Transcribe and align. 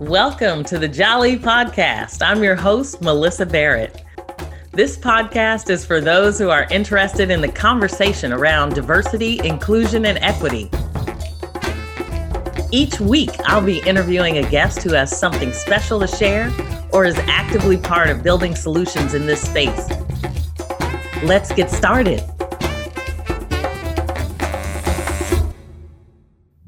Welcome 0.00 0.62
to 0.64 0.78
the 0.78 0.88
Jolly 0.88 1.38
Podcast. 1.38 2.20
I'm 2.20 2.44
your 2.44 2.54
host, 2.54 3.00
Melissa 3.00 3.46
Barrett. 3.46 4.04
This 4.70 4.94
podcast 4.94 5.70
is 5.70 5.86
for 5.86 6.02
those 6.02 6.38
who 6.38 6.50
are 6.50 6.64
interested 6.70 7.30
in 7.30 7.40
the 7.40 7.48
conversation 7.48 8.30
around 8.30 8.74
diversity, 8.74 9.40
inclusion, 9.42 10.04
and 10.04 10.18
equity. 10.18 10.70
Each 12.70 13.00
week, 13.00 13.30
I'll 13.46 13.64
be 13.64 13.78
interviewing 13.86 14.36
a 14.36 14.50
guest 14.50 14.82
who 14.82 14.92
has 14.92 15.18
something 15.18 15.54
special 15.54 15.98
to 16.00 16.06
share 16.06 16.52
or 16.92 17.06
is 17.06 17.16
actively 17.20 17.78
part 17.78 18.10
of 18.10 18.22
building 18.22 18.54
solutions 18.54 19.14
in 19.14 19.24
this 19.24 19.40
space. 19.40 19.88
Let's 21.22 21.50
get 21.54 21.70
started. 21.70 22.22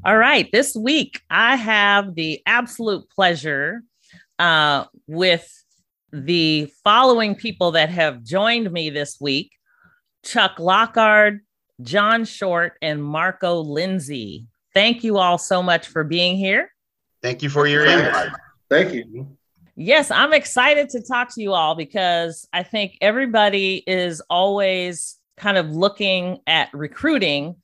All 0.09 0.17
right, 0.17 0.51
this 0.51 0.75
week 0.75 1.21
I 1.29 1.55
have 1.55 2.15
the 2.15 2.41
absolute 2.47 3.07
pleasure 3.11 3.83
uh, 4.39 4.85
with 5.05 5.47
the 6.11 6.73
following 6.83 7.35
people 7.35 7.73
that 7.73 7.91
have 7.91 8.23
joined 8.23 8.71
me 8.71 8.89
this 8.89 9.21
week 9.21 9.51
Chuck 10.25 10.57
Lockard, 10.57 11.41
John 11.83 12.25
Short, 12.25 12.73
and 12.81 13.03
Marco 13.03 13.59
Lindsey. 13.59 14.47
Thank 14.73 15.03
you 15.03 15.19
all 15.19 15.37
so 15.37 15.61
much 15.61 15.87
for 15.87 16.03
being 16.03 16.37
here. 16.37 16.73
Thank 17.21 17.43
you 17.43 17.49
for 17.49 17.67
your 17.67 17.85
invite. 17.85 18.31
Thank 18.67 18.93
you. 18.95 19.37
Yes, 19.75 20.09
I'm 20.09 20.33
excited 20.33 20.89
to 20.89 21.03
talk 21.03 21.35
to 21.35 21.41
you 21.43 21.53
all 21.53 21.75
because 21.75 22.47
I 22.51 22.63
think 22.63 22.97
everybody 22.99 23.83
is 23.85 24.23
always 24.27 25.17
kind 25.37 25.59
of 25.59 25.69
looking 25.69 26.39
at 26.47 26.73
recruiting 26.73 27.57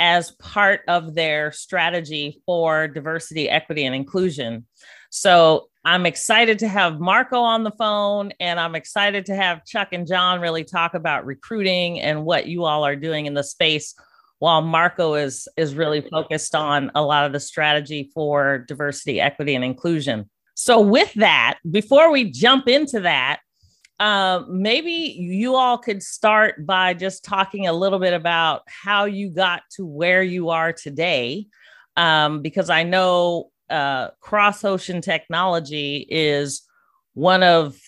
as 0.00 0.30
part 0.32 0.80
of 0.88 1.14
their 1.14 1.52
strategy 1.52 2.40
for 2.46 2.88
diversity, 2.88 3.50
equity, 3.50 3.84
and 3.84 3.94
inclusion. 3.94 4.66
So 5.10 5.68
I'm 5.84 6.06
excited 6.06 6.58
to 6.60 6.68
have 6.68 7.00
Marco 7.00 7.38
on 7.38 7.64
the 7.64 7.70
phone, 7.72 8.32
and 8.40 8.58
I'm 8.58 8.74
excited 8.74 9.26
to 9.26 9.36
have 9.36 9.66
Chuck 9.66 9.88
and 9.92 10.06
John 10.06 10.40
really 10.40 10.64
talk 10.64 10.94
about 10.94 11.26
recruiting 11.26 12.00
and 12.00 12.24
what 12.24 12.46
you 12.46 12.64
all 12.64 12.84
are 12.84 12.96
doing 12.96 13.26
in 13.26 13.34
the 13.34 13.44
space. 13.44 13.94
While 14.38 14.62
Marco 14.62 15.14
is 15.14 15.46
is 15.58 15.74
really 15.74 16.00
focused 16.00 16.54
on 16.54 16.90
a 16.94 17.02
lot 17.02 17.26
of 17.26 17.32
the 17.32 17.40
strategy 17.40 18.10
for 18.14 18.64
diversity, 18.66 19.20
equity, 19.20 19.54
and 19.54 19.62
inclusion. 19.62 20.30
So, 20.54 20.80
with 20.80 21.12
that, 21.14 21.58
before 21.70 22.10
we 22.10 22.30
jump 22.30 22.66
into 22.66 23.00
that, 23.00 23.40
uh, 24.00 24.44
maybe 24.48 24.90
you 24.90 25.56
all 25.56 25.76
could 25.76 26.02
start 26.02 26.66
by 26.66 26.94
just 26.94 27.22
talking 27.22 27.66
a 27.66 27.72
little 27.72 27.98
bit 27.98 28.14
about 28.14 28.62
how 28.66 29.04
you 29.04 29.28
got 29.28 29.62
to 29.76 29.84
where 29.84 30.22
you 30.22 30.48
are 30.48 30.72
today, 30.72 31.46
um, 31.96 32.40
because 32.40 32.70
I 32.70 32.82
know 32.82 33.50
uh, 33.68 34.08
Cross 34.20 34.64
Ocean 34.64 35.02
Technology 35.02 36.06
is 36.08 36.62
one 37.12 37.42
of 37.42 37.78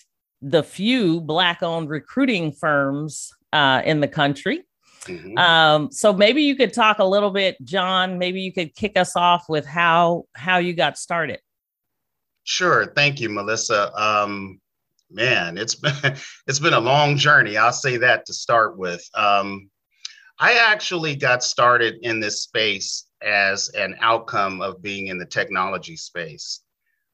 the 0.43 0.63
few 0.63 1.21
Black 1.21 1.63
owned 1.63 1.89
recruiting 1.89 2.53
firms 2.53 3.31
uh, 3.55 3.81
in 3.83 4.01
the 4.01 4.09
country. 4.09 4.65
Mm-hmm. 5.05 5.39
Um, 5.39 5.91
so 5.91 6.13
maybe 6.13 6.43
you 6.43 6.57
could 6.57 6.75
talk 6.75 6.99
a 6.99 7.05
little 7.05 7.31
bit, 7.31 7.57
John. 7.65 8.19
Maybe 8.19 8.43
you 8.43 8.53
could 8.53 8.75
kick 8.75 8.99
us 8.99 9.17
off 9.17 9.47
with 9.49 9.65
how 9.65 10.25
how 10.35 10.59
you 10.59 10.75
got 10.75 10.99
started. 10.99 11.41
Sure, 12.45 12.93
thank 12.95 13.21
you, 13.21 13.29
Melissa. 13.29 13.93
Um, 14.01 14.61
man, 15.13 15.59
it's 15.59 15.75
been 16.03 16.17
it's 16.47 16.59
been 16.59 16.75
a 16.75 16.81
long 16.81 17.17
journey. 17.17 17.57
I'll 17.57 17.73
say 17.73 17.99
that 17.99 18.27
to 18.27 18.33
start 18.33 18.77
with. 18.77 19.09
Um, 19.15 19.71
I 20.39 20.55
actually 20.55 21.15
got 21.15 21.45
started 21.45 21.97
in 22.03 22.19
this 22.19 22.43
space 22.43 23.07
as 23.23 23.69
an 23.71 23.97
outcome 24.01 24.61
of 24.61 24.83
being 24.83 25.07
in 25.07 25.19
the 25.19 25.27
technology 25.27 25.97
space. 25.97 26.61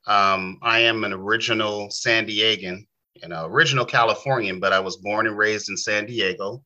Um, 0.07 0.59
I 0.63 0.81
am 0.81 1.05
an 1.05 1.13
original 1.13 1.91
San 1.91 2.27
Diegan, 2.27 2.87
you 3.15 3.29
know, 3.29 3.45
original 3.45 3.85
Californian, 3.85 4.61
but 4.61 4.73
I 4.73 4.81
was 4.81 4.97
born 4.97 5.27
and 5.27 5.37
raised 5.37 5.69
in 5.69 5.77
San 5.77 6.07
Diego. 6.07 6.65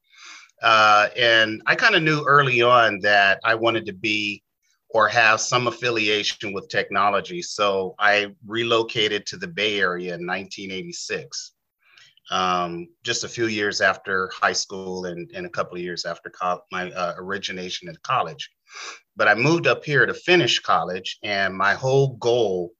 Uh, 0.62 1.09
and 1.16 1.60
I 1.66 1.75
kind 1.75 1.97
of 1.97 2.04
knew 2.04 2.25
early 2.25 2.62
on 2.62 3.00
that 3.00 3.41
I 3.42 3.56
wanted 3.56 3.87
to 3.87 3.92
be 3.92 4.44
or 4.94 5.08
have 5.08 5.41
some 5.41 5.66
affiliation 5.66 6.53
with 6.53 6.69
technology. 6.69 7.42
So 7.42 7.94
I 7.98 8.34
relocated 8.47 9.26
to 9.26 9.36
the 9.36 9.48
Bay 9.48 9.80
Area 9.80 10.14
in 10.14 10.26
1986, 10.26 11.53
um, 12.30 12.88
just 13.03 13.25
a 13.25 13.28
few 13.28 13.47
years 13.47 13.80
after 13.80 14.30
high 14.34 14.53
school 14.53 15.06
and, 15.06 15.30
and 15.34 15.47
a 15.47 15.50
couple 15.50 15.76
of 15.76 15.82
years 15.82 16.04
after 16.04 16.30
co- 16.30 16.62
my 16.70 16.91
uh, 16.92 17.14
origination 17.19 17.88
in 17.88 17.97
college. 18.03 18.50
But 19.16 19.28
I 19.28 19.34
moved 19.34 19.66
up 19.66 19.84
here 19.84 20.06
to 20.06 20.14
finish 20.14 20.58
college, 20.60 21.19
and 21.22 21.54
my 21.54 21.74
whole 21.74 22.16
goal 22.16 22.72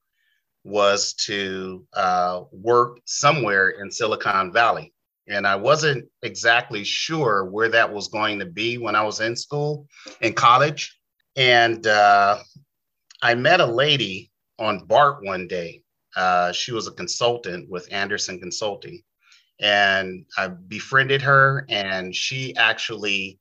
was 0.63 1.13
to 1.13 1.85
uh, 1.93 2.41
work 2.51 2.99
somewhere 3.05 3.69
in 3.69 3.91
Silicon 3.91 4.51
Valley. 4.51 4.93
And 5.27 5.47
I 5.47 5.55
wasn't 5.55 6.05
exactly 6.21 6.83
sure 6.83 7.45
where 7.45 7.69
that 7.69 7.91
was 7.91 8.07
going 8.07 8.39
to 8.39 8.45
be 8.45 8.77
when 8.77 8.95
I 8.95 9.03
was 9.03 9.19
in 9.19 9.35
school, 9.35 9.87
in 10.21 10.33
college. 10.33 10.97
And 11.35 11.85
uh, 11.87 12.39
I 13.21 13.35
met 13.35 13.59
a 13.59 13.65
lady 13.65 14.31
on 14.59 14.85
BART 14.85 15.23
one 15.23 15.47
day. 15.47 15.81
Uh, 16.15 16.51
she 16.51 16.71
was 16.71 16.87
a 16.87 16.91
consultant 16.91 17.69
with 17.69 17.91
Andersen 17.91 18.39
Consulting. 18.39 19.01
And 19.59 20.25
I 20.37 20.47
befriended 20.47 21.21
her, 21.21 21.65
and 21.69 22.13
she 22.13 22.55
actually 22.55 23.39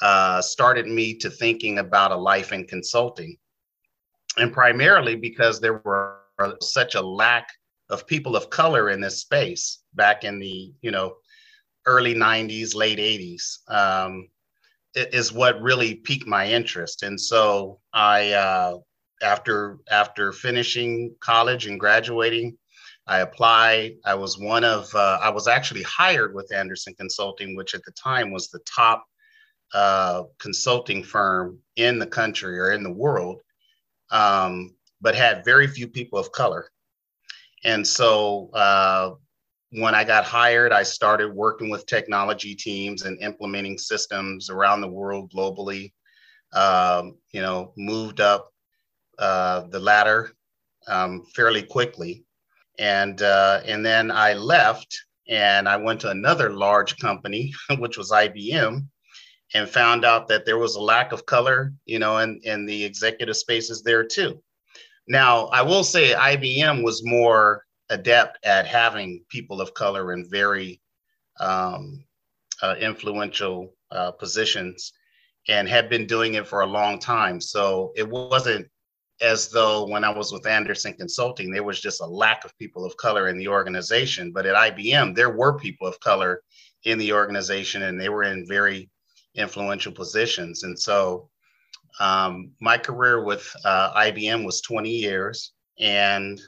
uh, 0.00 0.40
started 0.40 0.86
me 0.86 1.14
to 1.18 1.30
thinking 1.30 1.78
about 1.78 2.12
a 2.12 2.16
life 2.16 2.52
in 2.52 2.66
consulting. 2.66 3.36
And 4.38 4.52
primarily 4.52 5.16
because 5.16 5.60
there 5.60 5.82
were 5.84 6.18
such 6.62 6.94
a 6.94 7.00
lack 7.00 7.48
of 7.90 8.06
people 8.06 8.36
of 8.36 8.50
color 8.50 8.90
in 8.90 9.00
this 9.00 9.20
space 9.20 9.80
back 9.94 10.24
in 10.24 10.38
the, 10.38 10.72
you 10.80 10.90
know, 10.90 11.16
early 11.86 12.14
90s, 12.14 12.74
late 12.74 12.98
80s, 12.98 13.58
um, 13.68 14.28
is 14.94 15.32
what 15.32 15.60
really 15.60 15.94
piqued 15.94 16.26
my 16.26 16.46
interest. 16.48 17.02
And 17.02 17.20
so 17.20 17.80
I, 17.92 18.32
uh, 18.32 18.78
after 19.22 19.78
after 19.90 20.32
finishing 20.32 21.14
college 21.20 21.66
and 21.66 21.78
graduating, 21.78 22.56
I 23.06 23.20
applied. 23.20 23.96
I 24.04 24.14
was 24.14 24.38
one 24.38 24.64
of, 24.64 24.94
uh, 24.94 25.18
I 25.20 25.30
was 25.30 25.48
actually 25.48 25.82
hired 25.82 26.34
with 26.34 26.52
Andersen 26.52 26.94
Consulting, 26.94 27.56
which 27.56 27.74
at 27.74 27.84
the 27.84 27.92
time 27.92 28.30
was 28.30 28.48
the 28.48 28.60
top 28.60 29.04
uh, 29.74 30.24
consulting 30.38 31.02
firm 31.02 31.58
in 31.76 31.98
the 31.98 32.06
country 32.06 32.58
or 32.58 32.72
in 32.72 32.82
the 32.82 32.92
world, 32.92 33.40
um, 34.10 34.74
but 35.00 35.14
had 35.14 35.44
very 35.44 35.66
few 35.66 35.88
people 35.88 36.18
of 36.18 36.32
color. 36.32 36.70
And 37.64 37.86
so 37.86 38.50
uh, 38.54 39.12
when 39.70 39.94
I 39.94 40.04
got 40.04 40.24
hired, 40.24 40.72
I 40.72 40.82
started 40.82 41.32
working 41.32 41.70
with 41.70 41.86
technology 41.86 42.54
teams 42.54 43.02
and 43.02 43.20
implementing 43.22 43.78
systems 43.78 44.50
around 44.50 44.80
the 44.80 44.88
world 44.88 45.32
globally. 45.32 45.92
Um, 46.52 47.18
you 47.30 47.40
know, 47.40 47.72
moved 47.76 48.20
up 48.20 48.52
uh, 49.18 49.68
the 49.68 49.78
ladder 49.78 50.32
um, 50.88 51.24
fairly 51.36 51.62
quickly, 51.62 52.24
and 52.78 53.22
uh, 53.22 53.60
and 53.64 53.86
then 53.86 54.10
I 54.10 54.32
left 54.32 55.04
and 55.28 55.68
I 55.68 55.76
went 55.76 56.00
to 56.00 56.10
another 56.10 56.50
large 56.50 56.98
company, 56.98 57.52
which 57.78 57.96
was 57.96 58.10
IBM, 58.10 58.84
and 59.54 59.68
found 59.68 60.04
out 60.04 60.26
that 60.28 60.44
there 60.44 60.58
was 60.58 60.74
a 60.74 60.82
lack 60.82 61.12
of 61.12 61.24
color, 61.24 61.72
you 61.86 62.00
know, 62.00 62.18
in, 62.18 62.40
in 62.42 62.66
the 62.66 62.84
executive 62.84 63.36
spaces 63.36 63.82
there 63.82 64.04
too. 64.04 64.42
Now, 65.06 65.46
I 65.46 65.62
will 65.62 65.84
say 65.84 66.12
IBM 66.12 66.82
was 66.82 67.04
more 67.04 67.64
adept 67.90 68.38
at 68.44 68.66
having 68.66 69.24
people 69.28 69.60
of 69.60 69.74
color 69.74 70.12
in 70.12 70.28
very 70.30 70.80
um, 71.38 72.04
uh, 72.62 72.74
influential 72.80 73.74
uh, 73.90 74.12
positions 74.12 74.92
and 75.48 75.68
had 75.68 75.88
been 75.88 76.06
doing 76.06 76.34
it 76.34 76.46
for 76.46 76.60
a 76.60 76.66
long 76.66 76.98
time. 76.98 77.40
So 77.40 77.92
it 77.96 78.08
wasn't 78.08 78.68
as 79.20 79.48
though 79.48 79.86
when 79.86 80.04
I 80.04 80.10
was 80.10 80.32
with 80.32 80.46
Andersen 80.46 80.94
Consulting, 80.94 81.50
there 81.50 81.64
was 81.64 81.80
just 81.80 82.00
a 82.00 82.06
lack 82.06 82.44
of 82.44 82.56
people 82.58 82.84
of 82.86 82.96
color 82.96 83.28
in 83.28 83.36
the 83.36 83.48
organization. 83.48 84.32
But 84.32 84.46
at 84.46 84.54
IBM, 84.54 85.14
there 85.14 85.30
were 85.30 85.58
people 85.58 85.86
of 85.86 86.00
color 86.00 86.42
in 86.84 86.96
the 86.98 87.12
organization 87.12 87.82
and 87.82 88.00
they 88.00 88.08
were 88.08 88.22
in 88.22 88.46
very 88.46 88.88
influential 89.34 89.92
positions. 89.92 90.62
And 90.62 90.78
so 90.78 91.28
um, 91.98 92.52
my 92.60 92.78
career 92.78 93.24
with 93.24 93.54
uh, 93.64 93.92
IBM 93.94 94.44
was 94.44 94.60
20 94.62 94.90
years, 94.90 95.52
and 95.78 96.40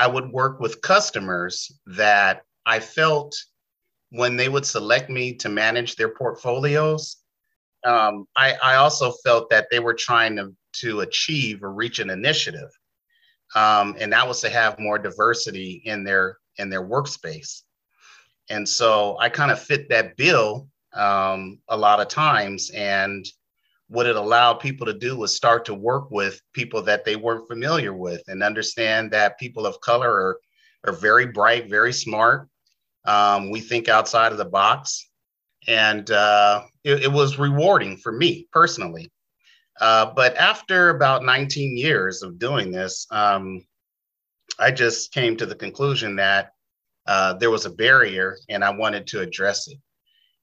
I 0.00 0.06
would 0.06 0.32
work 0.32 0.60
with 0.60 0.80
customers 0.80 1.70
that 1.84 2.42
I 2.64 2.80
felt 2.80 3.36
when 4.08 4.34
they 4.34 4.48
would 4.48 4.64
select 4.64 5.10
me 5.10 5.34
to 5.34 5.50
manage 5.50 5.96
their 5.96 6.08
portfolios. 6.08 7.18
Um, 7.84 8.26
I, 8.34 8.54
I, 8.62 8.76
also 8.76 9.12
felt 9.24 9.50
that 9.50 9.66
they 9.70 9.78
were 9.78 9.94
trying 9.94 10.36
to, 10.36 10.54
to 10.80 11.00
achieve 11.00 11.62
or 11.62 11.72
reach 11.72 11.98
an 11.98 12.08
initiative, 12.08 12.70
um, 13.54 13.94
and 13.98 14.12
that 14.12 14.26
was 14.26 14.40
to 14.40 14.50
have 14.50 14.78
more 14.78 14.98
diversity 14.98 15.82
in 15.84 16.02
their 16.04 16.38
in 16.56 16.70
their 16.70 16.86
workspace. 16.86 17.62
And 18.48 18.68
so 18.68 19.16
I 19.18 19.28
kind 19.28 19.50
of 19.50 19.60
fit 19.60 19.88
that 19.90 20.16
bill 20.16 20.68
um, 20.94 21.58
a 21.68 21.76
lot 21.76 22.00
of 22.00 22.08
times. 22.08 22.70
And 22.70 23.24
what 23.90 24.06
it 24.06 24.14
allowed 24.14 24.54
people 24.54 24.86
to 24.86 24.94
do 24.94 25.16
was 25.16 25.34
start 25.34 25.64
to 25.64 25.74
work 25.74 26.12
with 26.12 26.40
people 26.52 26.80
that 26.80 27.04
they 27.04 27.16
weren't 27.16 27.48
familiar 27.48 27.92
with 27.92 28.22
and 28.28 28.40
understand 28.40 29.10
that 29.10 29.36
people 29.36 29.66
of 29.66 29.80
color 29.80 30.08
are, 30.08 30.38
are 30.86 30.92
very 30.92 31.26
bright, 31.26 31.68
very 31.68 31.92
smart. 31.92 32.48
Um, 33.04 33.50
we 33.50 33.60
think 33.60 33.88
outside 33.88 34.30
of 34.30 34.38
the 34.38 34.44
box. 34.44 35.10
And 35.66 36.08
uh, 36.08 36.62
it, 36.84 37.02
it, 37.02 37.12
was 37.12 37.36
rewarding 37.36 37.96
for 37.96 38.12
me 38.12 38.46
personally. 38.52 39.10
Uh, 39.80 40.12
but 40.14 40.36
after 40.36 40.90
about 40.90 41.24
19 41.24 41.76
years 41.76 42.22
of 42.22 42.38
doing 42.38 42.70
this, 42.70 43.08
um, 43.10 43.66
I 44.60 44.70
just 44.70 45.12
came 45.12 45.36
to 45.36 45.46
the 45.46 45.56
conclusion 45.56 46.14
that 46.16 46.52
uh, 47.08 47.34
there 47.34 47.50
was 47.50 47.66
a 47.66 47.70
barrier 47.70 48.36
and 48.48 48.62
I 48.62 48.70
wanted 48.70 49.08
to 49.08 49.20
address 49.20 49.66
it. 49.66 49.78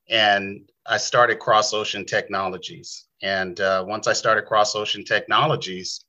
And 0.10 0.70
I 0.90 0.98
started 0.98 1.40
Cross 1.40 1.74
Ocean 1.74 2.06
Technologies. 2.06 3.08
And 3.22 3.60
uh, 3.60 3.84
once 3.86 4.08
I 4.08 4.14
started 4.14 4.46
Cross 4.46 4.74
Ocean 4.76 5.04
Technologies, 5.04 6.06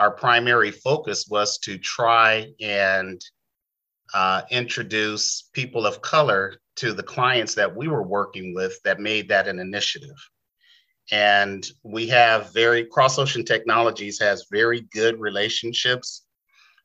our 0.00 0.10
primary 0.10 0.72
focus 0.72 1.26
was 1.28 1.58
to 1.58 1.78
try 1.78 2.48
and 2.60 3.20
uh, 4.14 4.42
introduce 4.50 5.48
people 5.52 5.86
of 5.86 6.02
color 6.02 6.56
to 6.76 6.92
the 6.92 7.02
clients 7.02 7.54
that 7.54 7.74
we 7.74 7.86
were 7.86 8.02
working 8.02 8.54
with 8.54 8.80
that 8.82 8.98
made 8.98 9.28
that 9.28 9.46
an 9.46 9.60
initiative. 9.60 10.16
And 11.12 11.64
we 11.84 12.08
have 12.08 12.52
very, 12.52 12.84
Cross 12.84 13.18
Ocean 13.18 13.44
Technologies 13.44 14.18
has 14.20 14.46
very 14.50 14.82
good 14.92 15.20
relationships 15.20 16.24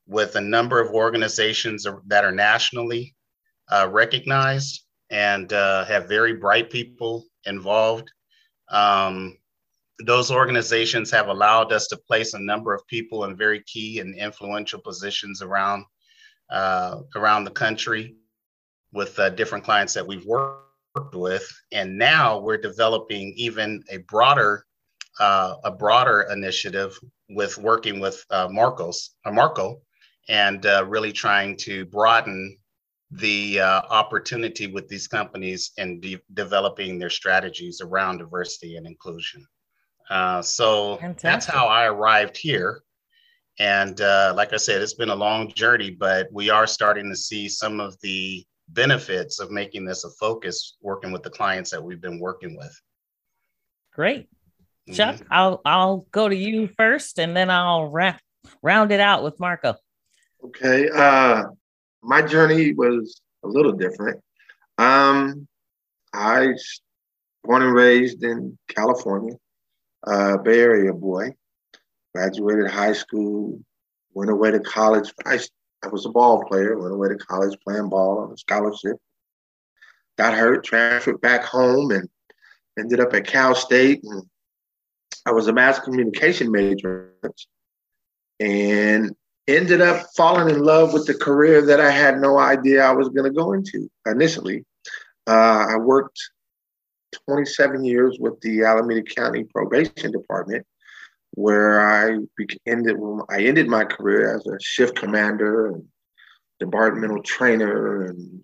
with 0.08 0.36
a 0.36 0.42
number 0.42 0.80
of 0.80 0.94
organizations 0.94 1.88
that 2.08 2.26
are 2.26 2.32
nationally 2.32 3.16
uh, 3.72 3.88
recognized 3.90 4.84
and 5.14 5.54
uh, 5.54 5.86
have 5.86 6.10
very 6.10 6.34
bright 6.34 6.72
people 6.72 7.24
involved. 7.46 8.12
Um, 8.70 9.38
those 10.00 10.32
organizations 10.32 11.12
have 11.12 11.28
allowed 11.28 11.72
us 11.72 11.86
to 11.88 11.98
place 11.98 12.34
a 12.34 12.40
number 12.40 12.74
of 12.74 12.86
people 12.88 13.26
in 13.26 13.38
very 13.38 13.62
key 13.68 14.00
and 14.00 14.18
influential 14.18 14.82
positions 14.82 15.42
around 15.44 15.86
uh, 16.50 17.02
around 17.16 17.44
the 17.44 17.52
country 17.52 18.16
with 18.92 19.18
uh, 19.20 19.30
different 19.30 19.64
clients 19.64 19.94
that 19.94 20.06
we've 20.06 20.26
worked 20.26 21.14
with, 21.14 21.48
and 21.72 21.96
now 21.98 22.40
we're 22.40 22.58
developing 22.58 23.34
even 23.38 23.84
a 23.92 23.98
broader 24.10 24.66
uh, 25.20 25.56
a 25.64 25.70
broader 25.70 26.28
initiative 26.32 26.98
with 27.30 27.56
working 27.60 28.00
with 28.00 28.26
uh, 28.32 28.48
Marcos 28.50 29.16
uh, 29.26 29.32
Marco, 29.32 29.80
and 30.28 30.66
uh, 30.66 30.84
really 30.88 31.12
trying 31.12 31.56
to 31.58 31.86
broaden 31.86 32.58
the 33.18 33.60
uh, 33.60 33.82
opportunity 33.90 34.68
with 34.68 34.88
these 34.88 35.08
companies 35.08 35.72
in 35.78 36.00
de- 36.00 36.20
developing 36.34 36.98
their 36.98 37.10
strategies 37.10 37.82
around 37.82 38.18
diversity 38.18 38.76
and 38.76 38.88
inclusion. 38.88 39.46
Uh, 40.10 40.42
so 40.42 40.98
Fantastic. 40.98 41.22
that's 41.22 41.46
how 41.46 41.68
I 41.68 41.86
arrived 41.86 42.38
here. 42.38 42.82
And 43.60 44.00
uh, 44.02 44.34
like 44.36 44.52
I 44.54 44.58
said, 44.58 44.82
it's 44.82 44.96
been 44.96 45.10
a 45.10 45.16
long 45.16 45.52
journey, 45.54 45.92
but 45.92 46.28
we 46.32 46.50
are 46.50 46.66
starting 46.66 47.10
to 47.10 47.16
see 47.16 47.48
some 47.48 47.80
of 47.80 47.96
the 48.02 48.44
benefits 48.70 49.40
of 49.40 49.52
making 49.52 49.86
this 49.86 50.06
a 50.06 50.10
focus 50.12 50.78
working 50.82 51.12
with 51.12 51.22
the 51.22 51.30
clients 51.30 51.70
that 51.70 51.84
we've 51.84 52.02
been 52.02 52.20
working 52.20 52.58
with. 52.58 52.76
Great. 53.94 54.28
Mm-hmm. 54.90 54.94
Chuck, 54.94 55.22
I'll 55.30 55.62
I'll 55.64 56.08
go 56.12 56.28
to 56.28 56.36
you 56.36 56.68
first 56.78 57.20
and 57.20 57.38
then 57.38 57.50
I'll 57.50 57.90
wrap 57.90 58.20
round 58.62 58.92
it 58.92 59.00
out 59.00 59.24
with 59.24 59.40
Marco. 59.40 59.76
Okay. 60.44 60.90
Uh 60.90 61.44
my 62.04 62.22
journey 62.22 62.74
was 62.74 63.22
a 63.44 63.48
little 63.48 63.72
different. 63.72 64.20
Um, 64.78 65.48
I 66.14 66.48
was 66.48 66.82
born 67.44 67.64
and 67.64 67.74
raised 67.74 68.24
in 68.24 68.58
California, 68.68 69.36
uh, 70.06 70.38
Bay 70.38 70.60
Area 70.60 70.94
boy. 70.94 71.34
Graduated 72.14 72.70
high 72.70 72.94
school, 72.94 73.60
went 74.14 74.30
away 74.30 74.52
to 74.52 74.60
college. 74.60 75.12
I, 75.26 75.40
I 75.84 75.88
was 75.88 76.06
a 76.06 76.10
ball 76.10 76.46
player. 76.46 76.78
Went 76.78 76.94
away 76.94 77.10
to 77.10 77.16
college 77.16 77.58
playing 77.66 77.90
ball 77.90 78.20
on 78.20 78.32
a 78.32 78.38
scholarship. 78.38 78.98
Got 80.18 80.36
hurt, 80.36 80.64
transferred 80.64 81.22
back 81.22 81.44
home, 81.44 81.90
and 81.90 82.08
ended 82.78 83.00
up 83.00 83.16
at 83.16 83.26
Cal 83.26 83.56
State. 83.56 84.04
And 84.04 84.24
I 85.26 85.32
was 85.32 85.48
a 85.48 85.54
mass 85.54 85.80
communication 85.80 86.52
major, 86.52 87.16
and 88.40 89.16
ended 89.48 89.82
up 89.82 90.08
falling 90.16 90.50
in 90.50 90.64
love 90.64 90.94
with 90.94 91.06
the 91.06 91.14
career 91.14 91.66
that 91.66 91.80
I 91.80 91.92
had 91.92 92.20
no 92.20 92.38
idea 92.38 92.84
I 92.84 92.92
was 92.92 93.10
going 93.10 93.26
to 93.26 93.38
go 93.38 93.54
into 93.54 93.90
initially. 94.06 94.66
Uh, 95.28 95.66
I 95.70 95.78
worked 95.78 96.20
27 97.28 97.84
years 97.84 98.18
with 98.20 98.40
the 98.42 98.64
Alameda 98.64 99.04
County 99.04 99.44
Probation 99.44 100.12
Department, 100.12 100.66
where 101.32 101.82
I 101.82 102.18
ended 102.66 102.98
I 103.30 103.44
ended 103.44 103.68
my 103.68 103.86
career 103.86 104.36
as 104.36 104.46
a 104.48 104.60
shift 104.62 104.96
commander 104.96 105.68
and 105.68 105.86
departmental 106.60 107.22
trainer 107.22 108.06
and 108.06 108.42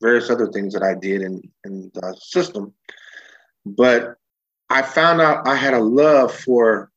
various 0.00 0.30
other 0.30 0.50
things 0.50 0.72
that 0.74 0.82
I 0.82 0.94
did 0.94 1.22
in, 1.22 1.42
in 1.64 1.90
the 1.94 2.16
system. 2.20 2.72
But 3.66 4.16
I 4.70 4.82
found 4.82 5.20
out 5.20 5.46
I 5.46 5.54
had 5.54 5.74
a 5.74 5.80
love 5.80 6.34
for 6.34 6.90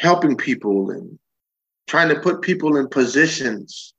helping 0.00 0.36
people 0.36 0.90
and 0.90 1.18
trying 1.92 2.08
to 2.08 2.18
put 2.18 2.40
people 2.40 2.78
in 2.78 2.88
positions 2.88 3.92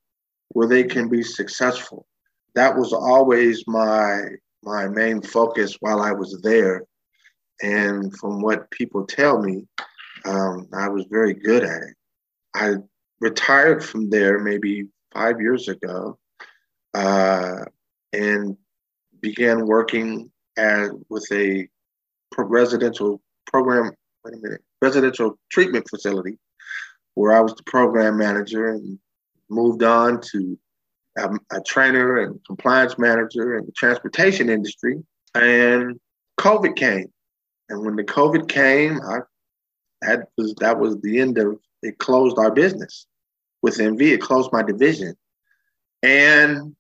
where 0.50 0.68
they 0.68 0.84
can 0.84 1.08
be 1.08 1.22
successful. 1.22 2.08
That 2.56 2.76
was 2.76 2.92
always 2.92 3.64
my 3.68 4.30
my 4.64 4.88
main 4.88 5.22
focus 5.22 5.78
while 5.80 6.02
I 6.02 6.12
was 6.12 6.42
there. 6.42 6.86
And 7.62 8.12
from 8.18 8.42
what 8.42 8.72
people 8.72 9.06
tell 9.06 9.40
me, 9.40 9.68
um, 10.26 10.68
I 10.74 10.88
was 10.90 11.06
very 11.12 11.36
good 11.36 11.64
at 11.64 11.84
it. 11.84 11.96
I 12.56 12.74
retired 13.20 13.86
from 13.86 14.10
there 14.10 14.40
maybe 14.40 14.88
five 15.14 15.40
years 15.40 15.68
ago 15.68 16.18
uh, 16.96 17.66
and 18.12 18.58
began 19.22 19.68
working 19.68 20.32
at, 20.58 20.90
with 21.10 21.28
a 21.32 21.68
residential 22.40 23.22
program, 23.46 23.92
wait 24.26 24.34
a 24.34 24.38
minute, 24.38 24.64
residential 24.82 25.38
treatment 25.52 25.88
facility 25.88 26.40
where 27.16 27.34
I 27.34 27.40
was 27.40 27.56
the 27.56 27.64
program 27.64 28.18
manager 28.18 28.72
and 28.72 29.00
moved 29.50 29.84
on 29.84 30.22
to 30.32 30.58
a, 31.18 31.62
trainer 31.66 32.18
and 32.18 32.40
compliance 32.46 32.98
manager 32.98 33.58
in 33.58 33.66
the 33.66 33.72
transportation 33.74 34.50
industry. 34.50 35.02
And 35.36 36.00
COVID 36.40 36.76
came. 36.76 37.12
And 37.70 37.86
when 37.86 37.96
the 37.96 38.04
COVID 38.04 38.50
came, 38.50 39.00
I 39.02 39.20
had 40.04 40.26
was 40.38 40.54
that 40.56 40.80
was 40.80 41.00
the 41.02 41.20
end 41.20 41.38
of 41.38 41.60
it 41.82 41.98
closed 41.98 42.38
our 42.38 42.52
business 42.52 43.06
with 43.62 43.78
MV. 43.78 44.02
It 44.02 44.22
closed 44.22 44.52
my 44.52 44.64
division. 44.64 45.16
And 46.02 46.76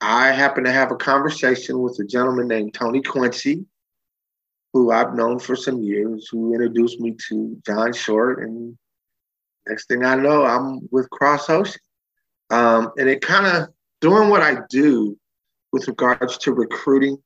I 0.00 0.32
happened 0.32 0.66
to 0.66 0.72
have 0.72 0.90
a 0.90 0.96
conversation 0.96 1.80
with 1.80 1.98
a 2.00 2.04
gentleman 2.04 2.48
named 2.48 2.74
Tony 2.74 3.02
Quincy, 3.02 3.64
who 4.72 4.90
I've 4.90 5.14
known 5.14 5.38
for 5.38 5.56
some 5.56 5.82
years, 5.82 6.28
who 6.30 6.54
introduced 6.54 7.00
me 7.00 7.16
to 7.28 7.60
John 7.66 7.92
Short 7.92 8.42
and 8.42 8.76
next 9.66 9.86
thing 9.86 10.04
I 10.04 10.14
know, 10.14 10.44
I'm 10.44 10.88
with 10.90 11.08
Cross 11.10 11.50
Ocean. 11.50 11.80
Um, 12.50 12.92
and 12.98 13.08
it 13.08 13.20
kind 13.22 13.46
of 13.46 13.68
doing 14.00 14.28
what 14.28 14.42
I 14.42 14.58
do 14.68 15.16
with 15.72 15.88
regards 15.88 16.36
to 16.38 16.52
recruiting, 16.52 17.16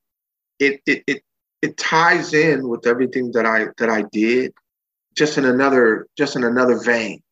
it, 0.60 0.80
it 0.86 1.02
it 1.06 1.22
it 1.62 1.76
ties 1.76 2.32
in 2.32 2.68
with 2.68 2.86
everything 2.86 3.32
that 3.32 3.44
I 3.44 3.66
that 3.78 3.90
I 3.90 4.02
did, 4.12 4.52
just 5.16 5.36
in 5.38 5.44
another 5.44 6.06
just 6.16 6.36
in 6.36 6.44
another 6.44 6.78
vein. 6.78 7.22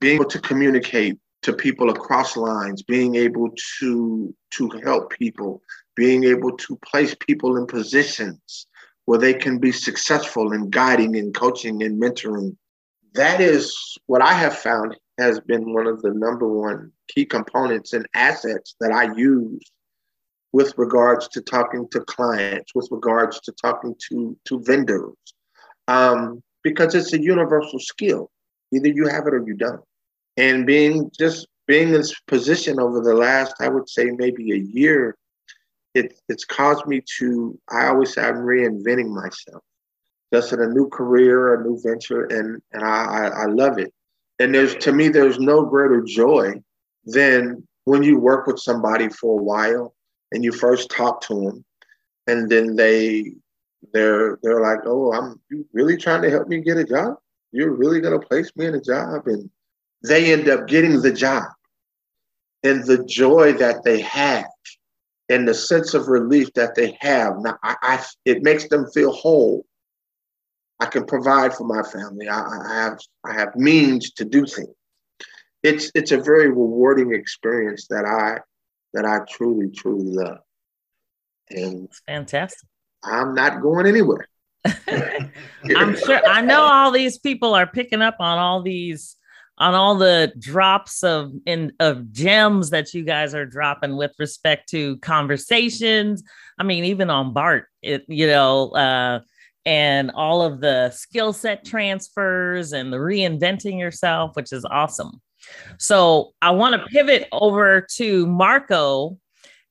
Being 0.00 0.16
able 0.16 0.30
to 0.30 0.40
communicate 0.40 1.18
to 1.42 1.52
people 1.52 1.90
across 1.90 2.36
lines, 2.36 2.82
being 2.82 3.14
able 3.14 3.50
to 3.78 4.34
to 4.52 4.70
help 4.82 5.10
people, 5.10 5.62
being 5.94 6.24
able 6.24 6.56
to 6.56 6.76
place 6.76 7.14
people 7.20 7.56
in 7.56 7.66
positions 7.66 8.66
where 9.04 9.18
they 9.18 9.32
can 9.32 9.58
be 9.58 9.72
successful 9.72 10.52
in 10.52 10.68
guiding 10.70 11.16
and 11.16 11.34
coaching 11.34 11.82
and 11.82 12.02
mentoring 12.02 12.56
that 13.18 13.40
is 13.40 13.76
what 14.06 14.22
I 14.22 14.32
have 14.32 14.56
found 14.56 14.96
has 15.18 15.40
been 15.40 15.74
one 15.74 15.88
of 15.88 16.00
the 16.02 16.12
number 16.14 16.46
one 16.46 16.92
key 17.08 17.24
components 17.24 17.92
and 17.92 18.06
assets 18.14 18.76
that 18.80 18.92
I 18.92 19.12
use 19.16 19.60
with 20.52 20.72
regards 20.76 21.26
to 21.28 21.40
talking 21.40 21.88
to 21.90 22.00
clients, 22.02 22.74
with 22.76 22.88
regards 22.92 23.40
to 23.40 23.52
talking 23.52 23.96
to, 24.08 24.36
to 24.44 24.62
vendors, 24.62 25.16
um, 25.88 26.40
because 26.62 26.94
it's 26.94 27.12
a 27.12 27.20
universal 27.20 27.80
skill. 27.80 28.30
Either 28.72 28.88
you 28.88 29.08
have 29.08 29.26
it 29.26 29.34
or 29.34 29.44
you 29.44 29.54
don't. 29.54 29.82
And 30.36 30.64
being 30.64 31.10
just 31.18 31.48
being 31.66 31.88
in 31.88 31.94
this 31.94 32.14
position 32.28 32.78
over 32.78 33.00
the 33.00 33.14
last, 33.14 33.56
I 33.60 33.68
would 33.68 33.88
say 33.88 34.06
maybe 34.16 34.52
a 34.52 34.56
year, 34.56 35.16
it, 35.92 36.18
it's 36.28 36.44
caused 36.44 36.86
me 36.86 37.02
to, 37.18 37.58
I 37.68 37.88
always 37.88 38.14
say 38.14 38.22
I'm 38.22 38.36
reinventing 38.36 39.08
myself 39.08 39.64
just 40.32 40.52
in 40.52 40.60
a 40.60 40.68
new 40.68 40.88
career, 40.88 41.54
a 41.54 41.64
new 41.64 41.80
venture, 41.82 42.24
and 42.24 42.60
and 42.72 42.84
I, 42.84 43.04
I, 43.04 43.26
I 43.26 43.44
love 43.46 43.78
it. 43.78 43.92
And 44.38 44.54
there's 44.54 44.74
to 44.76 44.92
me, 44.92 45.08
there's 45.08 45.38
no 45.38 45.64
greater 45.64 46.02
joy 46.02 46.54
than 47.04 47.66
when 47.84 48.02
you 48.02 48.18
work 48.18 48.46
with 48.46 48.58
somebody 48.58 49.08
for 49.08 49.38
a 49.38 49.42
while 49.42 49.94
and 50.32 50.44
you 50.44 50.52
first 50.52 50.90
talk 50.90 51.20
to 51.22 51.34
them, 51.34 51.64
and 52.26 52.50
then 52.50 52.76
they 52.76 53.32
they're 53.92 54.38
they're 54.42 54.60
like, 54.60 54.80
oh, 54.86 55.12
I'm 55.12 55.40
you 55.50 55.66
really 55.72 55.96
trying 55.96 56.22
to 56.22 56.30
help 56.30 56.48
me 56.48 56.60
get 56.60 56.76
a 56.76 56.84
job? 56.84 57.16
You're 57.52 57.74
really 57.74 58.00
gonna 58.00 58.20
place 58.20 58.50
me 58.56 58.66
in 58.66 58.74
a 58.74 58.80
job? 58.80 59.26
And 59.26 59.50
they 60.06 60.32
end 60.32 60.48
up 60.48 60.68
getting 60.68 61.00
the 61.00 61.12
job. 61.12 61.44
And 62.64 62.84
the 62.84 63.04
joy 63.04 63.52
that 63.54 63.84
they 63.84 64.00
have 64.00 64.46
and 65.28 65.46
the 65.46 65.54
sense 65.54 65.94
of 65.94 66.08
relief 66.08 66.52
that 66.54 66.74
they 66.74 66.96
have. 67.00 67.38
Now 67.38 67.58
I, 67.62 67.76
I 67.82 68.04
it 68.24 68.42
makes 68.42 68.68
them 68.68 68.86
feel 68.92 69.12
whole. 69.12 69.64
I 70.80 70.86
can 70.86 71.04
provide 71.04 71.54
for 71.54 71.64
my 71.64 71.82
family. 71.82 72.28
I, 72.28 72.40
I 72.40 72.74
have 72.82 72.98
I 73.24 73.32
have 73.34 73.56
means 73.56 74.12
to 74.12 74.24
do 74.24 74.46
things. 74.46 74.74
It's 75.62 75.90
it's 75.94 76.12
a 76.12 76.18
very 76.18 76.48
rewarding 76.48 77.14
experience 77.14 77.88
that 77.88 78.04
I 78.04 78.40
that 78.94 79.04
I 79.04 79.20
truly, 79.30 79.70
truly 79.70 80.10
love. 80.10 80.38
And 81.50 81.84
it's 81.84 82.00
fantastic. 82.06 82.68
I'm 83.02 83.34
not 83.34 83.60
going 83.62 83.86
anywhere. 83.86 84.28
I'm 84.64 85.96
sure 85.96 86.20
I 86.26 86.40
know 86.42 86.62
all 86.62 86.90
these 86.90 87.18
people 87.18 87.54
are 87.54 87.66
picking 87.66 88.02
up 88.02 88.16
on 88.20 88.38
all 88.38 88.62
these 88.62 89.16
on 89.56 89.74
all 89.74 89.96
the 89.96 90.32
drops 90.38 91.02
of 91.02 91.32
in 91.44 91.72
of 91.80 92.12
gems 92.12 92.70
that 92.70 92.94
you 92.94 93.04
guys 93.04 93.34
are 93.34 93.46
dropping 93.46 93.96
with 93.96 94.12
respect 94.18 94.68
to 94.70 94.96
conversations. 94.98 96.22
I 96.58 96.62
mean, 96.62 96.84
even 96.84 97.10
on 97.10 97.32
BART, 97.32 97.66
it 97.82 98.04
you 98.08 98.26
know, 98.26 98.70
uh, 98.70 99.20
and 99.68 100.10
all 100.12 100.40
of 100.40 100.62
the 100.62 100.88
skill 100.88 101.30
set 101.34 101.62
transfers 101.62 102.72
and 102.72 102.90
the 102.90 102.96
reinventing 102.96 103.78
yourself, 103.78 104.34
which 104.34 104.50
is 104.50 104.64
awesome. 104.70 105.20
So 105.78 106.32
I 106.40 106.52
want 106.52 106.74
to 106.74 106.86
pivot 106.86 107.28
over 107.32 107.86
to 107.96 108.26
Marco 108.26 109.18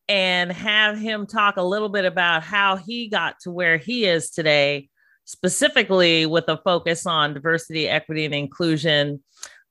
and 0.08 0.52
have 0.52 1.00
him 1.00 1.26
talk 1.26 1.58
a 1.58 1.64
little 1.64 1.90
bit 1.90 2.06
about 2.06 2.44
how 2.44 2.76
he 2.76 3.10
got 3.10 3.40
to 3.40 3.52
where 3.52 3.78
he 3.78 4.06
is 4.06 4.30
today, 4.30 4.88
specifically 5.26 6.28
with 6.28 6.48
a 6.48 6.58
focus 6.64 7.08
on 7.08 7.34
diversity, 7.34 7.90
equity, 7.90 8.26
and 8.26 8.36
inclusion. 8.36 9.24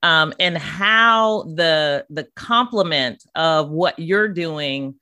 Um, 0.02 0.34
and 0.40 0.58
how 0.58 1.44
the 1.54 2.04
the 2.10 2.26
complement 2.34 3.22
of 3.36 3.70
what 3.70 3.96
you're 3.96 4.28
doing 4.28 4.96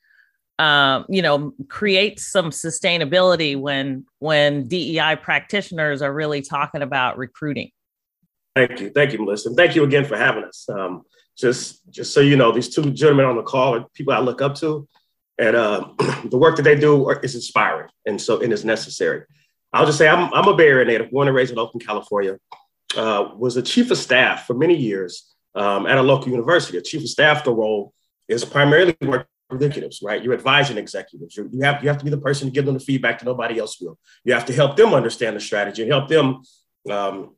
um, 0.59 1.05
you 1.09 1.23
know 1.23 1.53
creates 1.69 2.27
some 2.27 2.51
sustainability 2.51 3.59
when 3.59 4.05
when 4.19 4.69
DEI 4.69 5.17
practitioners 5.21 6.03
are 6.03 6.13
really 6.13 6.43
talking 6.43 6.83
about 6.83 7.19
recruiting. 7.19 7.71
Thank 8.55 8.81
you, 8.81 8.91
thank 8.91 9.13
you, 9.13 9.19
Melissa. 9.19 9.49
And 9.49 9.57
thank 9.57 9.75
you 9.75 9.83
again 9.83 10.05
for 10.05 10.17
having 10.17 10.45
us. 10.45 10.69
Um, 10.69 11.03
just 11.37 11.91
just 11.91 12.15
so 12.15 12.21
you 12.21 12.37
know, 12.37 12.53
these 12.53 12.73
two 12.73 12.91
gentlemen 12.93 13.27
on 13.27 13.37
the 13.37 13.43
call 13.43 13.75
are 13.75 13.85
people 13.95 14.13
I 14.13 14.21
look 14.21 14.41
up 14.41 14.55
to, 14.57 14.89
and 15.39 15.57
uh, 15.57 15.89
the 16.25 16.39
work 16.39 16.57
that 16.57 16.63
they 16.63 16.79
do 16.79 17.11
is 17.11 17.35
inspiring, 17.35 17.89
and 18.07 18.21
so 18.21 18.41
and 18.41 18.53
is 18.53 18.65
necessary. 18.65 19.25
I'll 19.73 19.87
just 19.87 19.99
say 19.99 20.09
I'm 20.09 20.33
I'm 20.33 20.47
a 20.47 20.55
Bay 20.55 20.69
Area 20.69 20.85
native, 20.85 21.11
born 21.11 21.27
and 21.27 21.37
raised 21.37 21.53
in 21.53 21.59
Oakland, 21.59 21.85
California. 21.85 22.39
Uh, 22.97 23.31
was 23.37 23.57
a 23.57 23.63
chief 23.63 23.91
of 23.91 23.99
staff 23.99 24.47
for 24.47 24.55
many 24.55 24.77
years 24.77 25.35
um, 25.57 25.85
at 25.87 25.99
a 25.99 26.03
local 26.03 26.29
university. 26.29 26.79
A 26.79 26.81
chief 26.81 27.03
of 27.03 27.09
staff, 27.09 27.43
the 27.43 27.53
role 27.53 27.93
is 28.29 28.45
primarily 28.45 28.97
work 29.03 29.27
executives, 29.55 30.01
right? 30.03 30.23
You're 30.23 30.35
advising 30.35 30.79
executives. 30.79 31.37
You're, 31.37 31.47
you 31.47 31.63
have 31.63 31.83
you 31.83 31.89
have 31.89 31.99
to 31.99 32.05
be 32.05 32.11
the 32.11 32.19
person 32.19 32.49
to 32.49 32.53
give 32.53 32.67
them 32.67 32.75
the 32.75 32.81
feedback 32.81 33.19
that 33.19 33.25
nobody 33.25 33.59
else 33.59 33.81
will. 33.81 33.99
You 34.25 34.35
have 34.35 34.47
to 34.47 34.53
help 34.53 34.77
them 34.77 34.95
understand 34.95 35.37
the 35.37 35.41
strategy 35.41 35.83
and 35.83 35.91
help 35.91 36.09
them 36.09 36.43
um, 36.91 37.35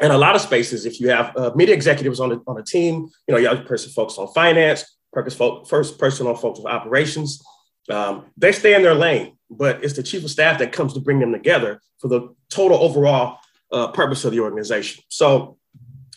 in 0.00 0.10
a 0.10 0.18
lot 0.18 0.36
of 0.36 0.40
spaces, 0.40 0.86
if 0.86 1.00
you 1.00 1.08
have 1.10 1.36
uh, 1.36 1.50
media 1.56 1.74
executives 1.74 2.20
on 2.20 2.32
a, 2.32 2.40
on 2.46 2.58
a 2.58 2.62
team, 2.62 3.08
you 3.26 3.34
know, 3.34 3.36
you 3.36 3.48
have 3.48 3.60
a 3.60 3.64
person 3.64 3.90
focused 3.90 4.18
on 4.18 4.28
finance, 4.28 4.96
first 5.12 5.98
person 5.98 6.26
on 6.26 6.36
focus 6.36 6.64
on 6.64 6.70
operations, 6.70 7.42
um, 7.90 8.26
they 8.36 8.52
stay 8.52 8.74
in 8.74 8.82
their 8.82 8.94
lane, 8.94 9.36
but 9.50 9.82
it's 9.82 9.94
the 9.94 10.02
chief 10.02 10.22
of 10.24 10.30
staff 10.30 10.58
that 10.58 10.72
comes 10.72 10.94
to 10.94 11.00
bring 11.00 11.18
them 11.18 11.32
together 11.32 11.80
for 11.98 12.08
the 12.08 12.34
total 12.50 12.78
overall 12.78 13.38
uh, 13.72 13.88
purpose 13.88 14.24
of 14.24 14.32
the 14.32 14.40
organization. 14.40 15.02
So 15.08 15.58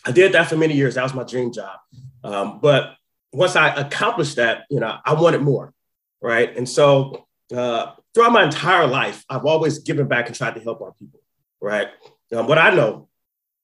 I 0.04 0.12
did 0.12 0.32
that 0.32 0.48
for 0.48 0.56
many 0.56 0.74
years. 0.74 0.94
That 0.94 1.02
was 1.02 1.14
my 1.14 1.24
dream 1.24 1.52
job. 1.52 1.78
Um, 2.22 2.60
but 2.60 2.94
once 3.32 3.56
I 3.56 3.68
accomplished 3.74 4.36
that, 4.36 4.64
you 4.70 4.80
know, 4.80 4.98
I 5.04 5.14
wanted 5.14 5.42
more, 5.42 5.72
right? 6.20 6.56
And 6.56 6.68
so 6.68 7.26
uh, 7.54 7.92
throughout 8.14 8.32
my 8.32 8.44
entire 8.44 8.86
life, 8.86 9.24
I've 9.28 9.44
always 9.44 9.78
given 9.80 10.08
back 10.08 10.26
and 10.26 10.36
tried 10.36 10.54
to 10.54 10.60
help 10.60 10.80
our 10.82 10.92
people, 10.92 11.20
right? 11.60 11.88
Um, 12.34 12.46
what 12.46 12.58
I 12.58 12.74
know 12.74 13.08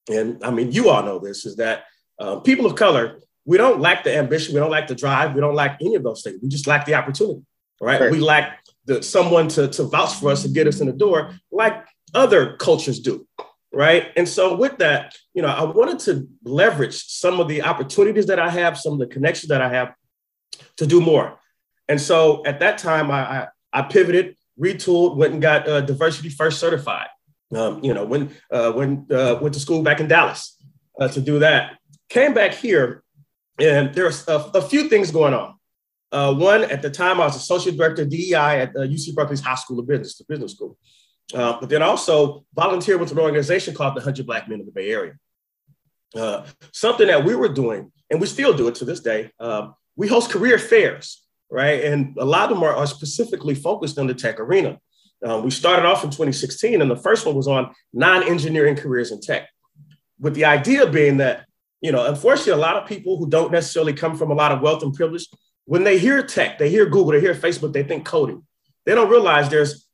and 0.09 0.43
I 0.43 0.51
mean, 0.51 0.73
you 0.73 0.89
all 0.89 1.03
know 1.03 1.19
this, 1.19 1.45
is 1.47 1.57
that 1.57 1.85
uh, 2.19 2.41
people 2.41 2.67
of 2.67 2.75
color, 2.75 3.19
we 3.45 3.57
don't 3.57 3.81
lack 3.81 4.05
the 4.05 4.17
ambition, 4.17 4.55
we 4.55 4.61
don't 4.61 4.71
lack 4.71 4.89
the 4.89 4.95
drive, 4.95 5.35
we 5.35 5.41
don't 5.41 5.55
lack 5.55 5.79
any 5.81 5.95
of 5.95 6.03
those 6.03 6.23
things. 6.23 6.39
We 6.43 6.49
just 6.49 6.67
lack 6.67 6.87
the 6.87 6.95
opportunity, 6.95 7.43
right? 7.81 8.01
right. 8.01 8.11
We 8.11 8.21
lack 8.21 8.65
the 8.87 9.03
someone 9.03 9.49
to, 9.49 9.69
to 9.69 9.85
vouch 9.85 10.15
for 10.15 10.31
us 10.31 10.45
and 10.45 10.55
get 10.55 10.67
us 10.67 10.81
in 10.81 10.87
the 10.87 10.93
door, 10.93 11.35
like 11.51 11.85
other 12.15 12.57
cultures 12.57 13.01
do, 13.01 13.27
right? 13.73 14.09
And 14.17 14.29
so 14.29 14.57
with 14.57 14.79
that, 14.79 15.15
you 15.35 15.43
know, 15.43 15.49
I 15.49 15.65
wanted 15.65 15.99
to 16.01 16.29
leverage 16.45 17.05
some 17.07 17.41
of 17.41 17.49
the 17.49 17.63
opportunities 17.63 18.27
that 18.27 18.39
I 18.39 18.51
have, 18.51 18.79
some 18.79 18.95
of 18.95 18.99
the 18.99 19.07
connections 19.07 19.49
that 19.49 19.61
I 19.61 19.69
have 19.69 19.95
to 20.79 20.87
do 20.87 21.01
more. 21.01 21.39
And 21.89 22.01
so 22.01 22.45
at 22.45 22.61
that 22.61 22.79
time, 22.79 23.11
I, 23.11 23.21
I, 23.21 23.47
I 23.73 23.83
pivoted, 23.83 24.37
retooled, 24.61 25.17
went 25.17 25.33
and 25.33 25.43
got 25.43 25.69
uh, 25.69 25.81
diversity 25.81 26.29
first 26.29 26.59
certified. 26.59 27.09
Um, 27.55 27.83
you 27.83 27.95
know, 27.95 28.05
when 28.05 28.37
uh, 28.53 28.73
when 28.73 29.07
uh, 29.11 29.39
went 29.41 29.55
to 29.55 29.61
school 29.61 29.83
back 29.83 30.01
in 30.01 30.09
Dallas 30.09 30.59
uh, 31.01 31.09
to 31.09 31.21
do 31.21 31.39
that. 31.39 31.79
Came 32.11 32.35
back 32.35 32.53
here, 32.53 33.03
and 33.59 33.95
there's 33.95 34.27
a, 34.29 34.51
a 34.55 34.63
few 34.63 34.89
things 34.89 35.11
going 35.11 35.35
on. 35.35 35.55
Uh, 36.11 36.35
one, 36.35 36.65
at 36.65 36.83
the 36.83 36.91
time, 36.91 37.21
I 37.21 37.27
was 37.27 37.37
associate 37.37 37.77
director 37.77 38.05
DEI 38.05 38.61
at 38.61 38.75
UC 38.75 39.15
Berkeley's 39.15 39.41
Haas 39.41 39.63
School 39.63 39.79
of 39.79 39.87
Business, 39.87 40.17
the 40.17 40.25
business 40.25 40.53
school. 40.53 40.77
Uh, 41.35 41.59
but 41.61 41.69
then 41.69 41.83
also 41.83 42.45
volunteer 42.55 42.97
with 42.97 43.13
an 43.13 43.19
organization 43.19 43.75
called 43.75 43.95
the 43.95 44.01
100 44.01 44.27
Black 44.27 44.49
Men 44.49 44.61
of 44.61 44.67
the 44.67 44.73
Bay 44.73 44.91
Area. 44.91 45.15
Uh, 46.15 46.47
something 46.73 47.07
that 47.07 47.25
we 47.25 47.35
were 47.35 47.49
doing, 47.49 47.93
and 48.11 48.21
we 48.21 48.27
still 48.27 48.55
do 48.55 48.69
it 48.69 48.75
to 48.77 48.85
this 48.85 49.01
day. 49.01 49.31
Um, 49.39 49.75
we 49.97 50.09
host 50.09 50.31
career 50.31 50.59
fairs, 50.59 51.23
right? 51.51 51.85
And 51.85 52.17
a 52.19 52.25
lot 52.25 52.51
of 52.51 52.57
them 52.57 52.65
are, 52.65 52.75
are 52.75 52.87
specifically 52.87 53.55
focused 53.55 53.99
on 53.99 54.07
the 54.07 54.15
tech 54.15 54.41
arena. 54.41 54.79
Um, 55.25 55.45
we 55.45 55.51
started 55.51 55.85
off 55.85 56.05
in 56.05 56.11
2016, 56.11 56.81
and 56.81 56.91
the 56.91 56.97
first 56.97 57.27
one 57.27 57.35
was 57.35 57.49
on 57.49 57.75
non-engineering 57.93 58.77
careers 58.77 59.11
in 59.11 59.21
tech, 59.21 59.49
with 60.19 60.35
the 60.35 60.45
idea 60.45 60.87
being 60.87 61.19
that, 61.19 61.47
you 61.81 61.93
know, 61.93 62.07
unfortunately, 62.07 62.53
a 62.53 62.57
lot 62.57 62.77
of 62.77 62.89
people 62.89 63.19
who 63.19 63.29
don't 63.29 63.53
necessarily 63.53 63.93
come 63.93 64.17
from 64.17 64.31
a 64.31 64.35
lot 64.35 64.53
of 64.53 64.61
wealth 64.61 64.83
and 64.83 64.95
privilege, 64.95 65.27
when 65.65 65.85
they 65.85 65.99
hear 65.99 66.23
tech, 66.23 66.59
they 66.59 66.71
hear 66.71 66.87
Google, 66.87 67.13
they 67.13 67.21
hear 67.21 67.35
Facebook, 67.35 67.73
they 67.73 67.83
think 67.83 68.07
coding. 68.07 68.47
They 68.87 68.95
don't 68.95 69.11
realize 69.11 69.51
there's 69.51 69.88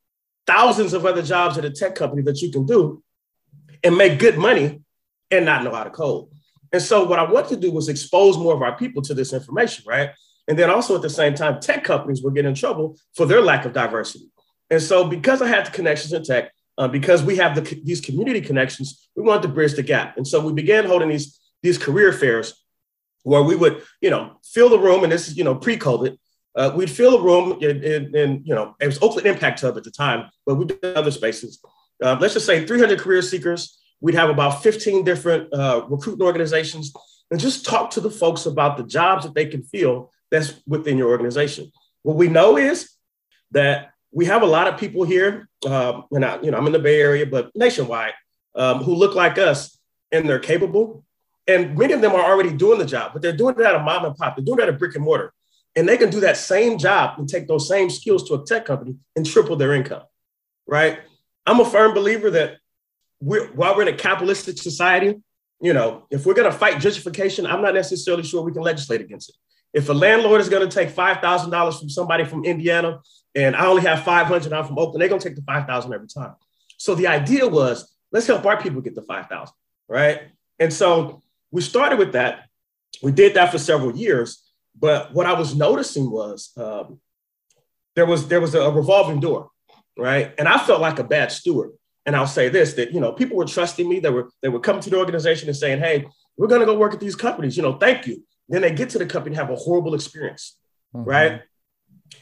thousands 0.46 0.92
of 0.92 1.06
other 1.06 1.22
jobs 1.22 1.58
at 1.58 1.64
a 1.64 1.70
tech 1.70 1.94
company 1.94 2.22
that 2.22 2.40
you 2.42 2.50
can 2.50 2.66
do 2.66 3.02
and 3.82 3.96
make 3.96 4.18
good 4.18 4.38
money 4.38 4.80
and 5.30 5.44
not 5.44 5.64
know 5.64 5.74
how 5.74 5.84
to 5.84 5.90
code. 5.90 6.28
And 6.72 6.82
so 6.82 7.04
what 7.04 7.18
I 7.18 7.30
want 7.30 7.48
to 7.48 7.56
do 7.56 7.70
was 7.70 7.88
expose 7.88 8.36
more 8.36 8.54
of 8.54 8.62
our 8.62 8.76
people 8.76 9.00
to 9.02 9.14
this 9.14 9.32
information, 9.32 9.84
right? 9.86 10.10
And 10.48 10.58
then 10.58 10.70
also 10.70 10.96
at 10.96 11.02
the 11.02 11.10
same 11.10 11.34
time, 11.34 11.60
tech 11.60 11.84
companies 11.84 12.22
will 12.22 12.30
get 12.30 12.44
in 12.44 12.54
trouble 12.54 12.98
for 13.14 13.26
their 13.26 13.40
lack 13.40 13.64
of 13.64 13.72
diversity. 13.72 14.30
And 14.70 14.82
so, 14.82 15.06
because 15.06 15.40
I 15.40 15.48
had 15.48 15.66
the 15.66 15.70
connections 15.70 16.12
in 16.12 16.24
tech, 16.24 16.52
uh, 16.76 16.88
because 16.88 17.22
we 17.22 17.36
have 17.36 17.54
the, 17.54 17.80
these 17.84 18.00
community 18.00 18.40
connections, 18.40 19.08
we 19.14 19.22
wanted 19.22 19.42
to 19.42 19.48
bridge 19.48 19.74
the 19.74 19.82
gap. 19.82 20.16
And 20.16 20.26
so, 20.26 20.44
we 20.44 20.52
began 20.52 20.84
holding 20.84 21.08
these 21.08 21.38
these 21.62 21.78
career 21.78 22.12
fairs 22.12 22.62
where 23.22 23.42
we 23.42 23.56
would, 23.56 23.82
you 24.02 24.10
know, 24.10 24.38
fill 24.44 24.68
the 24.68 24.78
room, 24.78 25.02
and 25.02 25.12
this 25.12 25.28
is, 25.28 25.36
you 25.36 25.44
know, 25.44 25.54
pre-COVID. 25.54 26.18
Uh, 26.56 26.72
we'd 26.74 26.90
fill 26.90 27.16
a 27.16 27.22
room, 27.22 27.52
and 27.62 28.46
you 28.46 28.54
know, 28.54 28.76
it 28.80 28.86
was 28.86 29.02
Oakland 29.02 29.26
Impact 29.26 29.60
Hub 29.60 29.76
at 29.76 29.84
the 29.84 29.90
time, 29.90 30.30
but 30.46 30.54
we 30.54 30.66
did 30.66 30.84
other 30.84 31.10
spaces. 31.10 31.60
Uh, 32.02 32.16
let's 32.20 32.34
just 32.34 32.46
say 32.46 32.64
300 32.64 33.00
career 33.00 33.22
seekers. 33.22 33.78
We'd 34.00 34.14
have 34.14 34.30
about 34.30 34.62
15 34.62 35.04
different 35.04 35.52
uh, 35.52 35.84
recruiting 35.88 36.24
organizations, 36.24 36.92
and 37.30 37.40
just 37.40 37.66
talk 37.66 37.90
to 37.92 38.00
the 38.00 38.10
folks 38.10 38.46
about 38.46 38.76
the 38.76 38.84
jobs 38.84 39.24
that 39.24 39.34
they 39.34 39.46
can 39.46 39.62
fill 39.64 40.12
that's 40.30 40.54
within 40.66 40.96
your 40.98 41.10
organization. 41.10 41.72
What 42.02 42.16
we 42.16 42.28
know 42.28 42.56
is 42.56 42.90
that 43.50 43.92
we 44.12 44.26
have 44.26 44.42
a 44.42 44.46
lot 44.46 44.68
of 44.68 44.78
people 44.78 45.04
here, 45.04 45.48
um, 45.66 46.04
and 46.12 46.24
I, 46.24 46.40
you 46.40 46.50
know, 46.50 46.58
I'm 46.58 46.66
in 46.66 46.72
the 46.72 46.78
Bay 46.78 47.00
Area, 47.00 47.26
but 47.26 47.50
nationwide, 47.56 48.14
um, 48.54 48.82
who 48.82 48.94
look 48.94 49.14
like 49.14 49.38
us 49.38 49.78
and 50.12 50.28
they're 50.28 50.38
capable. 50.38 51.04
And 51.46 51.76
many 51.76 51.92
of 51.92 52.00
them 52.00 52.12
are 52.12 52.24
already 52.24 52.52
doing 52.52 52.78
the 52.78 52.86
job, 52.86 53.12
but 53.12 53.20
they're 53.20 53.36
doing 53.36 53.56
it 53.58 53.64
at 53.64 53.74
a 53.74 53.80
mom 53.80 54.04
and 54.04 54.16
pop. 54.16 54.36
They're 54.36 54.44
doing 54.44 54.60
it 54.60 54.62
at 54.62 54.68
a 54.70 54.72
brick 54.72 54.94
and 54.94 55.04
mortar. 55.04 55.32
And 55.76 55.88
they 55.88 55.96
can 55.96 56.10
do 56.10 56.20
that 56.20 56.36
same 56.36 56.78
job 56.78 57.18
and 57.18 57.28
take 57.28 57.48
those 57.48 57.68
same 57.68 57.90
skills 57.90 58.28
to 58.28 58.34
a 58.34 58.44
tech 58.44 58.64
company 58.64 58.96
and 59.16 59.26
triple 59.26 59.56
their 59.56 59.72
income, 59.72 60.02
right? 60.66 61.00
I'm 61.46 61.60
a 61.60 61.64
firm 61.64 61.94
believer 61.94 62.30
that 62.30 62.58
we're, 63.20 63.48
while 63.48 63.74
we're 63.76 63.82
in 63.82 63.88
a 63.88 63.96
capitalistic 63.96 64.58
society, 64.58 65.16
you 65.60 65.72
know, 65.72 66.06
if 66.10 66.26
we're 66.26 66.34
going 66.34 66.50
to 66.50 66.56
fight 66.56 66.74
gentrification, 66.74 67.50
I'm 67.50 67.62
not 67.62 67.74
necessarily 67.74 68.22
sure 68.22 68.42
we 68.42 68.52
can 68.52 68.62
legislate 68.62 69.00
against 69.00 69.30
it. 69.30 69.36
If 69.72 69.88
a 69.88 69.92
landlord 69.92 70.40
is 70.40 70.48
going 70.48 70.68
to 70.68 70.72
take 70.72 70.94
$5,000 70.94 71.78
from 71.78 71.88
somebody 71.88 72.24
from 72.24 72.44
Indiana 72.44 73.00
and 73.34 73.56
I 73.56 73.66
only 73.66 73.82
have 73.82 74.04
500, 74.04 74.52
I'm 74.52 74.64
from 74.64 74.78
Oakland, 74.78 75.00
they're 75.00 75.08
going 75.08 75.20
to 75.20 75.28
take 75.28 75.36
the 75.36 75.42
5,000 75.42 75.92
every 75.92 76.06
time. 76.06 76.34
So 76.76 76.94
the 76.94 77.08
idea 77.08 77.48
was 77.48 77.92
let's 78.12 78.26
help 78.26 78.46
our 78.46 78.60
people 78.60 78.80
get 78.80 78.94
the 78.94 79.02
5,000, 79.02 79.52
right? 79.88 80.22
And 80.60 80.72
so 80.72 81.22
we 81.50 81.62
started 81.62 81.98
with 81.98 82.12
that. 82.12 82.48
We 83.02 83.10
did 83.10 83.34
that 83.34 83.50
for 83.50 83.58
several 83.58 83.96
years. 83.96 84.43
But 84.84 85.14
what 85.14 85.24
I 85.24 85.32
was 85.32 85.56
noticing 85.56 86.10
was 86.10 86.52
um, 86.58 87.00
there 87.96 88.04
was 88.04 88.28
there 88.28 88.42
was 88.42 88.54
a 88.54 88.70
revolving 88.70 89.18
door. 89.18 89.48
right? 89.96 90.34
And 90.36 90.46
I 90.46 90.58
felt 90.58 90.82
like 90.82 90.98
a 90.98 91.04
bad 91.04 91.32
steward. 91.32 91.70
And 92.04 92.14
I'll 92.14 92.26
say 92.26 92.50
this: 92.50 92.74
that 92.74 92.92
you 92.92 93.00
know, 93.00 93.12
people 93.12 93.38
were 93.38 93.46
trusting 93.46 93.88
me. 93.88 93.98
They 93.98 94.10
were 94.10 94.28
they 94.42 94.50
were 94.50 94.60
coming 94.60 94.82
to 94.82 94.90
the 94.90 94.98
organization 94.98 95.48
and 95.48 95.56
saying, 95.56 95.78
"Hey, 95.78 96.06
we're 96.36 96.48
going 96.48 96.60
to 96.60 96.66
go 96.66 96.76
work 96.76 96.92
at 96.92 97.00
these 97.00 97.16
companies. 97.16 97.56
You 97.56 97.62
know, 97.62 97.78
thank 97.78 98.06
you." 98.06 98.22
Then 98.50 98.60
they 98.60 98.74
get 98.74 98.90
to 98.90 98.98
the 98.98 99.06
company, 99.06 99.34
and 99.34 99.42
have 99.42 99.56
a 99.56 99.58
horrible 99.58 99.94
experience, 99.94 100.58
mm-hmm. 100.94 101.08
right? 101.08 101.40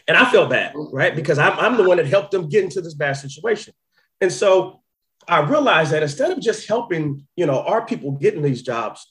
And 0.06 0.16
I 0.16 0.30
felt 0.30 0.48
bad, 0.48 0.72
right? 0.92 1.16
Because 1.16 1.38
I'm, 1.40 1.58
I'm 1.58 1.76
the 1.76 1.82
one 1.82 1.96
that 1.96 2.06
helped 2.06 2.30
them 2.30 2.48
get 2.48 2.62
into 2.62 2.80
this 2.80 2.94
bad 2.94 3.14
situation. 3.14 3.74
And 4.20 4.30
so 4.30 4.82
I 5.26 5.40
realized 5.40 5.90
that 5.90 6.04
instead 6.04 6.30
of 6.30 6.40
just 6.40 6.68
helping, 6.68 7.26
you 7.34 7.44
know, 7.44 7.58
our 7.62 7.84
people 7.84 8.12
getting 8.12 8.42
these 8.42 8.62
jobs, 8.62 9.04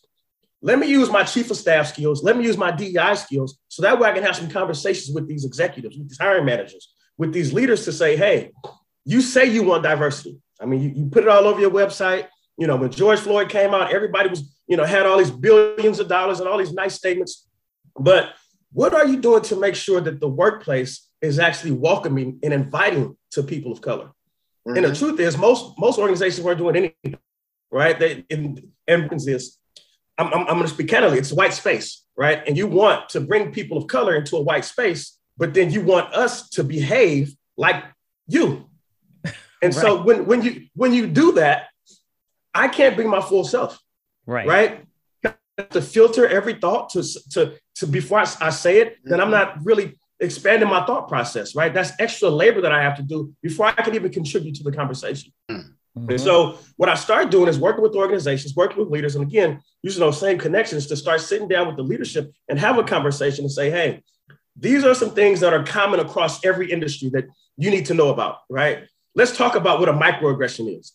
let 0.62 0.78
me 0.78 0.88
use 0.88 1.10
my 1.10 1.24
chief 1.24 1.50
of 1.50 1.58
staff 1.58 1.88
skills. 1.88 2.24
Let 2.24 2.38
me 2.38 2.46
use 2.46 2.58
my 2.58 2.72
DEI 2.72 3.16
skills. 3.16 3.58
So 3.68 3.82
that 3.82 4.00
way 4.00 4.10
I 4.10 4.14
can 4.14 4.24
have 4.24 4.36
some 4.36 4.50
conversations 4.50 5.14
with 5.14 5.28
these 5.28 5.44
executives, 5.44 5.98
with 5.98 6.10
these 6.10 6.20
hiring 6.20 6.46
managers, 6.46 6.94
with 7.18 7.34
these 7.34 7.52
leaders 7.52 7.86
to 7.86 7.92
say, 7.92 8.16
hey, 8.16 8.52
you 9.04 9.22
say 9.22 9.46
you 9.46 9.64
want 9.64 9.84
diversity. 9.84 10.40
I 10.62 10.66
mean, 10.66 10.82
you, 10.82 10.90
you 10.90 11.10
put 11.10 11.24
it 11.24 11.30
all 11.30 11.48
over 11.48 11.60
your 11.60 11.72
website. 11.72 12.28
You 12.58 12.68
know, 12.68 12.76
when 12.76 12.92
George 12.92 13.20
Floyd 13.20 13.50
came 13.50 13.74
out, 13.74 13.92
everybody 13.92 14.30
was, 14.30 14.56
you 14.68 14.78
know, 14.78 14.84
had 14.84 15.08
all 15.08 15.18
these 15.18 15.32
billions 15.32 16.00
of 16.00 16.08
dollars 16.08 16.40
and 16.40 16.48
all 16.48 16.60
these 16.60 16.74
nice 16.74 16.94
statements. 16.94 17.48
But 18.00 18.34
what 18.72 18.94
are 18.94 19.08
you 19.08 19.20
doing 19.20 19.42
to 19.44 19.56
make 19.56 19.76
sure 19.76 20.00
that 20.00 20.20
the 20.20 20.30
workplace 20.30 21.10
is 21.22 21.40
actually 21.40 21.72
welcoming 21.72 22.40
and 22.44 22.54
inviting 22.54 23.18
to 23.32 23.42
people 23.42 23.72
of 23.72 23.82
color? 23.82 24.12
Mm-hmm. 24.68 24.76
And 24.76 24.86
the 24.86 24.90
mm-hmm. 24.92 25.06
truth 25.06 25.20
is, 25.20 25.38
most 25.40 25.74
most 25.80 25.98
organizations 25.98 26.46
weren't 26.46 26.60
doing 26.60 26.76
anything, 26.76 27.18
right? 27.72 28.00
They 28.00 28.26
and, 28.30 28.62
and 28.88 29.10
this, 29.20 29.58
I'm, 30.22 30.34
I'm, 30.34 30.40
I'm 30.42 30.56
going 30.56 30.62
to 30.64 30.68
speak 30.68 30.90
candidly. 30.90 31.18
It's 31.18 31.34
white 31.34 31.54
space, 31.54 32.04
right? 32.16 32.44
And 32.48 32.56
you 32.56 32.68
want 32.68 33.10
to 33.10 33.22
bring 33.22 33.52
people 33.52 33.78
of 33.78 33.88
color 33.88 34.16
into 34.16 34.38
a 34.38 34.42
white 34.42 34.66
space, 34.66 35.18
but 35.38 35.54
then 35.54 35.72
you 35.72 35.82
want 35.82 36.14
us 36.14 36.50
to 36.50 36.64
behave 36.64 37.36
like 37.58 37.84
you. 38.28 38.68
And 39.64 39.76
right. 39.76 39.82
so 39.84 40.02
when 40.02 40.26
when 40.26 40.42
you 40.42 40.66
when 40.74 40.92
you 40.92 41.06
do 41.06 41.34
that, 41.34 41.68
I 42.52 42.68
can't 42.68 42.96
bring 42.96 43.08
my 43.08 43.22
full 43.22 43.44
self. 43.44 43.80
Right. 44.26 44.48
Right. 44.48 44.86
To 45.70 45.82
filter 45.84 46.28
every 46.28 46.56
thought 46.56 46.90
to 46.94 47.04
to 47.34 47.54
to 47.76 47.86
before 47.86 48.18
I, 48.18 48.26
I 48.42 48.50
say 48.50 48.80
it, 48.82 48.98
then 49.04 49.22
I'm 49.22 49.30
mm-hmm. 49.30 49.34
not 49.34 49.64
really 49.64 50.00
expanding 50.20 50.68
my 50.68 50.84
thought 50.88 51.08
process. 51.08 51.54
Right. 51.54 51.72
That's 51.72 51.92
extra 52.00 52.28
labor 52.28 52.62
that 52.62 52.72
I 52.72 52.82
have 52.82 52.98
to 52.98 53.04
do 53.04 53.36
before 53.44 53.68
I 53.68 53.74
can 53.74 53.94
even 53.94 54.12
contribute 54.12 54.56
to 54.56 54.64
the 54.64 54.72
conversation. 54.72 55.32
Mm-hmm. 55.98 56.12
And 56.12 56.22
so 56.22 56.58
what 56.78 56.90
I 56.90 56.96
started 56.96 57.30
doing 57.30 57.50
is 57.50 57.60
working 57.60 57.84
with 57.84 57.96
organizations, 57.96 58.56
working 58.56 58.78
with 58.78 58.90
leaders, 58.90 59.16
and 59.16 59.24
again, 59.24 59.62
using 59.84 60.00
those 60.00 60.20
same 60.20 60.38
connections 60.38 60.88
to 60.88 60.96
start 60.96 61.22
sitting 61.22 61.48
down 61.48 61.68
with 61.68 61.76
the 61.76 61.84
leadership 61.84 62.32
and 62.48 62.58
have 62.60 62.78
a 62.78 62.84
conversation 62.84 63.44
and 63.44 63.52
say, 63.52 63.70
hey, 63.70 64.02
these 64.56 64.84
are 64.84 64.94
some 64.94 65.12
things 65.12 65.40
that 65.42 65.54
are 65.54 65.64
common 65.64 66.00
across 66.00 66.44
every 66.46 66.72
industry 66.72 67.10
that 67.10 67.26
you 67.58 67.72
need 67.72 67.86
to 67.88 67.94
know 67.94 68.10
about, 68.10 68.38
right? 68.50 68.88
Let's 69.16 69.36
talk 69.36 69.56
about 69.56 69.80
what 69.80 69.90
a 69.90 69.94
microaggression 69.94 70.80
is. 70.80 70.94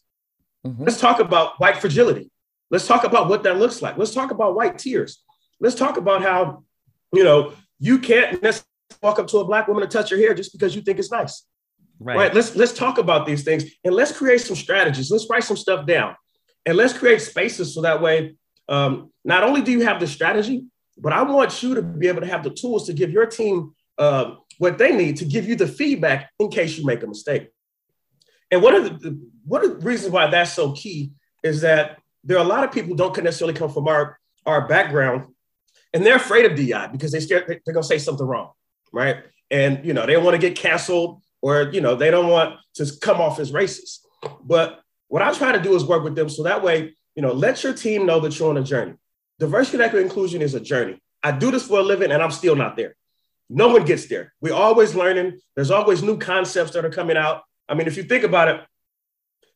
Mm-hmm. 0.66 0.84
Let's 0.84 1.00
talk 1.00 1.20
about 1.20 1.58
white 1.60 1.76
fragility. 1.76 2.30
Let's 2.70 2.86
talk 2.86 3.04
about 3.04 3.28
what 3.28 3.42
that 3.44 3.58
looks 3.58 3.82
like. 3.82 3.98
Let's 3.98 4.14
talk 4.14 4.30
about 4.30 4.54
white 4.54 4.78
tears. 4.78 5.22
Let's 5.60 5.76
talk 5.76 5.96
about 5.96 6.22
how, 6.22 6.64
you 7.12 7.22
know, 7.22 7.52
you 7.78 7.98
can't 7.98 8.42
necessarily 8.42 8.66
walk 9.02 9.18
up 9.18 9.26
to 9.28 9.38
a 9.38 9.44
black 9.44 9.68
woman 9.68 9.82
and 9.82 9.92
touch 9.92 10.10
her 10.10 10.16
hair 10.16 10.34
just 10.34 10.52
because 10.52 10.74
you 10.74 10.82
think 10.82 10.98
it's 10.98 11.12
nice. 11.12 11.46
Right. 11.98 12.16
right. 12.16 12.34
Let's 12.34 12.54
let's 12.54 12.72
talk 12.72 12.98
about 12.98 13.26
these 13.26 13.42
things 13.42 13.64
and 13.84 13.94
let's 13.94 14.12
create 14.12 14.40
some 14.40 14.56
strategies. 14.56 15.10
Let's 15.10 15.26
write 15.30 15.44
some 15.44 15.56
stuff 15.56 15.86
down, 15.86 16.14
and 16.66 16.76
let's 16.76 16.92
create 16.92 17.22
spaces 17.22 17.74
so 17.74 17.82
that 17.82 18.02
way, 18.02 18.36
um, 18.68 19.12
not 19.24 19.44
only 19.44 19.62
do 19.62 19.72
you 19.72 19.80
have 19.80 20.00
the 20.00 20.06
strategy, 20.06 20.64
but 20.98 21.12
I 21.12 21.22
want 21.22 21.62
you 21.62 21.74
to 21.74 21.82
be 21.82 22.08
able 22.08 22.20
to 22.20 22.26
have 22.26 22.42
the 22.42 22.50
tools 22.50 22.86
to 22.86 22.92
give 22.92 23.10
your 23.10 23.26
team 23.26 23.74
uh, 23.98 24.34
what 24.58 24.78
they 24.78 24.94
need 24.94 25.16
to 25.18 25.24
give 25.24 25.48
you 25.48 25.56
the 25.56 25.66
feedback 25.66 26.30
in 26.38 26.50
case 26.50 26.78
you 26.78 26.84
make 26.84 27.02
a 27.02 27.06
mistake. 27.06 27.48
And 28.50 28.62
one 28.62 28.74
of 28.74 29.00
the 29.00 29.20
one 29.44 29.64
of 29.64 29.80
the 29.80 29.86
reasons 29.86 30.12
why 30.12 30.26
that's 30.28 30.52
so 30.52 30.72
key 30.72 31.12
is 31.42 31.60
that 31.62 31.98
there 32.24 32.36
are 32.38 32.44
a 32.44 32.48
lot 32.48 32.64
of 32.64 32.72
people 32.72 32.94
don't 32.94 33.16
necessarily 33.22 33.54
come 33.54 33.70
from 33.70 33.88
our 33.88 34.18
our 34.44 34.68
background, 34.68 35.26
and 35.92 36.04
they're 36.04 36.16
afraid 36.16 36.44
of 36.44 36.56
DI 36.56 36.88
because 36.88 37.12
they 37.12 37.20
scared 37.20 37.46
they're 37.46 37.74
gonna 37.74 37.82
say 37.82 37.98
something 37.98 38.26
wrong, 38.26 38.52
right? 38.92 39.24
And 39.50 39.84
you 39.84 39.92
know 39.92 40.06
they 40.06 40.16
want 40.16 40.34
to 40.34 40.38
get 40.38 40.56
canceled, 40.56 41.22
or 41.46 41.70
you 41.72 41.80
know 41.80 41.94
they 41.94 42.10
don't 42.10 42.28
want 42.28 42.56
to 42.74 42.84
come 43.00 43.20
off 43.20 43.38
as 43.38 43.52
racist. 43.52 44.00
But 44.42 44.80
what 45.06 45.22
I 45.22 45.32
try 45.32 45.52
to 45.52 45.62
do 45.62 45.76
is 45.76 45.84
work 45.84 46.02
with 46.02 46.16
them 46.16 46.28
so 46.28 46.42
that 46.42 46.60
way, 46.60 46.96
you 47.14 47.22
know, 47.22 47.32
let 47.32 47.62
your 47.62 47.72
team 47.72 48.04
know 48.04 48.18
that 48.20 48.36
you're 48.36 48.50
on 48.50 48.56
a 48.56 48.64
journey. 48.64 48.94
Diversity, 49.38 49.80
equity, 49.80 50.04
inclusion 50.04 50.42
is 50.42 50.54
a 50.54 50.60
journey. 50.60 51.00
I 51.22 51.30
do 51.30 51.52
this 51.52 51.68
for 51.68 51.78
a 51.78 51.82
living, 51.82 52.10
and 52.10 52.20
I'm 52.20 52.32
still 52.32 52.56
not 52.56 52.76
there. 52.76 52.96
No 53.48 53.68
one 53.68 53.84
gets 53.84 54.06
there. 54.06 54.34
We're 54.40 54.54
always 54.54 54.96
learning. 54.96 55.38
There's 55.54 55.70
always 55.70 56.02
new 56.02 56.18
concepts 56.18 56.72
that 56.72 56.84
are 56.84 56.90
coming 56.90 57.16
out. 57.16 57.42
I 57.68 57.74
mean, 57.74 57.86
if 57.86 57.96
you 57.96 58.02
think 58.02 58.24
about 58.24 58.48
it, 58.48 58.60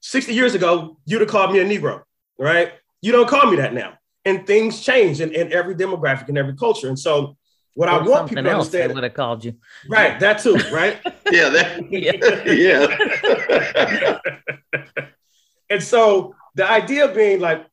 60 0.02 0.32
years 0.32 0.54
ago, 0.54 0.96
you'd 1.06 1.22
have 1.22 1.30
called 1.30 1.52
me 1.52 1.58
a 1.58 1.64
Negro, 1.64 2.02
right? 2.38 2.72
You 3.02 3.10
don't 3.10 3.28
call 3.28 3.50
me 3.50 3.56
that 3.56 3.74
now. 3.74 3.94
And 4.24 4.46
things 4.46 4.80
change 4.80 5.20
in, 5.20 5.32
in 5.32 5.52
every 5.52 5.74
demographic 5.74 6.28
and 6.28 6.38
every 6.38 6.54
culture. 6.54 6.88
And 6.88 6.98
so 6.98 7.36
what 7.80 7.88
or 7.88 7.92
I 7.92 8.02
want 8.02 8.28
people 8.28 8.44
to 8.44 8.50
understand. 8.50 8.92
would 8.92 9.04
have 9.04 9.14
called 9.14 9.42
you. 9.42 9.54
Right, 9.88 10.20
that 10.20 10.40
too, 10.40 10.54
right? 10.70 10.98
yeah, 11.32 11.48
that, 11.48 11.90
yeah. 14.20 15.04
and 15.70 15.82
so 15.82 16.34
the 16.54 16.70
idea 16.70 17.08
being 17.08 17.40
like, 17.40 17.66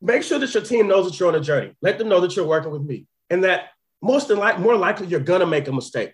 make 0.00 0.24
sure 0.24 0.40
that 0.40 0.52
your 0.52 0.64
team 0.64 0.88
knows 0.88 1.08
that 1.08 1.20
you're 1.20 1.28
on 1.28 1.36
a 1.36 1.40
journey. 1.40 1.76
Let 1.80 1.98
them 1.98 2.08
know 2.08 2.18
that 2.22 2.34
you're 2.34 2.44
working 2.44 2.72
with 2.72 2.82
me. 2.82 3.06
And 3.30 3.44
that 3.44 3.68
most 4.02 4.30
like 4.30 4.58
more 4.58 4.74
likely 4.74 5.06
you're 5.06 5.20
gonna 5.20 5.46
make 5.46 5.68
a 5.68 5.72
mistake. 5.72 6.12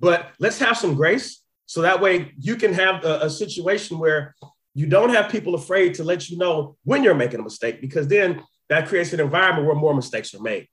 But 0.00 0.32
let's 0.40 0.58
have 0.58 0.76
some 0.76 0.96
grace 0.96 1.44
so 1.66 1.82
that 1.82 2.00
way 2.00 2.32
you 2.40 2.56
can 2.56 2.74
have 2.74 3.04
a, 3.04 3.26
a, 3.26 3.30
situation 3.30 4.00
where 4.00 4.34
you 4.74 4.86
don't 4.86 5.10
have 5.10 5.30
people 5.30 5.54
afraid 5.54 5.94
to 5.94 6.02
let 6.02 6.28
you 6.28 6.38
know 6.38 6.76
when 6.82 7.04
you're 7.04 7.14
making 7.14 7.38
a 7.38 7.44
mistake, 7.44 7.80
because 7.80 8.08
then 8.08 8.42
that 8.68 8.88
creates 8.88 9.12
an 9.12 9.20
environment 9.20 9.64
where 9.64 9.76
more 9.76 9.94
mistakes 9.94 10.34
are 10.34 10.42
made. 10.42 10.66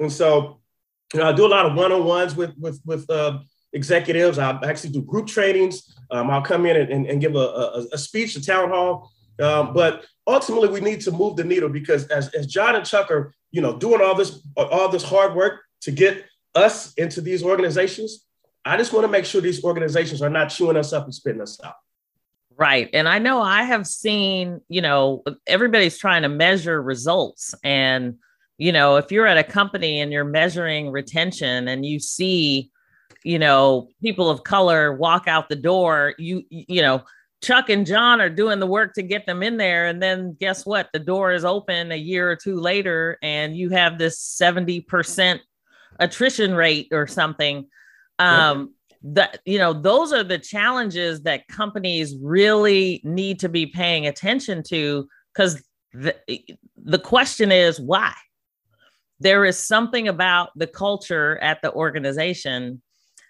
And 0.00 0.12
so, 0.12 0.58
you 1.16 1.22
know, 1.22 1.30
I 1.30 1.32
do 1.32 1.46
a 1.46 1.48
lot 1.48 1.64
of 1.64 1.74
one-on-ones 1.74 2.36
with 2.36 2.54
with 2.58 2.78
with 2.84 3.08
uh, 3.10 3.38
executives. 3.72 4.38
I 4.38 4.50
actually 4.64 4.90
do 4.90 5.02
group 5.02 5.26
trainings. 5.26 5.96
Um, 6.10 6.30
I'll 6.30 6.42
come 6.42 6.66
in 6.66 6.76
and, 6.76 6.90
and, 6.90 7.06
and 7.06 7.20
give 7.20 7.34
a, 7.34 7.38
a, 7.38 7.86
a, 7.92 7.98
speech, 7.98 8.36
a 8.36 8.44
town 8.44 8.68
hall. 8.68 9.10
Um, 9.40 9.72
but 9.72 10.04
ultimately, 10.26 10.68
we 10.68 10.80
need 10.80 11.00
to 11.02 11.10
move 11.10 11.36
the 11.36 11.44
needle 11.44 11.70
because 11.70 12.06
as, 12.08 12.28
as 12.34 12.46
John 12.46 12.76
and 12.76 12.84
Chuck 12.84 13.10
are, 13.10 13.34
you 13.50 13.62
know, 13.62 13.76
doing 13.78 14.02
all 14.02 14.14
this 14.14 14.46
all 14.56 14.90
this 14.90 15.02
hard 15.02 15.34
work 15.34 15.62
to 15.82 15.90
get 15.90 16.24
us 16.54 16.92
into 16.94 17.22
these 17.22 17.42
organizations, 17.42 18.26
I 18.64 18.76
just 18.76 18.92
want 18.92 19.04
to 19.04 19.10
make 19.10 19.24
sure 19.24 19.40
these 19.40 19.64
organizations 19.64 20.20
are 20.20 20.30
not 20.30 20.48
chewing 20.48 20.76
us 20.76 20.92
up 20.92 21.04
and 21.04 21.14
spitting 21.14 21.40
us 21.40 21.58
out. 21.64 21.76
Right. 22.58 22.90
And 22.92 23.08
I 23.08 23.20
know 23.20 23.40
I 23.40 23.62
have 23.62 23.86
seen, 23.86 24.60
you 24.68 24.82
know, 24.82 25.22
everybody's 25.46 25.96
trying 25.96 26.22
to 26.22 26.28
measure 26.28 26.80
results. 26.82 27.54
And, 27.64 28.18
you 28.58 28.72
know, 28.72 28.96
if 28.96 29.12
you're 29.12 29.26
at 29.26 29.38
a 29.38 29.44
company 29.44 30.00
and 30.00 30.12
you're 30.12 30.24
measuring 30.24 30.90
retention 30.90 31.68
and 31.68 31.84
you 31.84 32.00
see, 32.00 32.70
you 33.22 33.38
know, 33.38 33.88
people 34.00 34.30
of 34.30 34.44
color 34.44 34.94
walk 34.94 35.28
out 35.28 35.48
the 35.48 35.56
door, 35.56 36.14
you, 36.18 36.42
you 36.48 36.80
know, 36.80 37.02
Chuck 37.42 37.68
and 37.68 37.86
John 37.86 38.20
are 38.20 38.30
doing 38.30 38.60
the 38.60 38.66
work 38.66 38.94
to 38.94 39.02
get 39.02 39.26
them 39.26 39.42
in 39.42 39.58
there. 39.58 39.86
And 39.86 40.02
then 40.02 40.36
guess 40.40 40.64
what? 40.64 40.88
The 40.92 40.98
door 40.98 41.32
is 41.32 41.44
open 41.44 41.92
a 41.92 41.96
year 41.96 42.30
or 42.30 42.36
two 42.36 42.56
later, 42.56 43.18
and 43.22 43.56
you 43.56 43.70
have 43.70 43.98
this 43.98 44.18
70% 44.40 45.40
attrition 45.98 46.54
rate 46.54 46.88
or 46.92 47.06
something 47.06 47.66
um 48.18 48.74
that 49.02 49.38
you 49.44 49.58
know 49.58 49.72
those 49.72 50.12
are 50.12 50.24
the 50.24 50.38
challenges 50.38 51.22
that 51.22 51.46
companies 51.48 52.14
really 52.20 53.00
need 53.04 53.38
to 53.38 53.48
be 53.48 53.66
paying 53.66 54.06
attention 54.06 54.62
to 54.62 55.08
because 55.32 55.62
the, 55.92 56.14
the 56.76 56.98
question 56.98 57.52
is 57.52 57.80
why 57.80 58.12
there 59.20 59.44
is 59.44 59.58
something 59.58 60.08
about 60.08 60.50
the 60.56 60.66
culture 60.66 61.38
at 61.38 61.62
the 61.62 61.72
organization 61.72 62.82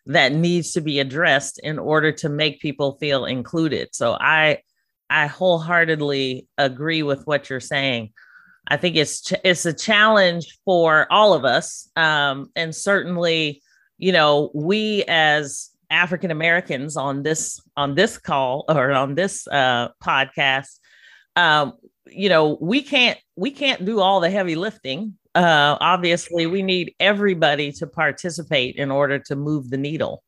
that 0.07 0.33
needs 0.33 0.72
to 0.72 0.81
be 0.81 1.01
addressed 1.01 1.59
in 1.61 1.79
order 1.79 2.12
to 2.12 2.29
make 2.29 2.61
people 2.61 2.96
feel 2.99 3.25
included 3.25 3.88
so 3.92 4.16
i 4.20 4.59
i 5.11 5.27
wholeheartedly 5.27 6.46
agree 6.59 7.03
with 7.03 7.27
what 7.27 7.51
you're 7.51 7.61
saying 7.61 8.12
i 8.68 8.77
think 8.77 8.96
it's 8.96 9.22
ch- 9.22 9.40
it's 9.44 9.66
a 9.66 9.72
challenge 9.72 10.59
for 10.64 11.07
all 11.11 11.33
of 11.33 11.44
us 11.44 11.88
um, 11.96 12.51
and 12.57 12.75
certainly 12.75 13.62
you 13.99 14.12
know, 14.12 14.51
we 14.55 15.05
as 15.09 15.70
African 15.90 16.31
Americans 16.31 16.96
on 16.96 17.22
this 17.22 17.61
on 17.77 17.94
this 17.94 18.18
call 18.18 18.64
or 18.68 18.92
on 18.92 19.14
this 19.14 19.46
uh, 19.49 19.88
podcast, 20.03 20.79
um, 21.37 21.75
you 22.07 22.29
know, 22.29 22.59
we 22.61 22.83
can't 22.83 23.18
we 23.37 23.51
can't 23.51 23.85
do 23.85 24.01
all 24.01 24.20
the 24.20 24.31
heavy 24.31 24.57
lifting. 24.57 25.16
Uh, 25.37 25.77
obviously, 25.83 26.46
we 26.46 26.62
need 26.62 26.94
everybody 26.99 27.70
to 27.70 27.87
participate 27.87 28.77
in 28.77 28.90
order 28.90 29.18
to 29.18 29.37
move 29.37 29.68
the 29.68 29.77
needle. 29.77 30.22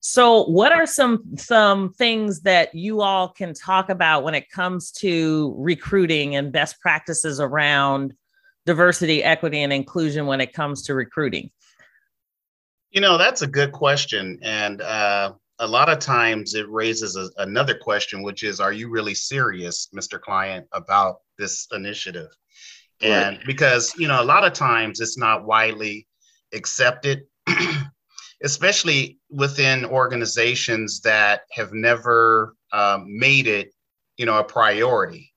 So, 0.00 0.44
what 0.44 0.72
are 0.72 0.86
some 0.86 1.22
some 1.36 1.92
things 1.92 2.40
that 2.40 2.74
you 2.74 3.02
all 3.02 3.28
can 3.28 3.52
talk 3.52 3.90
about 3.90 4.24
when 4.24 4.34
it 4.34 4.50
comes 4.50 4.90
to 4.92 5.54
recruiting 5.58 6.34
and 6.34 6.50
best 6.50 6.80
practices 6.80 7.40
around 7.40 8.14
diversity, 8.64 9.22
equity, 9.22 9.62
and 9.62 9.72
inclusion 9.72 10.24
when 10.24 10.40
it 10.40 10.54
comes 10.54 10.82
to 10.84 10.94
recruiting? 10.94 11.50
You 12.90 13.02
know, 13.02 13.18
that's 13.18 13.42
a 13.42 13.46
good 13.46 13.72
question. 13.72 14.38
And 14.40 14.80
uh, 14.80 15.34
a 15.58 15.66
lot 15.66 15.90
of 15.90 15.98
times 15.98 16.54
it 16.54 16.70
raises 16.70 17.16
a, 17.16 17.28
another 17.36 17.76
question, 17.76 18.22
which 18.22 18.44
is, 18.44 18.60
are 18.60 18.72
you 18.72 18.88
really 18.88 19.14
serious, 19.14 19.90
Mr. 19.94 20.18
Client, 20.18 20.66
about 20.72 21.16
this 21.36 21.68
initiative? 21.72 22.30
And 23.02 23.38
right. 23.38 23.46
because, 23.46 23.94
you 23.98 24.08
know, 24.08 24.22
a 24.22 24.24
lot 24.24 24.44
of 24.44 24.52
times 24.52 25.00
it's 25.00 25.16
not 25.16 25.46
widely 25.46 26.06
accepted, 26.52 27.22
especially 28.42 29.18
within 29.30 29.84
organizations 29.84 31.00
that 31.00 31.42
have 31.52 31.72
never 31.72 32.54
um, 32.72 33.06
made 33.08 33.46
it, 33.46 33.72
you 34.16 34.26
know, 34.26 34.38
a 34.38 34.44
priority. 34.44 35.32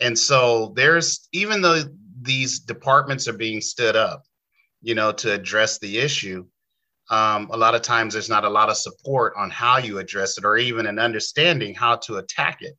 And 0.00 0.18
so 0.18 0.72
there's, 0.76 1.28
even 1.32 1.62
though 1.62 1.82
these 2.20 2.60
departments 2.60 3.26
are 3.26 3.32
being 3.32 3.60
stood 3.60 3.96
up, 3.96 4.24
you 4.82 4.94
know, 4.94 5.12
to 5.12 5.32
address 5.32 5.78
the 5.78 5.98
issue, 5.98 6.46
um, 7.10 7.48
a 7.50 7.56
lot 7.56 7.74
of 7.74 7.82
times 7.82 8.12
there's 8.12 8.28
not 8.28 8.44
a 8.44 8.50
lot 8.50 8.68
of 8.68 8.76
support 8.76 9.32
on 9.36 9.50
how 9.50 9.78
you 9.78 9.98
address 9.98 10.36
it 10.36 10.44
or 10.44 10.58
even 10.58 10.86
an 10.86 10.98
understanding 10.98 11.74
how 11.74 11.96
to 11.96 12.16
attack 12.16 12.58
it. 12.60 12.74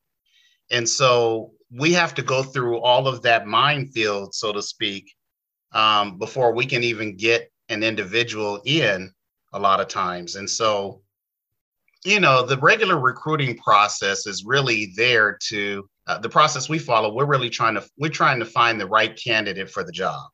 And 0.70 0.88
so 0.88 1.52
we 1.72 1.94
have 1.94 2.14
to 2.16 2.22
go 2.22 2.44
through 2.44 2.80
all 2.80 3.08
of 3.08 3.22
that 3.22 3.46
minefield, 3.46 4.34
so 4.34 4.52
to 4.52 4.62
speak, 4.62 5.14
um, 5.72 6.18
before 6.18 6.54
we 6.54 6.66
can 6.66 6.84
even 6.84 7.16
get 7.16 7.52
an 7.70 7.84
individual 7.84 8.62
in 8.66 9.12
a 9.54 9.60
lot 9.60 9.80
of 9.80 9.88
times. 9.88 10.36
And 10.36 10.50
so, 10.50 11.02
you 12.04 12.20
know, 12.20 12.46
the 12.46 12.58
regular 12.58 13.00
recruiting 13.00 13.58
process 13.58 14.26
is 14.26 14.46
really 14.46 14.94
there 14.96 15.38
to 15.50 15.88
uh, 16.08 16.18
the 16.18 16.30
process 16.30 16.70
we 16.70 16.80
follow. 16.80 17.14
We're 17.14 17.26
really 17.26 17.50
trying 17.50 17.76
to 17.76 17.88
we're 17.98 18.10
trying 18.10 18.40
to 18.40 18.46
find 18.46 18.80
the 18.80 18.88
right 18.88 19.16
candidate 19.16 19.70
for 19.70 19.84
the 19.84 19.92
job. 19.92 20.30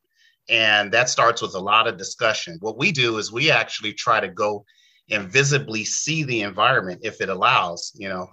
And 0.47 0.91
that 0.91 1.09
starts 1.09 1.41
with 1.41 1.55
a 1.55 1.59
lot 1.59 1.87
of 1.87 1.97
discussion. 1.97 2.57
What 2.61 2.77
we 2.77 2.91
do 2.91 3.17
is 3.17 3.31
we 3.31 3.49
actually 3.49 3.93
try 3.93 4.19
to 4.19 4.29
go 4.29 4.63
and 5.09 5.27
visibly 5.27 5.83
see 5.83 6.23
the 6.23 6.41
environment 6.41 7.01
if 7.03 7.19
it 7.19 7.29
allows, 7.29 7.91
you 7.95 8.09
know, 8.09 8.27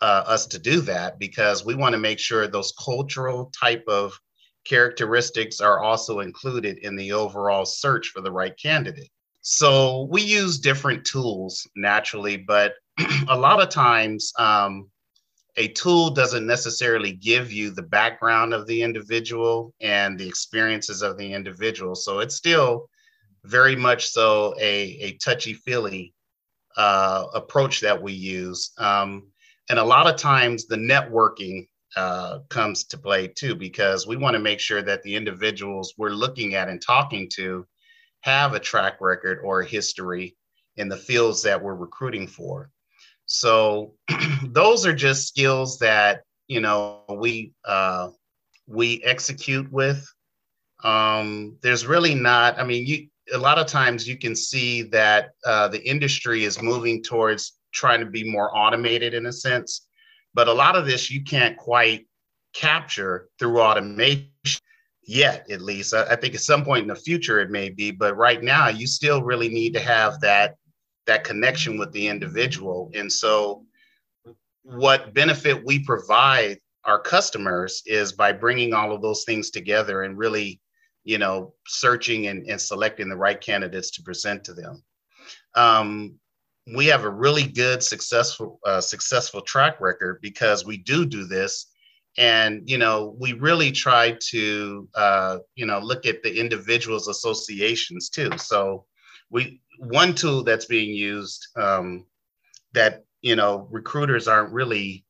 uh, 0.00 0.24
us 0.26 0.46
to 0.46 0.58
do 0.58 0.80
that 0.82 1.18
because 1.18 1.64
we 1.64 1.74
want 1.74 1.92
to 1.92 1.98
make 1.98 2.18
sure 2.18 2.46
those 2.46 2.72
cultural 2.82 3.50
type 3.58 3.84
of 3.88 4.18
characteristics 4.64 5.60
are 5.60 5.82
also 5.82 6.20
included 6.20 6.78
in 6.78 6.94
the 6.96 7.12
overall 7.12 7.64
search 7.64 8.08
for 8.08 8.20
the 8.20 8.30
right 8.30 8.56
candidate. 8.56 9.10
So 9.40 10.08
we 10.10 10.22
use 10.22 10.58
different 10.58 11.04
tools 11.04 11.66
naturally, 11.74 12.36
but 12.36 12.74
a 13.28 13.38
lot 13.38 13.62
of 13.62 13.70
times 13.70 14.32
um, 14.38 14.90
a 15.56 15.68
tool 15.68 16.10
doesn't 16.10 16.46
necessarily 16.46 17.12
give 17.12 17.50
you 17.50 17.70
the 17.70 17.82
background 17.82 18.52
of 18.52 18.66
the 18.66 18.82
individual 18.82 19.74
and 19.80 20.18
the 20.18 20.28
experiences 20.28 21.02
of 21.02 21.16
the 21.16 21.32
individual. 21.32 21.94
So 21.94 22.18
it's 22.18 22.36
still 22.36 22.90
very 23.44 23.74
much 23.74 24.08
so 24.08 24.54
a, 24.60 24.82
a 25.00 25.12
touchy 25.16 25.54
feely 25.54 26.14
uh, 26.76 27.26
approach 27.34 27.80
that 27.80 28.00
we 28.00 28.12
use. 28.12 28.72
Um, 28.78 29.27
and 29.68 29.78
a 29.78 29.84
lot 29.84 30.06
of 30.06 30.16
times 30.16 30.66
the 30.66 30.76
networking 30.76 31.68
uh, 31.96 32.40
comes 32.48 32.84
to 32.84 32.98
play 32.98 33.28
too, 33.28 33.54
because 33.54 34.06
we 34.06 34.16
want 34.16 34.34
to 34.34 34.40
make 34.40 34.60
sure 34.60 34.82
that 34.82 35.02
the 35.02 35.14
individuals 35.14 35.94
we're 35.96 36.10
looking 36.10 36.54
at 36.54 36.68
and 36.68 36.80
talking 36.80 37.28
to 37.34 37.66
have 38.20 38.54
a 38.54 38.60
track 38.60 39.00
record 39.00 39.40
or 39.42 39.60
a 39.60 39.66
history 39.66 40.36
in 40.76 40.88
the 40.88 40.96
fields 40.96 41.42
that 41.42 41.62
we're 41.62 41.74
recruiting 41.74 42.26
for. 42.26 42.70
So 43.26 43.94
those 44.42 44.86
are 44.86 44.94
just 44.94 45.28
skills 45.28 45.78
that 45.78 46.22
you 46.46 46.60
know 46.60 47.02
we 47.08 47.52
uh, 47.64 48.10
we 48.66 49.02
execute 49.04 49.70
with. 49.70 50.06
Um, 50.84 51.56
there's 51.62 51.86
really 51.86 52.14
not. 52.14 52.58
I 52.58 52.64
mean, 52.64 52.86
you 52.86 53.08
a 53.32 53.38
lot 53.38 53.58
of 53.58 53.66
times 53.66 54.08
you 54.08 54.16
can 54.16 54.34
see 54.34 54.82
that 54.82 55.30
uh, 55.44 55.68
the 55.68 55.82
industry 55.86 56.44
is 56.44 56.62
moving 56.62 57.02
towards 57.02 57.57
trying 57.72 58.00
to 58.00 58.06
be 58.06 58.30
more 58.30 58.56
automated 58.56 59.14
in 59.14 59.26
a 59.26 59.32
sense, 59.32 59.86
but 60.34 60.48
a 60.48 60.52
lot 60.52 60.76
of 60.76 60.86
this 60.86 61.10
you 61.10 61.22
can't 61.22 61.56
quite 61.56 62.06
capture 62.54 63.28
through 63.38 63.60
automation 63.60 64.30
yet 65.04 65.46
at 65.50 65.60
least 65.60 65.94
I, 65.94 66.04
I, 66.04 66.16
think 66.16 66.34
at 66.34 66.40
some 66.40 66.64
point 66.64 66.82
in 66.82 66.88
the 66.88 66.94
future 66.94 67.40
it 67.40 67.50
may 67.50 67.68
be 67.70 67.90
but 67.90 68.16
right 68.16 68.42
now 68.42 68.68
you 68.68 68.86
still 68.86 69.22
really 69.22 69.48
need 69.48 69.72
to 69.74 69.80
have 69.80 70.20
that 70.20 70.56
that 71.08 71.24
connection 71.24 71.78
with 71.78 71.90
the 71.92 72.06
individual. 72.06 72.92
And 72.94 73.12
so, 73.12 73.64
what 74.62 75.14
benefit 75.14 75.64
we 75.64 75.84
provide 75.84 76.58
our 76.84 77.00
customers 77.00 77.82
is 77.86 78.12
by 78.12 78.32
bringing 78.32 78.74
all 78.74 78.92
of 78.92 79.02
those 79.02 79.24
things 79.24 79.50
together 79.50 80.02
and 80.02 80.16
really, 80.16 80.60
you 81.04 81.18
know, 81.18 81.54
searching 81.66 82.28
and, 82.28 82.46
and 82.48 82.60
selecting 82.60 83.08
the 83.08 83.16
right 83.16 83.40
candidates 83.40 83.90
to 83.92 84.02
present 84.02 84.44
to 84.44 84.52
them. 84.52 84.84
Um, 85.56 86.18
we 86.74 86.86
have 86.86 87.04
a 87.04 87.10
really 87.10 87.44
good 87.44 87.82
successful 87.82 88.60
uh, 88.64 88.80
successful 88.80 89.40
track 89.42 89.80
record 89.80 90.20
because 90.22 90.64
we 90.64 90.78
do 90.78 91.06
do 91.06 91.24
this. 91.24 91.66
And 92.16 92.68
you 92.68 92.78
know 92.78 93.14
we 93.18 93.32
really 93.34 93.70
try 93.70 94.16
to 94.30 94.88
uh, 94.94 95.38
you 95.54 95.66
know 95.66 95.78
look 95.78 96.06
at 96.06 96.22
the 96.22 96.40
individuals 96.40 97.08
associations 97.08 98.08
too. 98.08 98.30
So 98.38 98.86
we 99.30 99.60
one 99.78 100.14
tool 100.14 100.42
that's 100.42 100.66
being 100.66 100.94
used 100.94 101.46
um, 101.56 102.06
that 102.74 103.04
you 103.22 103.36
know 103.36 103.68
recruiters 103.70 104.28
aren't 104.28 104.52
really 104.52 105.04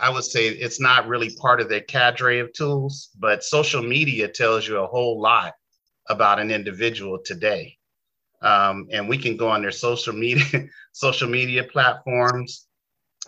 i 0.00 0.08
would 0.10 0.24
say 0.24 0.48
it's 0.48 0.80
not 0.80 1.06
really 1.06 1.34
part 1.36 1.60
of 1.60 1.68
their 1.68 1.80
cadre 1.80 2.38
of 2.38 2.52
tools 2.52 3.10
but 3.18 3.44
social 3.44 3.82
media 3.82 4.28
tells 4.28 4.66
you 4.66 4.78
a 4.78 4.86
whole 4.86 5.20
lot 5.20 5.54
about 6.08 6.38
an 6.38 6.50
individual 6.50 7.18
today 7.24 7.76
um, 8.44 8.86
and 8.92 9.08
we 9.08 9.18
can 9.18 9.36
go 9.36 9.48
on 9.48 9.62
their 9.62 9.72
social 9.72 10.12
media 10.12 10.66
social 10.92 11.28
media 11.28 11.64
platforms 11.64 12.66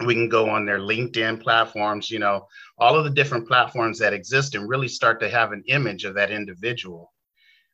we 0.05 0.15
can 0.15 0.29
go 0.29 0.49
on 0.49 0.67
their 0.67 0.79
linkedin 0.79 1.43
platforms 1.43 2.11
you 2.11 2.19
know 2.19 2.47
all 2.79 2.97
of 2.97 3.05
the 3.05 3.11
different 3.11 3.49
platforms 3.49 3.99
that 3.99 4.13
exist 4.13 4.55
and 4.55 4.69
really 4.69 4.89
start 4.89 5.19
to 5.21 5.29
have 5.29 5.53
an 5.53 5.63
image 5.69 6.05
of 6.05 6.15
that 6.15 6.31
individual 6.31 7.13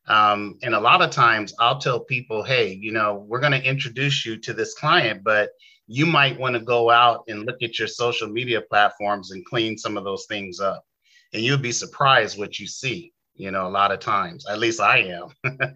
um, 0.09 0.59
and 0.63 0.75
a 0.75 0.81
lot 0.81 1.03
of 1.03 1.11
times 1.11 1.55
I'll 1.61 1.79
tell 1.79 2.01
people, 2.01 2.43
hey, 2.43 2.73
you 2.81 2.93
know, 2.93 3.25
we're 3.29 3.41
going 3.41 3.53
to 3.53 3.65
introduce 3.65 4.27
you 4.27 4.37
to 4.39 4.53
this 4.53 4.75
client, 4.75 5.23
but 5.23 5.51
you 5.87 6.07
might 6.07 6.39
want 6.39 6.55
to 6.55 6.61
go 6.61 6.91
out 6.91 7.25
and 7.29 7.45
look 7.45 7.63
at 7.63 7.79
your 7.79 7.89
social 7.89 8.29
media 8.29 8.61
platforms 8.63 9.31
and 9.31 9.45
clean 9.45 9.77
some 9.79 9.97
of 9.97 10.05
those 10.05 10.27
things 10.27 10.59
up. 10.59 10.85
And 11.33 11.43
you'll 11.43 11.59
be 11.59 11.73
surprised 11.73 12.39
what 12.39 12.59
you 12.59 12.67
see, 12.67 13.13
you 13.35 13.51
know, 13.51 13.67
a 13.67 13.71
lot 13.71 13.93
of 13.93 14.01
times. 14.01 14.45
At 14.49 14.59
least 14.59 14.81
I 14.81 14.99
am. 14.99 15.29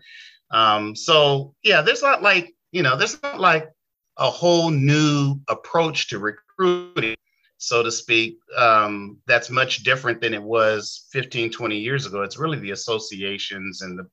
um, 0.50 0.94
so, 0.94 1.54
yeah, 1.62 1.82
there's 1.82 2.02
not 2.02 2.22
like, 2.22 2.54
you 2.72 2.82
know, 2.82 2.96
there's 2.96 3.20
not 3.22 3.40
like 3.40 3.70
a 4.18 4.30
whole 4.30 4.70
new 4.70 5.36
approach 5.48 6.08
to 6.08 6.18
recruiting 6.18 7.16
so 7.58 7.82
to 7.82 7.90
speak, 7.90 8.38
um, 8.58 9.16
that's 9.26 9.48
much 9.48 9.82
different 9.82 10.20
than 10.20 10.34
it 10.34 10.42
was 10.42 11.06
15, 11.12 11.50
20 11.50 11.78
years 11.78 12.04
ago. 12.04 12.20
It's 12.20 12.38
really 12.38 12.58
the 12.58 12.72
associations 12.72 13.80
and 13.80 13.98
the 13.98 14.06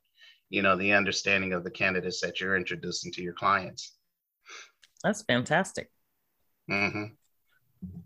you 0.53 0.61
know 0.61 0.75
the 0.75 0.93
understanding 0.93 1.51
of 1.51 1.63
the 1.63 1.71
candidates 1.71 2.21
that 2.21 2.39
you're 2.39 2.55
introducing 2.55 3.11
to 3.11 3.23
your 3.23 3.33
clients 3.33 3.93
that's 5.03 5.23
fantastic 5.23 5.89
mm-hmm. 6.69 7.05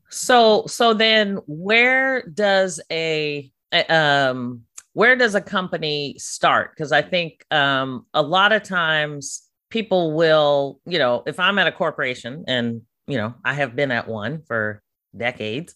so 0.10 0.66
so 0.66 0.94
then 0.94 1.40
where 1.46 2.22
does 2.22 2.80
a 2.90 3.52
um 3.90 4.64
where 4.98 5.16
does 5.16 5.36
a 5.36 5.42
company 5.42 6.16
start 6.18 6.72
because 6.72 6.92
i 6.92 7.02
think 7.02 7.46
um 7.52 8.06
a 8.14 8.22
lot 8.22 8.52
of 8.52 8.64
times 8.64 9.44
people 9.70 10.14
will 10.14 10.80
you 10.86 10.98
know 10.98 11.24
if 11.28 11.40
i'm 11.40 11.60
at 11.60 11.68
a 11.68 11.72
corporation 11.72 12.44
and 12.48 12.82
you 13.06 13.18
know 13.18 13.34
i 13.46 13.54
have 13.54 13.76
been 13.76 13.92
at 13.92 14.08
one 14.08 14.42
for 14.48 14.82
decades 15.16 15.76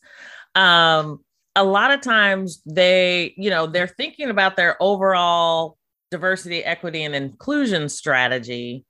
um 0.55 1.19
a 1.55 1.63
lot 1.63 1.91
of 1.91 2.01
times 2.01 2.61
they 2.65 3.33
you 3.37 3.49
know 3.49 3.67
they're 3.67 3.87
thinking 3.87 4.29
about 4.29 4.55
their 4.55 4.81
overall 4.81 5.77
diversity, 6.11 6.63
equity, 6.63 7.03
and 7.03 7.15
inclusion 7.15 7.89
strategy, 7.89 8.85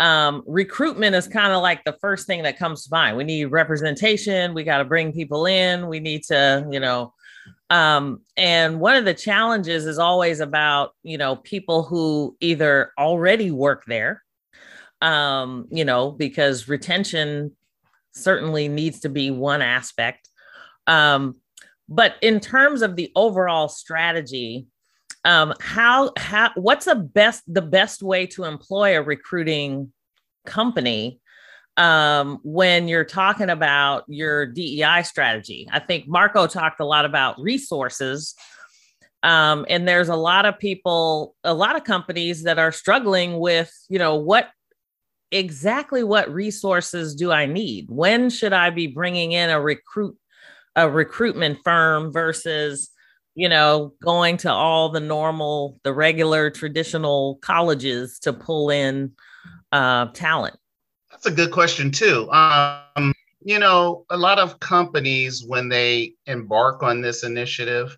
um, 0.00 0.42
recruitment 0.46 1.14
is 1.14 1.28
kind 1.28 1.52
of 1.52 1.62
like 1.62 1.84
the 1.84 1.96
first 2.00 2.26
thing 2.26 2.42
that 2.42 2.58
comes 2.58 2.84
to 2.84 2.88
mind. 2.90 3.16
We 3.16 3.24
need 3.24 3.44
representation. 3.44 4.54
We 4.54 4.64
got 4.64 4.78
to 4.78 4.84
bring 4.84 5.12
people 5.12 5.46
in. 5.46 5.86
We 5.86 6.00
need 6.00 6.24
to, 6.24 6.66
you 6.70 6.80
know, 6.80 7.12
um, 7.72 8.20
and 8.36 8.80
one 8.80 8.96
of 8.96 9.06
the 9.06 9.14
challenges 9.14 9.86
is 9.86 9.98
always 9.98 10.40
about, 10.40 10.90
you 11.02 11.16
know, 11.16 11.36
people 11.36 11.82
who 11.82 12.36
either 12.38 12.92
already 12.98 13.50
work 13.50 13.84
there, 13.86 14.22
um, 15.00 15.66
you 15.70 15.82
know, 15.82 16.10
because 16.10 16.68
retention 16.68 17.56
certainly 18.12 18.68
needs 18.68 19.00
to 19.00 19.08
be 19.08 19.30
one 19.30 19.62
aspect. 19.62 20.28
Um, 20.86 21.36
but 21.88 22.16
in 22.20 22.40
terms 22.40 22.82
of 22.82 22.94
the 22.94 23.10
overall 23.16 23.68
strategy, 23.68 24.66
um, 25.24 25.54
how 25.58 26.12
how 26.18 26.50
what's 26.56 26.84
the 26.84 26.96
best 26.96 27.42
the 27.46 27.62
best 27.62 28.02
way 28.02 28.26
to 28.26 28.44
employ 28.44 28.98
a 28.98 29.02
recruiting 29.02 29.94
company 30.44 31.21
um, 31.76 32.38
when 32.42 32.88
you're 32.88 33.04
talking 33.04 33.50
about 33.50 34.04
your 34.08 34.46
DEI 34.46 35.02
strategy? 35.02 35.68
I 35.72 35.78
think 35.80 36.06
Marco 36.08 36.46
talked 36.46 36.80
a 36.80 36.84
lot 36.84 37.04
about 37.04 37.40
resources. 37.40 38.34
Um, 39.22 39.64
and 39.68 39.86
there's 39.86 40.08
a 40.08 40.16
lot 40.16 40.46
of 40.46 40.58
people, 40.58 41.36
a 41.44 41.54
lot 41.54 41.76
of 41.76 41.84
companies 41.84 42.42
that 42.42 42.58
are 42.58 42.72
struggling 42.72 43.38
with, 43.38 43.72
you 43.88 43.98
know, 43.98 44.16
what 44.16 44.50
exactly 45.32 46.04
what 46.04 46.32
resources 46.32 47.14
do 47.14 47.32
I 47.32 47.46
need? 47.46 47.86
When 47.88 48.30
should 48.30 48.52
I 48.52 48.70
be 48.70 48.86
bringing 48.86 49.32
in 49.32 49.50
a 49.50 49.60
recruit 49.60 50.16
a 50.76 50.88
recruitment 50.88 51.58
firm 51.64 52.12
versus 52.12 52.88
you 53.34 53.48
know 53.48 53.92
going 54.02 54.38
to 54.38 54.50
all 54.50 54.90
the 54.90 55.00
normal 55.00 55.78
the 55.84 55.92
regular 55.92 56.50
traditional 56.50 57.38
colleges 57.42 58.18
to 58.20 58.32
pull 58.32 58.70
in 58.70 59.12
uh, 59.72 60.06
talent? 60.12 60.56
That's 61.22 61.34
a 61.34 61.36
good 61.36 61.52
question 61.52 61.92
too. 61.92 62.28
Um, 62.32 63.14
you 63.44 63.60
know, 63.60 64.04
a 64.10 64.16
lot 64.16 64.40
of 64.40 64.58
companies 64.58 65.44
when 65.44 65.68
they 65.68 66.14
embark 66.26 66.82
on 66.82 67.00
this 67.00 67.22
initiative, 67.22 67.96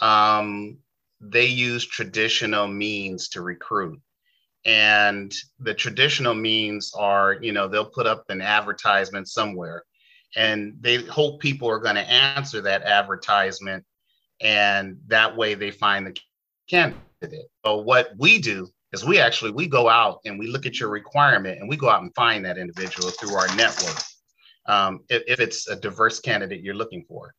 um, 0.00 0.78
they 1.20 1.46
use 1.46 1.86
traditional 1.86 2.66
means 2.66 3.28
to 3.30 3.42
recruit 3.42 4.00
and 4.64 5.32
the 5.60 5.72
traditional 5.72 6.34
means 6.34 6.92
are 6.96 7.38
you 7.40 7.52
know 7.52 7.68
they'll 7.68 7.84
put 7.84 8.06
up 8.06 8.24
an 8.28 8.40
advertisement 8.40 9.28
somewhere 9.28 9.84
and 10.36 10.74
they 10.80 11.02
hope 11.04 11.40
people 11.40 11.70
are 11.70 11.78
going 11.78 11.94
to 11.94 12.10
answer 12.10 12.60
that 12.60 12.82
advertisement 12.82 13.84
and 14.40 14.98
that 15.06 15.36
way 15.36 15.54
they 15.54 15.70
find 15.70 16.06
the 16.06 16.16
candidate 16.68 17.46
so 17.64 17.76
what 17.76 18.10
we 18.18 18.38
do 18.38 18.68
is 18.92 19.04
we 19.04 19.18
actually 19.18 19.50
we 19.50 19.66
go 19.66 19.88
out 19.88 20.20
and 20.24 20.38
we 20.38 20.46
look 20.46 20.66
at 20.66 20.80
your 20.80 20.88
requirement 20.88 21.60
and 21.60 21.68
we 21.68 21.76
go 21.76 21.88
out 21.88 22.02
and 22.02 22.14
find 22.14 22.44
that 22.44 22.58
individual 22.58 23.10
through 23.10 23.34
our 23.34 23.54
network 23.56 24.02
um, 24.66 25.00
if, 25.08 25.22
if, 25.26 25.40
it's 25.40 25.68
a 25.68 25.76
diverse 25.76 26.20
candidate 26.20 26.62
you're 26.62 26.74
looking 26.74 27.04
for. 27.08 27.34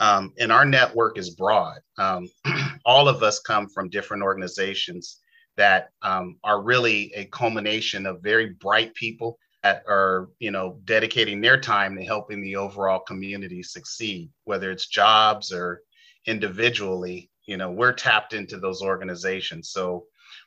Um, 0.00 0.32
and 0.38 0.52
our 0.52 0.64
network 0.64 1.18
is 1.18 1.30
broad. 1.30 1.78
Um, 1.98 2.28
all 2.84 3.08
of 3.08 3.22
us 3.22 3.40
come 3.40 3.68
from 3.68 3.88
different 3.88 4.22
organizations 4.22 5.20
that 5.56 5.90
um, 6.02 6.36
are 6.44 6.62
really 6.62 7.12
a 7.14 7.26
culmination 7.26 8.06
of 8.06 8.22
very 8.22 8.50
bright 8.50 8.92
people 8.94 9.38
that 9.62 9.82
are 9.88 10.28
you 10.40 10.50
know 10.50 10.78
dedicating 10.84 11.40
their 11.40 11.58
time 11.58 11.96
to 11.96 12.04
helping 12.04 12.42
the 12.42 12.56
overall 12.56 12.98
community 12.98 13.62
succeed 13.62 14.28
whether 14.44 14.70
it's 14.70 14.88
jobs 14.88 15.52
or 15.52 15.80
individually 16.26 17.30
you 17.46 17.56
know 17.56 17.70
we're 17.70 17.92
tapped 17.92 18.32
into 18.34 18.58
those 18.58 18.82
organizations. 18.82 19.70
So 19.70 20.04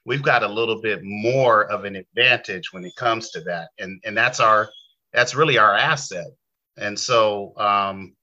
we've 0.07 0.23
got 0.23 0.41
a 0.41 0.47
little 0.47 0.81
bit 0.81 1.01
more 1.03 1.69
of 1.69 1.83
an 1.83 1.97
advantage 1.97 2.71
when 2.71 2.85
it 2.85 2.95
comes 2.95 3.29
to 3.31 3.41
that. 3.41 3.69
And 3.77 4.01
and 4.05 4.17
that's 4.17 4.39
our 4.39 4.69
that's 5.13 5.35
really 5.35 5.57
our 5.57 5.75
asset. 5.75 6.27
And 6.77 6.97
so 6.97 7.53
um, 7.57 8.15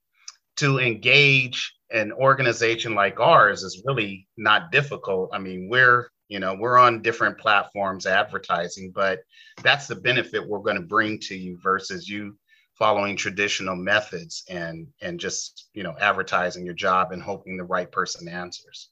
to 0.56 0.78
engage 0.78 1.74
an 1.90 2.10
organization 2.12 2.94
like 2.94 3.20
ours 3.20 3.62
is 3.62 3.82
really 3.84 4.26
not 4.36 4.72
difficult. 4.72 5.30
I 5.32 5.38
mean 5.38 5.68
we're 5.68 6.08
you 6.28 6.40
know 6.40 6.54
we're 6.54 6.78
on 6.78 7.02
different 7.02 7.38
platforms 7.38 8.06
advertising 8.06 8.90
but 8.94 9.20
that's 9.62 9.86
the 9.86 9.94
benefit 9.94 10.48
we're 10.48 10.58
going 10.60 10.80
to 10.80 10.82
bring 10.96 11.20
to 11.20 11.36
you 11.36 11.58
versus 11.62 12.08
you 12.08 12.34
following 12.78 13.14
traditional 13.14 13.76
methods 13.76 14.42
and 14.48 14.86
and 15.02 15.20
just 15.20 15.68
you 15.74 15.82
know 15.82 15.94
advertising 16.00 16.64
your 16.64 16.74
job 16.74 17.12
and 17.12 17.22
hoping 17.22 17.58
the 17.58 17.64
right 17.64 17.92
person 17.92 18.26
answers 18.26 18.88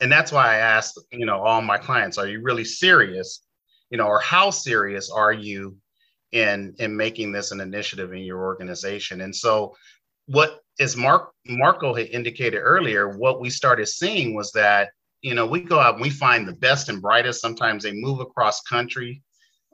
and 0.00 0.10
that's 0.10 0.32
why 0.32 0.54
i 0.54 0.56
asked 0.56 1.00
you 1.12 1.26
know 1.26 1.40
all 1.40 1.62
my 1.62 1.78
clients 1.78 2.18
are 2.18 2.28
you 2.28 2.40
really 2.40 2.64
serious 2.64 3.44
you 3.90 3.98
know 3.98 4.06
or 4.06 4.20
how 4.20 4.50
serious 4.50 5.10
are 5.10 5.32
you 5.32 5.76
in 6.32 6.74
in 6.78 6.96
making 6.96 7.30
this 7.30 7.50
an 7.50 7.60
initiative 7.60 8.12
in 8.12 8.20
your 8.20 8.42
organization 8.42 9.20
and 9.20 9.34
so 9.34 9.74
what 10.26 10.60
as 10.80 10.96
mark 10.96 11.32
marco 11.46 11.94
had 11.94 12.06
indicated 12.08 12.58
earlier 12.58 13.16
what 13.18 13.40
we 13.40 13.50
started 13.50 13.86
seeing 13.86 14.34
was 14.34 14.50
that 14.52 14.90
you 15.22 15.34
know, 15.34 15.46
we 15.46 15.60
go 15.60 15.78
out 15.78 15.94
and 15.94 16.02
we 16.02 16.10
find 16.10 16.46
the 16.46 16.52
best 16.52 16.88
and 16.88 17.00
brightest. 17.00 17.40
Sometimes 17.40 17.84
they 17.84 17.92
move 17.92 18.20
across 18.20 18.60
country. 18.62 19.22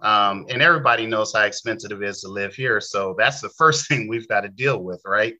Um, 0.02 0.46
and 0.48 0.62
everybody 0.62 1.06
knows 1.06 1.32
how 1.34 1.42
expensive 1.42 1.90
it 1.90 2.02
is 2.08 2.20
to 2.20 2.28
live 2.28 2.54
here. 2.54 2.80
So 2.80 3.16
that's 3.18 3.40
the 3.40 3.48
first 3.58 3.88
thing 3.88 4.06
we've 4.06 4.28
got 4.28 4.42
to 4.42 4.48
deal 4.48 4.82
with, 4.82 5.00
right? 5.04 5.34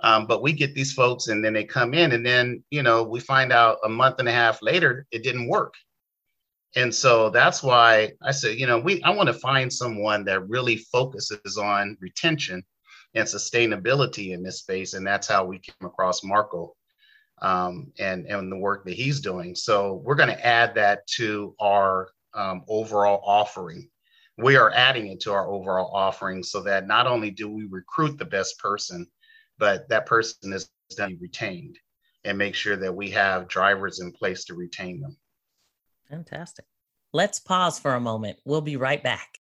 Um, 0.00 0.26
but 0.26 0.42
we 0.42 0.52
get 0.52 0.74
these 0.74 0.92
folks 0.92 1.28
and 1.28 1.44
then 1.44 1.52
they 1.52 1.64
come 1.64 1.94
in, 1.94 2.12
and 2.12 2.26
then, 2.26 2.62
you 2.70 2.82
know, 2.82 3.02
we 3.04 3.20
find 3.20 3.52
out 3.52 3.78
a 3.84 3.88
month 3.88 4.16
and 4.18 4.28
a 4.28 4.32
half 4.32 4.60
later 4.60 5.06
it 5.10 5.22
didn't 5.22 5.48
work. 5.48 5.74
And 6.76 6.92
so 6.92 7.30
that's 7.30 7.62
why 7.62 8.12
I 8.22 8.32
said, 8.32 8.58
you 8.58 8.66
know, 8.66 8.78
we 8.78 9.02
I 9.02 9.10
want 9.10 9.28
to 9.28 9.34
find 9.34 9.72
someone 9.72 10.24
that 10.24 10.48
really 10.48 10.76
focuses 10.76 11.56
on 11.56 11.96
retention 12.00 12.64
and 13.14 13.26
sustainability 13.26 14.32
in 14.32 14.42
this 14.42 14.58
space. 14.58 14.94
And 14.94 15.06
that's 15.06 15.28
how 15.28 15.44
we 15.44 15.58
came 15.58 15.86
across 15.88 16.24
Marco 16.24 16.74
um, 17.42 17.92
and 17.98 18.26
and 18.26 18.50
the 18.50 18.56
work 18.56 18.84
that 18.84 18.94
he's 18.94 19.20
doing. 19.20 19.54
So 19.54 20.02
we're 20.04 20.16
going 20.16 20.30
to 20.30 20.46
add 20.46 20.74
that 20.74 21.06
to 21.18 21.54
our 21.60 22.08
um, 22.34 22.64
overall 22.68 23.22
offering. 23.24 23.88
We 24.36 24.56
are 24.56 24.72
adding 24.74 25.06
it 25.08 25.20
to 25.20 25.32
our 25.32 25.48
overall 25.48 25.94
offering 25.94 26.42
so 26.42 26.60
that 26.62 26.88
not 26.88 27.06
only 27.06 27.30
do 27.30 27.48
we 27.48 27.66
recruit 27.66 28.18
the 28.18 28.24
best 28.24 28.58
person, 28.58 29.06
but 29.58 29.88
that 29.88 30.06
person 30.06 30.52
is 30.52 30.68
then 30.96 31.18
retained 31.20 31.78
and 32.24 32.38
make 32.38 32.54
sure 32.54 32.76
that 32.76 32.94
we 32.94 33.10
have 33.10 33.48
drivers 33.48 34.00
in 34.00 34.12
place 34.12 34.44
to 34.44 34.54
retain 34.54 35.00
them. 35.00 35.16
Fantastic. 36.08 36.64
Let's 37.12 37.38
pause 37.38 37.78
for 37.78 37.94
a 37.94 38.00
moment. 38.00 38.38
We'll 38.44 38.60
be 38.60 38.76
right 38.76 39.02
back. 39.02 39.38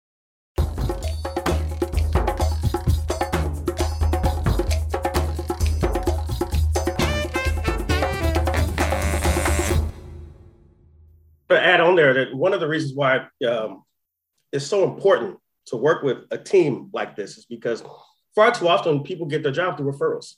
to 11.50 11.62
add 11.62 11.82
on 11.82 11.95
there 11.95 12.13
that 12.13 12.34
one 12.34 12.54
of 12.54 12.60
the 12.60 12.67
reasons 12.67 12.93
why 12.93 13.28
um, 13.47 13.84
it's 14.52 14.65
so 14.65 14.84
important 14.84 15.38
to 15.67 15.78
work 15.78 16.04
with 16.04 16.19
a 16.32 16.38
team 16.38 16.89
like 16.93 17.15
this 17.15 17.38
is 17.38 17.45
because 17.45 17.84
far 18.36 18.52
too 18.52 18.67
often 18.67 19.04
people 19.04 19.26
get 19.26 19.44
their 19.44 19.52
job 19.52 19.78
through 19.78 19.91
referrals. 19.91 20.36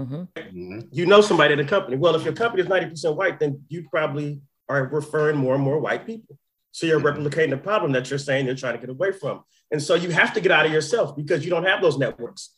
Mm-hmm. 0.00 0.80
You 0.90 1.06
know 1.06 1.20
somebody 1.20 1.52
in 1.52 1.58
the 1.58 1.64
company. 1.64 1.96
Well, 1.96 2.14
if 2.14 2.24
your 2.24 2.32
company 2.32 2.62
is 2.62 2.68
90% 2.68 3.16
white, 3.16 3.38
then 3.38 3.62
you 3.68 3.86
probably 3.88 4.40
are 4.68 4.86
referring 4.86 5.36
more 5.36 5.54
and 5.54 5.62
more 5.62 5.78
white 5.78 6.06
people. 6.06 6.38
So 6.72 6.86
you're 6.86 7.00
mm-hmm. 7.00 7.22
replicating 7.22 7.50
the 7.50 7.58
problem 7.58 7.92
that 7.92 8.10
you're 8.10 8.18
saying 8.18 8.46
you're 8.46 8.54
trying 8.54 8.74
to 8.74 8.80
get 8.80 8.90
away 8.90 9.12
from. 9.12 9.42
And 9.70 9.80
so 9.80 9.94
you 9.94 10.10
have 10.10 10.34
to 10.34 10.40
get 10.40 10.50
out 10.50 10.66
of 10.66 10.72
yourself 10.72 11.16
because 11.16 11.44
you 11.44 11.50
don't 11.50 11.64
have 11.64 11.80
those 11.80 11.98
networks. 11.98 12.54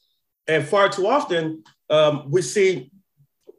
And 0.47 0.67
far 0.67 0.89
too 0.89 1.07
often, 1.07 1.65
um, 1.91 2.31
we 2.31 2.43
see 2.43 2.91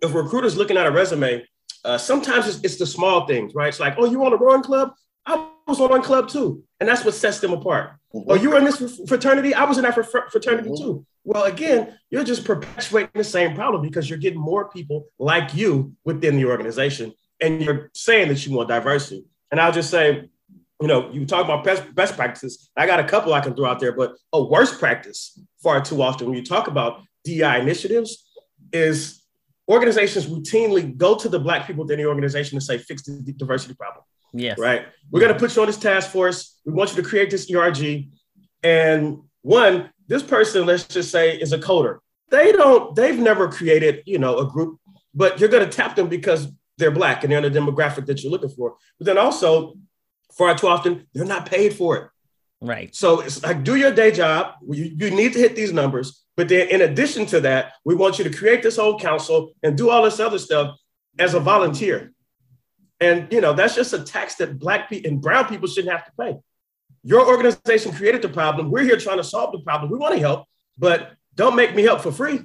if 0.01 0.13
recruiters 0.13 0.57
looking 0.57 0.77
at 0.77 0.85
a 0.85 0.91
resume, 0.91 1.45
uh, 1.83 1.97
sometimes 1.97 2.47
it's, 2.47 2.59
it's, 2.63 2.77
the 2.77 2.85
small 2.85 3.27
things, 3.27 3.53
right? 3.53 3.69
It's 3.69 3.79
like, 3.79 3.95
oh, 3.97 4.05
you 4.05 4.23
on 4.25 4.33
a 4.33 4.37
rowing 4.37 4.63
club? 4.63 4.93
I 5.25 5.49
was 5.67 5.79
on 5.79 5.89
one 5.89 6.01
club 6.01 6.29
too. 6.29 6.63
And 6.79 6.87
that's 6.87 7.03
what 7.03 7.13
sets 7.13 7.39
them 7.39 7.53
apart. 7.53 7.91
Mm-hmm. 8.13 8.31
Oh, 8.31 8.35
you 8.35 8.49
were 8.49 8.57
in 8.57 8.65
this 8.65 9.01
fraternity? 9.07 9.53
I 9.53 9.63
was 9.65 9.77
in 9.77 9.83
that 9.83 9.95
fraternity 9.95 10.69
mm-hmm. 10.69 10.83
too. 10.83 11.05
Well, 11.23 11.43
again, 11.43 11.97
you're 12.09 12.23
just 12.23 12.45
perpetuating 12.45 13.09
the 13.15 13.23
same 13.23 13.55
problem 13.55 13.81
because 13.81 14.09
you're 14.09 14.19
getting 14.19 14.39
more 14.39 14.69
people 14.69 15.07
like 15.17 15.55
you 15.55 15.93
within 16.03 16.37
the 16.37 16.45
organization. 16.45 17.13
And 17.41 17.61
you're 17.61 17.89
saying 17.93 18.29
that 18.29 18.45
you 18.45 18.55
want 18.55 18.69
diversity. 18.69 19.25
And 19.51 19.59
I'll 19.59 19.71
just 19.71 19.89
say, 19.89 20.29
you 20.81 20.87
know, 20.87 21.09
you 21.11 21.25
talk 21.25 21.43
about 21.43 21.63
best, 21.63 21.93
best 21.95 22.15
practices. 22.15 22.69
I 22.75 22.85
got 22.85 22.99
a 22.99 23.03
couple 23.03 23.33
I 23.33 23.41
can 23.41 23.55
throw 23.55 23.65
out 23.65 23.79
there, 23.79 23.91
but 23.91 24.15
a 24.33 24.43
worst 24.43 24.79
practice 24.79 25.39
far 25.61 25.81
too 25.81 26.01
often 26.01 26.27
when 26.27 26.37
you 26.37 26.45
talk 26.45 26.67
about 26.67 27.01
DI 27.23 27.57
initiatives 27.57 28.25
is 28.71 29.23
organizations 29.67 30.27
routinely 30.27 30.95
go 30.95 31.15
to 31.15 31.27
the 31.27 31.39
black 31.39 31.65
people 31.65 31.83
within 31.83 31.97
the 31.97 32.05
organization 32.05 32.55
and 32.55 32.63
say, 32.63 32.77
fix 32.77 33.03
the 33.03 33.33
diversity 33.35 33.73
problem. 33.73 34.03
Yes. 34.35 34.59
Right. 34.59 34.85
We're 35.11 35.21
going 35.21 35.33
to 35.33 35.39
put 35.39 35.55
you 35.55 35.61
on 35.61 35.67
this 35.67 35.77
task 35.77 36.11
force. 36.11 36.59
We 36.65 36.73
want 36.73 36.91
you 36.95 37.01
to 37.01 37.07
create 37.07 37.29
this 37.29 37.49
ERG. 37.49 38.09
And 38.63 39.19
one, 39.41 39.89
this 40.07 40.23
person, 40.23 40.65
let's 40.65 40.87
just 40.87 41.11
say, 41.11 41.37
is 41.37 41.53
a 41.53 41.59
coder. 41.59 41.99
They 42.31 42.51
don't, 42.51 42.95
they've 42.95 43.17
never 43.17 43.47
created, 43.49 44.03
you 44.05 44.19
know, 44.19 44.39
a 44.39 44.45
group, 44.45 44.79
but 45.13 45.39
you're 45.39 45.49
going 45.49 45.67
to 45.67 45.71
tap 45.71 45.95
them 45.95 46.09
because 46.09 46.47
they're 46.77 46.91
black 46.91 47.23
and 47.23 47.31
they're 47.31 47.43
in 47.43 47.51
the 47.51 47.59
demographic 47.59 48.07
that 48.07 48.23
you're 48.23 48.31
looking 48.31 48.49
for. 48.49 48.75
But 48.99 49.05
then 49.05 49.17
also, 49.17 49.75
far 50.37 50.57
too 50.57 50.67
often, 50.67 51.07
they're 51.13 51.25
not 51.25 51.45
paid 51.45 51.73
for 51.73 51.97
it. 51.97 52.09
Right. 52.61 52.93
So 52.95 53.21
it's 53.21 53.43
like 53.43 53.63
do 53.63 53.75
your 53.75 53.91
day 53.91 54.11
job. 54.11 54.55
You, 54.69 54.91
you 54.97 55.11
need 55.11 55.33
to 55.33 55.39
hit 55.39 55.55
these 55.55 55.71
numbers. 55.71 56.23
But 56.35 56.49
then, 56.49 56.67
in 56.69 56.81
addition 56.81 57.25
to 57.27 57.39
that, 57.41 57.73
we 57.85 57.95
want 57.95 58.17
you 58.17 58.23
to 58.23 58.35
create 58.35 58.63
this 58.63 58.77
whole 58.77 58.99
council 58.99 59.53
and 59.63 59.77
do 59.77 59.89
all 59.89 60.03
this 60.03 60.19
other 60.19 60.39
stuff 60.39 60.75
as 61.19 61.33
a 61.33 61.39
volunteer. 61.39 62.11
And 62.99 63.31
you 63.31 63.41
know 63.41 63.53
that's 63.53 63.75
just 63.75 63.93
a 63.93 63.99
tax 63.99 64.35
that 64.35 64.57
black 64.57 64.89
people 64.89 65.11
and 65.11 65.21
brown 65.21 65.47
people 65.47 65.67
shouldn't 65.67 65.91
have 65.91 66.05
to 66.05 66.11
pay. 66.19 66.37
Your 67.03 67.27
organization 67.27 67.91
created 67.91 68.21
the 68.21 68.29
problem. 68.29 68.71
We're 68.71 68.83
here 68.83 68.97
trying 68.97 69.17
to 69.17 69.23
solve 69.23 69.51
the 69.51 69.59
problem. 69.59 69.91
We 69.91 69.97
want 69.97 70.15
to 70.15 70.19
help, 70.19 70.45
but 70.77 71.11
don't 71.35 71.55
make 71.55 71.75
me 71.75 71.83
help 71.83 72.01
for 72.01 72.11
free. 72.11 72.41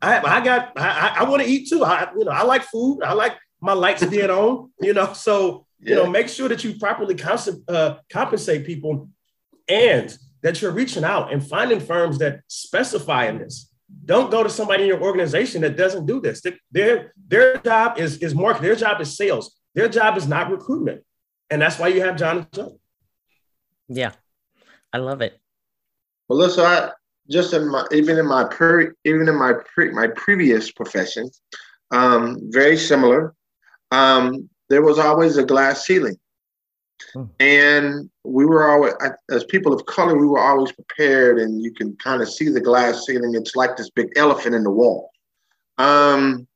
I, 0.00 0.18
I 0.20 0.44
got 0.44 0.72
I, 0.76 1.16
I 1.18 1.28
want 1.28 1.42
to 1.42 1.48
eat 1.48 1.68
too. 1.68 1.84
I 1.84 2.10
you 2.16 2.24
know 2.24 2.30
I 2.30 2.42
like 2.42 2.62
food. 2.64 3.02
I 3.02 3.12
like 3.12 3.36
my 3.60 3.74
lights 3.74 4.04
being 4.04 4.30
on. 4.30 4.70
You 4.80 4.94
know, 4.94 5.12
so 5.12 5.66
you 5.80 5.94
know 5.94 6.08
make 6.08 6.28
sure 6.28 6.48
that 6.48 6.64
you 6.64 6.78
properly 6.78 7.14
cons- 7.14 7.60
uh, 7.68 7.96
compensate 8.10 8.64
people 8.64 9.08
and 9.68 10.16
that 10.42 10.62
you're 10.62 10.72
reaching 10.72 11.04
out 11.04 11.32
and 11.32 11.46
finding 11.46 11.80
firms 11.80 12.18
that 12.18 12.40
specify 12.48 13.26
in 13.26 13.38
this. 13.38 13.70
Don't 14.04 14.30
go 14.30 14.42
to 14.42 14.50
somebody 14.50 14.84
in 14.84 14.88
your 14.88 15.02
organization 15.02 15.62
that 15.62 15.76
doesn't 15.76 16.06
do 16.06 16.20
this. 16.20 16.42
Their, 16.70 17.12
their 17.26 17.58
job 17.58 17.98
is, 17.98 18.18
is 18.18 18.34
marketing, 18.34 18.68
their 18.68 18.76
job 18.76 19.00
is 19.00 19.16
sales, 19.16 19.57
their 19.74 19.88
job 19.88 20.16
is 20.16 20.26
not 20.26 20.50
recruitment. 20.50 21.04
And 21.50 21.62
that's 21.62 21.78
why 21.78 21.88
you 21.88 22.02
have 22.02 22.16
John 22.16 22.38
and 22.38 22.52
Joe. 22.52 22.80
Yeah. 23.88 24.12
I 24.92 24.98
love 24.98 25.22
it. 25.22 25.40
Melissa, 26.28 26.62
I, 26.62 26.90
just 27.30 27.52
in 27.52 27.68
my 27.68 27.86
even 27.92 28.18
in 28.18 28.26
my 28.26 28.44
pre, 28.44 28.88
even 29.04 29.28
in 29.28 29.36
my 29.36 29.52
pre, 29.52 29.90
my 29.90 30.08
previous 30.08 30.70
profession, 30.70 31.30
um, 31.90 32.38
very 32.50 32.76
similar. 32.76 33.34
Um, 33.90 34.48
there 34.68 34.82
was 34.82 34.98
always 34.98 35.36
a 35.36 35.44
glass 35.44 35.86
ceiling, 35.86 36.18
hmm. 37.14 37.24
and 37.40 38.10
we 38.24 38.44
were 38.44 38.68
always 38.68 38.94
as 39.30 39.44
people 39.44 39.72
of 39.72 39.86
color, 39.86 40.18
we 40.18 40.26
were 40.26 40.40
always 40.40 40.72
prepared, 40.72 41.38
and 41.38 41.62
you 41.62 41.72
can 41.72 41.96
kind 41.96 42.22
of 42.22 42.28
see 42.28 42.48
the 42.48 42.60
glass 42.60 43.06
ceiling. 43.06 43.34
It's 43.34 43.56
like 43.56 43.76
this 43.76 43.90
big 43.90 44.08
elephant 44.16 44.54
in 44.54 44.64
the 44.64 44.70
wall. 44.70 45.10
Um, 45.78 46.46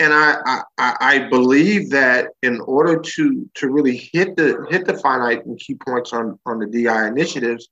and 0.00 0.14
I, 0.14 0.62
I, 0.78 0.96
I 1.00 1.18
believe 1.28 1.90
that 1.90 2.30
in 2.42 2.60
order 2.62 2.98
to 2.98 3.50
to 3.54 3.68
really 3.68 3.96
hit 4.12 4.34
the 4.34 4.66
hit 4.70 4.86
the 4.86 4.96
finite 4.96 5.44
and 5.44 5.58
key 5.58 5.74
points 5.74 6.14
on 6.14 6.38
on 6.46 6.58
the 6.58 6.66
DI 6.66 7.06
initiatives, 7.06 7.68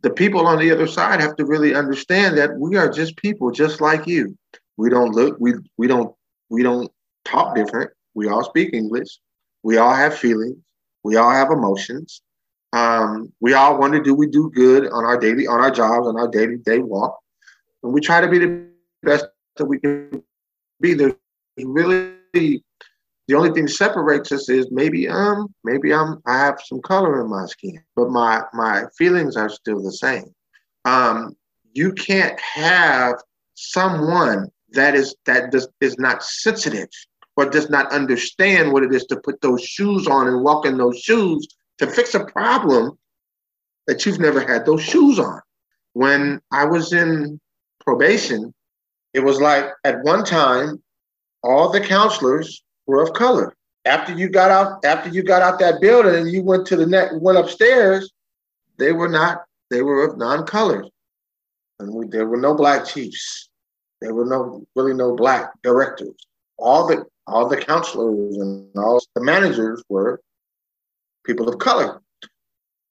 the 0.00 0.10
people 0.10 0.46
on 0.46 0.58
the 0.58 0.70
other 0.70 0.86
side 0.86 1.20
have 1.20 1.36
to 1.36 1.44
really 1.44 1.74
understand 1.74 2.38
that 2.38 2.56
we 2.58 2.76
are 2.76 2.90
just 2.90 3.18
people, 3.18 3.50
just 3.50 3.82
like 3.82 4.06
you. 4.06 4.36
We 4.78 4.88
don't 4.88 5.12
look, 5.12 5.36
we 5.38 5.52
we 5.76 5.86
don't 5.86 6.14
we 6.48 6.62
don't 6.62 6.90
talk 7.26 7.54
different. 7.54 7.90
We 8.14 8.28
all 8.28 8.42
speak 8.42 8.72
English. 8.72 9.18
We 9.62 9.76
all 9.76 9.94
have 9.94 10.16
feelings. 10.16 10.56
We 11.04 11.16
all 11.16 11.30
have 11.30 11.50
emotions. 11.50 12.22
Um, 12.72 13.30
we 13.40 13.52
all 13.52 13.78
want 13.78 13.92
to 13.92 14.02
do 14.02 14.14
we 14.14 14.26
do 14.26 14.50
good 14.54 14.90
on 14.90 15.04
our 15.04 15.18
daily 15.18 15.46
on 15.46 15.60
our 15.60 15.70
jobs 15.70 16.06
on 16.06 16.18
our 16.18 16.28
daily 16.28 16.56
day 16.56 16.78
walk, 16.78 17.18
and 17.82 17.92
we 17.92 18.00
try 18.00 18.22
to 18.22 18.28
be 18.28 18.38
the 18.38 18.68
best 19.02 19.26
that 19.56 19.66
we 19.66 19.78
can 19.78 20.22
be. 20.80 20.94
There's 20.94 21.12
really 21.64 22.62
the 23.28 23.34
only 23.34 23.50
thing 23.50 23.66
separates 23.66 24.30
us 24.32 24.48
is 24.48 24.68
maybe 24.70 25.08
um 25.08 25.52
maybe 25.64 25.92
I'm 25.92 26.22
I 26.26 26.38
have 26.38 26.60
some 26.64 26.80
color 26.80 27.20
in 27.20 27.30
my 27.30 27.46
skin, 27.46 27.80
but 27.94 28.10
my 28.10 28.42
my 28.52 28.84
feelings 28.96 29.36
are 29.36 29.48
still 29.48 29.82
the 29.82 29.92
same. 29.92 30.34
Um, 30.84 31.36
you 31.72 31.92
can't 31.92 32.38
have 32.40 33.14
someone 33.54 34.50
that 34.72 34.94
is 34.94 35.16
that 35.26 35.50
does 35.50 35.68
is 35.80 35.98
not 35.98 36.22
sensitive 36.22 36.88
or 37.36 37.46
does 37.46 37.68
not 37.68 37.92
understand 37.92 38.72
what 38.72 38.82
it 38.82 38.94
is 38.94 39.04
to 39.06 39.20
put 39.20 39.40
those 39.40 39.62
shoes 39.62 40.06
on 40.06 40.28
and 40.28 40.42
walk 40.42 40.64
in 40.64 40.78
those 40.78 40.98
shoes 40.98 41.46
to 41.78 41.86
fix 41.86 42.14
a 42.14 42.24
problem 42.24 42.96
that 43.86 44.06
you've 44.06 44.20
never 44.20 44.40
had 44.40 44.64
those 44.64 44.82
shoes 44.82 45.18
on. 45.18 45.40
When 45.92 46.40
I 46.52 46.64
was 46.64 46.92
in 46.92 47.40
probation, 47.80 48.54
it 49.14 49.20
was 49.20 49.40
like 49.40 49.66
at 49.84 50.02
one 50.02 50.24
time, 50.24 50.82
all 51.46 51.70
the 51.70 51.80
counselors 51.80 52.62
were 52.86 53.02
of 53.02 53.12
color. 53.12 53.54
After 53.84 54.12
you 54.12 54.28
got 54.28 54.50
out, 54.50 54.84
after 54.84 55.10
you 55.10 55.22
got 55.22 55.42
out 55.42 55.60
that 55.60 55.80
building 55.80 56.16
and 56.16 56.30
you 56.30 56.42
went 56.42 56.66
to 56.66 56.76
the 56.76 56.86
net, 56.86 57.12
went 57.20 57.38
upstairs, 57.38 58.10
they 58.78 58.92
were 58.92 59.08
not. 59.08 59.44
They 59.70 59.82
were 59.82 60.04
of 60.04 60.18
non-colored, 60.18 60.86
and 61.80 61.92
we, 61.92 62.06
there 62.06 62.26
were 62.26 62.36
no 62.36 62.54
black 62.54 62.86
chiefs. 62.86 63.48
There 64.00 64.14
were 64.14 64.24
no 64.24 64.64
really 64.74 64.94
no 64.94 65.14
black 65.16 65.52
directors. 65.62 66.14
All 66.58 66.86
the 66.86 67.04
all 67.26 67.48
the 67.48 67.56
counselors 67.56 68.36
and 68.36 68.68
all 68.76 69.00
the 69.14 69.22
managers 69.22 69.82
were 69.88 70.20
people 71.24 71.48
of 71.48 71.58
color. 71.58 72.00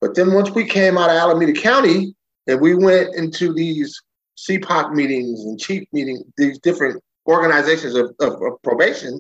But 0.02 0.16
then 0.16 0.34
once 0.34 0.52
we 0.52 0.66
came 0.66 0.98
out 0.98 1.10
of 1.10 1.16
Alameda 1.16 1.54
County 1.54 2.16
and 2.48 2.60
we 2.60 2.76
went 2.76 3.16
into 3.16 3.54
these 3.54 4.02
CPOC 4.38 4.94
meetings 4.94 5.46
and 5.46 5.60
chief 5.60 5.88
meetings, 5.94 6.24
these 6.38 6.60
different 6.60 7.02
organizations 7.28 7.96
of, 7.96 8.14
of, 8.20 8.34
of 8.42 8.62
probation, 8.64 9.20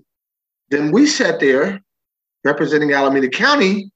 then 0.69 0.91
we 0.91 1.05
sat 1.05 1.39
there 1.39 1.81
representing 2.43 2.93
Alameda 2.93 3.29
County 3.29 3.91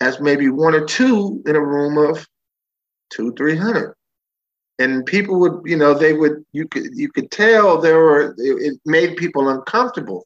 as 0.00 0.20
maybe 0.20 0.48
one 0.48 0.74
or 0.74 0.84
two 0.84 1.42
in 1.46 1.56
a 1.56 1.60
room 1.60 1.98
of 1.98 2.26
two, 3.10 3.32
three 3.34 3.56
hundred. 3.56 3.94
And 4.78 5.04
people 5.04 5.40
would, 5.40 5.62
you 5.64 5.76
know, 5.76 5.92
they 5.92 6.12
would, 6.12 6.44
you 6.52 6.68
could, 6.68 6.90
you 6.94 7.10
could 7.10 7.32
tell 7.32 7.80
there 7.80 7.98
were, 7.98 8.34
it 8.38 8.78
made 8.84 9.16
people 9.16 9.48
uncomfortable. 9.48 10.24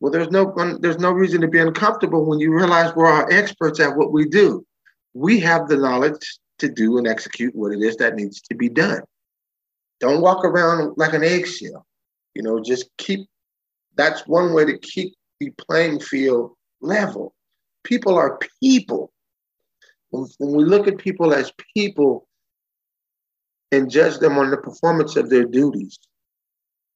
Well, 0.00 0.10
there's 0.10 0.30
no, 0.30 0.52
there's 0.80 0.98
no 0.98 1.12
reason 1.12 1.40
to 1.42 1.48
be 1.48 1.60
uncomfortable 1.60 2.26
when 2.26 2.40
you 2.40 2.52
realize 2.52 2.94
we're 2.94 3.06
our 3.06 3.30
experts 3.30 3.78
at 3.78 3.96
what 3.96 4.12
we 4.12 4.28
do. 4.28 4.66
We 5.14 5.38
have 5.40 5.68
the 5.68 5.76
knowledge 5.76 6.38
to 6.58 6.68
do 6.68 6.98
and 6.98 7.06
execute 7.06 7.54
what 7.54 7.72
it 7.72 7.80
is 7.80 7.96
that 7.96 8.16
needs 8.16 8.40
to 8.42 8.54
be 8.56 8.68
done. 8.68 9.02
Don't 10.00 10.20
walk 10.20 10.44
around 10.44 10.94
like 10.96 11.14
an 11.14 11.22
eggshell. 11.22 11.86
You 12.36 12.42
know, 12.42 12.60
just 12.60 12.90
keep 12.98 13.26
that's 13.96 14.26
one 14.26 14.52
way 14.52 14.66
to 14.66 14.76
keep 14.78 15.14
the 15.40 15.50
playing 15.56 16.00
field 16.00 16.52
level. 16.82 17.34
People 17.82 18.14
are 18.14 18.38
people. 18.62 19.10
When, 20.10 20.26
when 20.36 20.54
we 20.54 20.64
look 20.64 20.86
at 20.86 20.98
people 20.98 21.32
as 21.32 21.50
people 21.74 22.28
and 23.72 23.90
judge 23.90 24.18
them 24.18 24.36
on 24.36 24.50
the 24.50 24.58
performance 24.58 25.16
of 25.16 25.30
their 25.30 25.44
duties, 25.44 25.98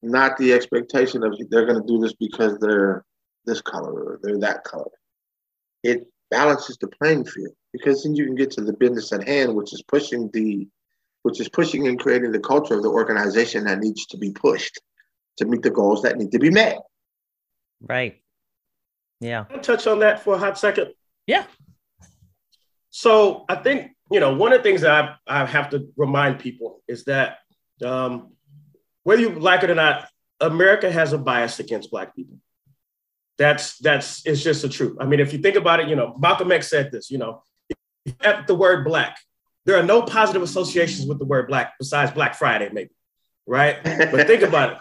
not 0.02 0.36
the 0.36 0.52
expectation 0.52 1.24
of 1.24 1.34
they're 1.48 1.64
going 1.64 1.80
to 1.80 1.88
do 1.88 1.98
this 1.98 2.12
because 2.12 2.58
they're 2.58 3.02
this 3.46 3.62
color 3.62 3.92
or 3.92 4.20
they're 4.22 4.40
that 4.40 4.64
color. 4.64 4.90
It 5.82 6.06
balances 6.30 6.76
the 6.76 6.88
playing 6.88 7.24
field 7.24 7.54
because 7.72 8.02
then 8.02 8.14
you 8.14 8.26
can 8.26 8.34
get 8.34 8.50
to 8.52 8.60
the 8.60 8.74
business 8.74 9.10
at 9.14 9.26
hand, 9.26 9.54
which 9.54 9.72
is 9.72 9.82
pushing 9.88 10.28
the, 10.34 10.68
which 11.22 11.40
is 11.40 11.48
pushing 11.48 11.88
and 11.88 11.98
creating 11.98 12.32
the 12.32 12.40
culture 12.40 12.74
of 12.74 12.82
the 12.82 12.90
organization 12.90 13.64
that 13.64 13.78
needs 13.78 14.04
to 14.08 14.18
be 14.18 14.32
pushed 14.32 14.78
to 15.38 15.44
meet 15.44 15.62
the 15.62 15.70
goals 15.70 16.02
that 16.02 16.18
need 16.18 16.32
to 16.32 16.38
be 16.38 16.50
met. 16.50 16.78
Right. 17.80 18.22
Yeah. 19.20 19.44
I'll 19.50 19.60
touch 19.60 19.86
on 19.86 20.00
that 20.00 20.22
for 20.22 20.34
a 20.34 20.38
hot 20.38 20.58
second. 20.58 20.92
Yeah. 21.26 21.44
So 22.90 23.44
I 23.48 23.56
think, 23.56 23.92
you 24.10 24.20
know, 24.20 24.34
one 24.34 24.52
of 24.52 24.58
the 24.58 24.62
things 24.62 24.80
that 24.80 25.18
I, 25.26 25.42
I 25.42 25.46
have 25.46 25.70
to 25.70 25.88
remind 25.96 26.40
people 26.40 26.82
is 26.88 27.04
that 27.04 27.38
um, 27.84 28.32
whether 29.04 29.22
you 29.22 29.30
like 29.30 29.62
it 29.62 29.70
or 29.70 29.74
not, 29.74 30.08
America 30.40 30.90
has 30.90 31.12
a 31.12 31.18
bias 31.18 31.60
against 31.60 31.90
Black 31.90 32.16
people. 32.16 32.36
That's 33.38 33.78
that's 33.78 34.26
it's 34.26 34.42
just 34.42 34.60
the 34.60 34.68
truth. 34.68 34.98
I 35.00 35.06
mean, 35.06 35.20
if 35.20 35.32
you 35.32 35.38
think 35.38 35.56
about 35.56 35.80
it, 35.80 35.88
you 35.88 35.96
know, 35.96 36.14
Malcolm 36.18 36.52
X 36.52 36.68
said 36.68 36.92
this, 36.92 37.10
you 37.10 37.16
know, 37.16 37.42
at 38.22 38.46
the 38.46 38.54
word 38.54 38.84
black, 38.84 39.18
there 39.64 39.76
are 39.78 39.82
no 39.82 40.02
positive 40.02 40.42
associations 40.42 41.06
with 41.06 41.18
the 41.18 41.24
word 41.24 41.48
black 41.48 41.74
besides 41.78 42.10
Black 42.12 42.34
Friday, 42.34 42.68
maybe. 42.72 42.90
Right. 43.46 43.82
But 43.82 44.26
think 44.26 44.42
about 44.42 44.72
it. 44.72 44.78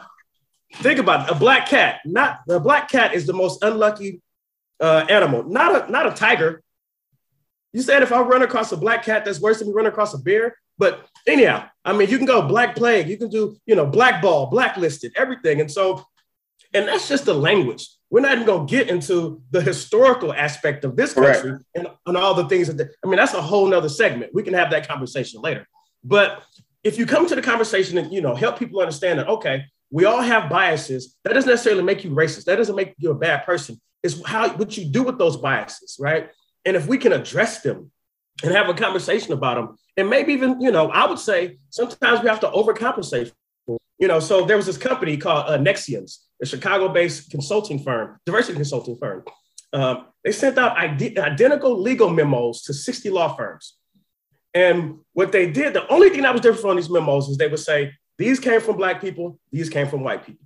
Think 0.75 0.99
about 0.99 1.27
it. 1.27 1.35
A 1.35 1.39
black 1.39 1.67
cat. 1.67 1.99
Not 2.05 2.41
the 2.47 2.59
black 2.59 2.89
cat 2.89 3.13
is 3.13 3.25
the 3.25 3.33
most 3.33 3.63
unlucky 3.63 4.21
uh, 4.79 5.05
animal. 5.09 5.43
Not 5.43 5.89
a 5.89 5.91
not 5.91 6.07
a 6.07 6.11
tiger. 6.11 6.61
You 7.73 7.81
said 7.81 8.01
if 8.01 8.11
I 8.11 8.21
run 8.21 8.41
across 8.41 8.71
a 8.71 8.77
black 8.77 9.03
cat, 9.03 9.25
that's 9.25 9.41
worse 9.41 9.59
than 9.59 9.67
me 9.67 9.73
running 9.73 9.91
across 9.91 10.13
a 10.13 10.17
bear. 10.17 10.57
But 10.77 11.05
anyhow, 11.27 11.67
I 11.83 11.93
mean, 11.93 12.09
you 12.09 12.17
can 12.17 12.25
go 12.25 12.41
black 12.47 12.75
plague. 12.75 13.09
You 13.09 13.17
can 13.17 13.29
do 13.29 13.57
you 13.65 13.75
know 13.75 13.85
blackball, 13.85 14.47
blacklisted, 14.47 15.11
everything. 15.15 15.59
And 15.59 15.71
so, 15.71 16.03
and 16.73 16.87
that's 16.87 17.09
just 17.09 17.25
the 17.25 17.33
language. 17.33 17.87
We're 18.11 18.21
not 18.21 18.33
even 18.33 18.45
going 18.45 18.65
to 18.65 18.71
get 18.71 18.89
into 18.89 19.41
the 19.51 19.61
historical 19.61 20.33
aspect 20.33 20.83
of 20.83 20.95
this 20.95 21.13
country 21.13 21.59
and, 21.75 21.87
and 22.07 22.17
all 22.17 22.33
the 22.33 22.47
things 22.47 22.73
that. 22.73 22.89
I 23.03 23.07
mean, 23.07 23.17
that's 23.17 23.33
a 23.33 23.41
whole 23.41 23.67
nother 23.67 23.89
segment. 23.89 24.33
We 24.33 24.43
can 24.43 24.53
have 24.53 24.71
that 24.71 24.87
conversation 24.87 25.41
later. 25.41 25.67
But 26.03 26.43
if 26.83 26.97
you 26.97 27.05
come 27.05 27.27
to 27.27 27.35
the 27.35 27.41
conversation 27.41 27.97
and 27.97 28.11
you 28.13 28.21
know 28.21 28.35
help 28.35 28.57
people 28.57 28.79
understand 28.79 29.19
that 29.19 29.27
okay 29.27 29.65
we 29.91 30.05
all 30.05 30.21
have 30.21 30.49
biases. 30.49 31.17
That 31.23 31.33
doesn't 31.33 31.49
necessarily 31.49 31.83
make 31.83 32.03
you 32.03 32.11
racist. 32.11 32.45
That 32.45 32.57
doesn't 32.57 32.75
make 32.75 32.93
you 32.97 33.11
a 33.11 33.15
bad 33.15 33.45
person. 33.45 33.79
It's 34.03 34.25
how 34.25 34.49
what 34.55 34.77
you 34.77 34.85
do 34.85 35.03
with 35.03 35.17
those 35.17 35.37
biases, 35.37 35.97
right? 35.99 36.29
And 36.65 36.75
if 36.75 36.87
we 36.87 36.97
can 36.97 37.11
address 37.11 37.61
them 37.61 37.91
and 38.43 38.53
have 38.53 38.69
a 38.69 38.73
conversation 38.73 39.33
about 39.33 39.55
them, 39.55 39.77
and 39.97 40.09
maybe 40.09 40.33
even, 40.33 40.61
you 40.61 40.71
know, 40.71 40.89
I 40.89 41.07
would 41.07 41.19
say 41.19 41.57
sometimes 41.69 42.21
we 42.21 42.29
have 42.29 42.39
to 42.41 42.49
overcompensate. 42.49 43.31
You 43.67 44.07
know, 44.07 44.21
so 44.21 44.45
there 44.45 44.55
was 44.55 44.65
this 44.65 44.77
company 44.77 45.17
called 45.17 45.49
uh, 45.49 45.57
Nextions, 45.57 46.19
a 46.41 46.45
Chicago-based 46.45 47.31
consulting 47.31 47.79
firm, 47.79 48.17
diversity 48.25 48.55
consulting 48.55 48.95
firm. 48.95 49.25
Um, 49.73 50.05
they 50.23 50.31
sent 50.31 50.57
out 50.57 50.77
ide- 50.77 51.17
identical 51.17 51.81
legal 51.81 52.09
memos 52.09 52.61
to 52.63 52.73
60 52.73 53.09
law 53.09 53.35
firms. 53.35 53.75
And 54.53 54.99
what 55.13 55.33
they 55.33 55.51
did, 55.51 55.73
the 55.73 55.87
only 55.89 56.09
thing 56.09 56.21
that 56.21 56.31
was 56.31 56.41
different 56.41 56.61
from 56.61 56.77
these 56.77 56.89
memos 56.89 57.27
is 57.27 57.37
they 57.37 57.49
would 57.49 57.59
say, 57.59 57.91
these 58.19 58.39
came 58.39 58.59
from 58.59 58.75
Black 58.75 58.99
people, 58.99 59.39
these 59.49 59.69
came 59.69 59.87
from 59.87 60.03
white 60.03 60.25
people. 60.25 60.45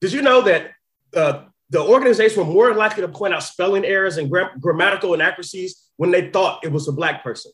Did 0.00 0.12
you 0.12 0.22
know 0.22 0.42
that 0.42 0.70
uh, 1.14 1.42
the 1.68 1.80
organization 1.80 2.46
were 2.46 2.52
more 2.52 2.72
likely 2.72 3.02
to 3.02 3.08
point 3.08 3.34
out 3.34 3.42
spelling 3.42 3.84
errors 3.84 4.16
and 4.16 4.30
gra- 4.30 4.52
grammatical 4.60 5.12
inaccuracies 5.12 5.90
when 5.96 6.12
they 6.12 6.30
thought 6.30 6.64
it 6.64 6.70
was 6.70 6.86
a 6.86 6.92
Black 6.92 7.24
person? 7.24 7.50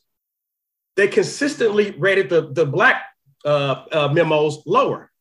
They 0.95 1.07
consistently 1.07 1.89
rated 1.97 2.29
the, 2.29 2.51
the 2.53 2.67
Black 2.67 3.01
uh, 3.43 3.85
uh, 3.91 4.09
memos 4.13 4.61
lower, 4.67 5.11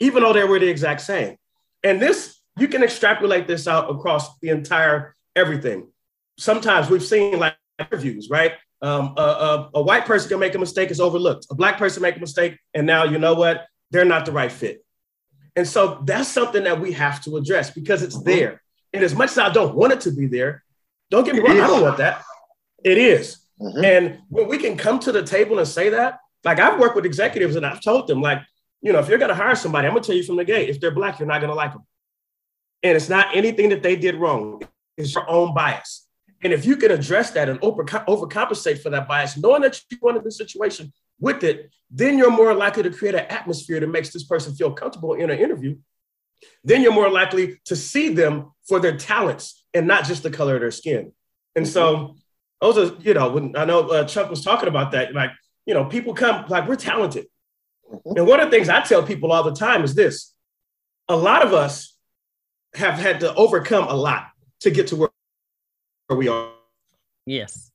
even 0.00 0.22
though 0.22 0.34
they 0.34 0.44
were 0.44 0.58
the 0.58 0.68
exact 0.68 1.00
same. 1.00 1.36
And 1.82 2.00
this, 2.00 2.38
you 2.58 2.68
can 2.68 2.82
extrapolate 2.82 3.46
this 3.46 3.66
out 3.66 3.90
across 3.90 4.38
the 4.40 4.50
entire 4.50 5.16
everything. 5.34 5.88
Sometimes 6.36 6.90
we've 6.90 7.02
seen 7.02 7.38
like 7.38 7.56
interviews, 7.78 8.28
right? 8.28 8.52
Um, 8.82 9.14
a, 9.16 9.20
a, 9.20 9.70
a, 9.76 9.82
white 9.82 10.04
person 10.04 10.28
can 10.28 10.38
make 10.38 10.54
a 10.54 10.58
mistake, 10.58 10.90
is 10.90 11.00
overlooked. 11.00 11.46
A 11.50 11.54
black 11.54 11.78
person 11.78 12.02
make 12.02 12.16
a 12.16 12.20
mistake, 12.20 12.58
and 12.74 12.86
now 12.86 13.04
you 13.04 13.18
know 13.18 13.34
what? 13.34 13.66
They're 13.90 14.04
not 14.04 14.26
the 14.26 14.32
right 14.32 14.52
fit. 14.52 14.84
And 15.56 15.66
so 15.66 16.02
that's 16.04 16.28
something 16.28 16.64
that 16.64 16.78
we 16.78 16.92
have 16.92 17.22
to 17.24 17.38
address 17.38 17.70
because 17.70 18.02
it's 18.02 18.22
there. 18.22 18.60
And 18.92 19.02
as 19.02 19.14
much 19.14 19.30
as 19.30 19.38
I 19.38 19.50
don't 19.50 19.74
want 19.74 19.94
it 19.94 20.02
to 20.02 20.10
be 20.10 20.26
there, 20.26 20.62
don't 21.10 21.24
get 21.24 21.34
me 21.34 21.40
wrong, 21.40 21.58
I 21.58 21.66
don't 21.66 21.82
want 21.82 21.98
that. 21.98 22.22
It 22.84 22.98
is. 22.98 23.38
Mm-hmm. 23.60 23.84
And 23.84 24.18
when 24.28 24.48
we 24.48 24.58
can 24.58 24.76
come 24.76 24.98
to 25.00 25.12
the 25.12 25.22
table 25.22 25.58
and 25.58 25.66
say 25.66 25.88
that, 25.90 26.18
like 26.44 26.60
I've 26.60 26.78
worked 26.78 26.96
with 26.96 27.06
executives 27.06 27.56
and 27.56 27.64
I've 27.64 27.80
told 27.82 28.06
them, 28.06 28.20
like, 28.20 28.42
you 28.82 28.92
know, 28.92 28.98
if 28.98 29.08
you're 29.08 29.18
going 29.18 29.30
to 29.30 29.34
hire 29.34 29.54
somebody, 29.54 29.86
I'm 29.86 29.94
going 29.94 30.02
to 30.02 30.06
tell 30.06 30.16
you 30.16 30.22
from 30.22 30.36
the 30.36 30.44
gate, 30.44 30.68
if 30.68 30.80
they're 30.80 30.90
black, 30.90 31.18
you're 31.18 31.26
not 31.26 31.40
going 31.40 31.50
to 31.50 31.56
like 31.56 31.72
them. 31.72 31.84
And 32.82 32.94
it's 32.96 33.08
not 33.08 33.34
anything 33.34 33.70
that 33.70 33.82
they 33.82 33.96
did 33.96 34.16
wrong. 34.16 34.62
It's 34.96 35.14
your 35.14 35.28
own 35.28 35.54
bias. 35.54 36.05
And 36.46 36.52
if 36.52 36.64
you 36.64 36.76
can 36.76 36.92
address 36.92 37.32
that 37.32 37.48
and 37.48 37.58
over, 37.60 37.82
overcompensate 37.82 38.80
for 38.80 38.90
that 38.90 39.08
bias, 39.08 39.36
knowing 39.36 39.62
that 39.62 39.82
you 39.90 39.98
wanted 40.00 40.22
the 40.22 40.30
situation 40.30 40.92
with 41.18 41.42
it, 41.42 41.72
then 41.90 42.18
you're 42.18 42.30
more 42.30 42.54
likely 42.54 42.84
to 42.84 42.90
create 42.90 43.16
an 43.16 43.26
atmosphere 43.28 43.80
that 43.80 43.88
makes 43.88 44.10
this 44.10 44.22
person 44.22 44.54
feel 44.54 44.70
comfortable 44.70 45.14
in 45.14 45.28
an 45.28 45.40
interview. 45.40 45.76
Then 46.62 46.82
you're 46.82 46.92
more 46.92 47.10
likely 47.10 47.60
to 47.64 47.74
see 47.74 48.10
them 48.10 48.52
for 48.68 48.78
their 48.78 48.96
talents 48.96 49.66
and 49.74 49.88
not 49.88 50.04
just 50.04 50.22
the 50.22 50.30
color 50.30 50.54
of 50.54 50.60
their 50.60 50.70
skin. 50.70 51.10
And 51.56 51.66
so 51.66 52.14
those 52.60 52.78
are, 52.78 52.94
you 53.00 53.14
know, 53.14 53.30
when 53.30 53.56
I 53.56 53.64
know 53.64 53.88
uh, 53.88 54.04
Chuck 54.04 54.30
was 54.30 54.44
talking 54.44 54.68
about 54.68 54.92
that, 54.92 55.14
like, 55.14 55.32
you 55.64 55.74
know, 55.74 55.86
people 55.86 56.14
come, 56.14 56.44
like, 56.46 56.68
we're 56.68 56.76
talented. 56.76 57.26
Mm-hmm. 57.92 58.18
And 58.18 58.26
one 58.28 58.38
of 58.38 58.52
the 58.52 58.56
things 58.56 58.68
I 58.68 58.82
tell 58.82 59.02
people 59.02 59.32
all 59.32 59.42
the 59.42 59.52
time 59.52 59.82
is 59.82 59.96
this 59.96 60.32
a 61.08 61.16
lot 61.16 61.44
of 61.44 61.52
us 61.52 61.98
have 62.74 63.00
had 63.00 63.18
to 63.18 63.34
overcome 63.34 63.88
a 63.88 63.96
lot 63.96 64.28
to 64.60 64.70
get 64.70 64.86
to 64.88 64.96
where, 64.96 65.08
where 65.08 65.15
we 66.14 66.28
are. 66.28 66.50
Yes. 67.24 67.72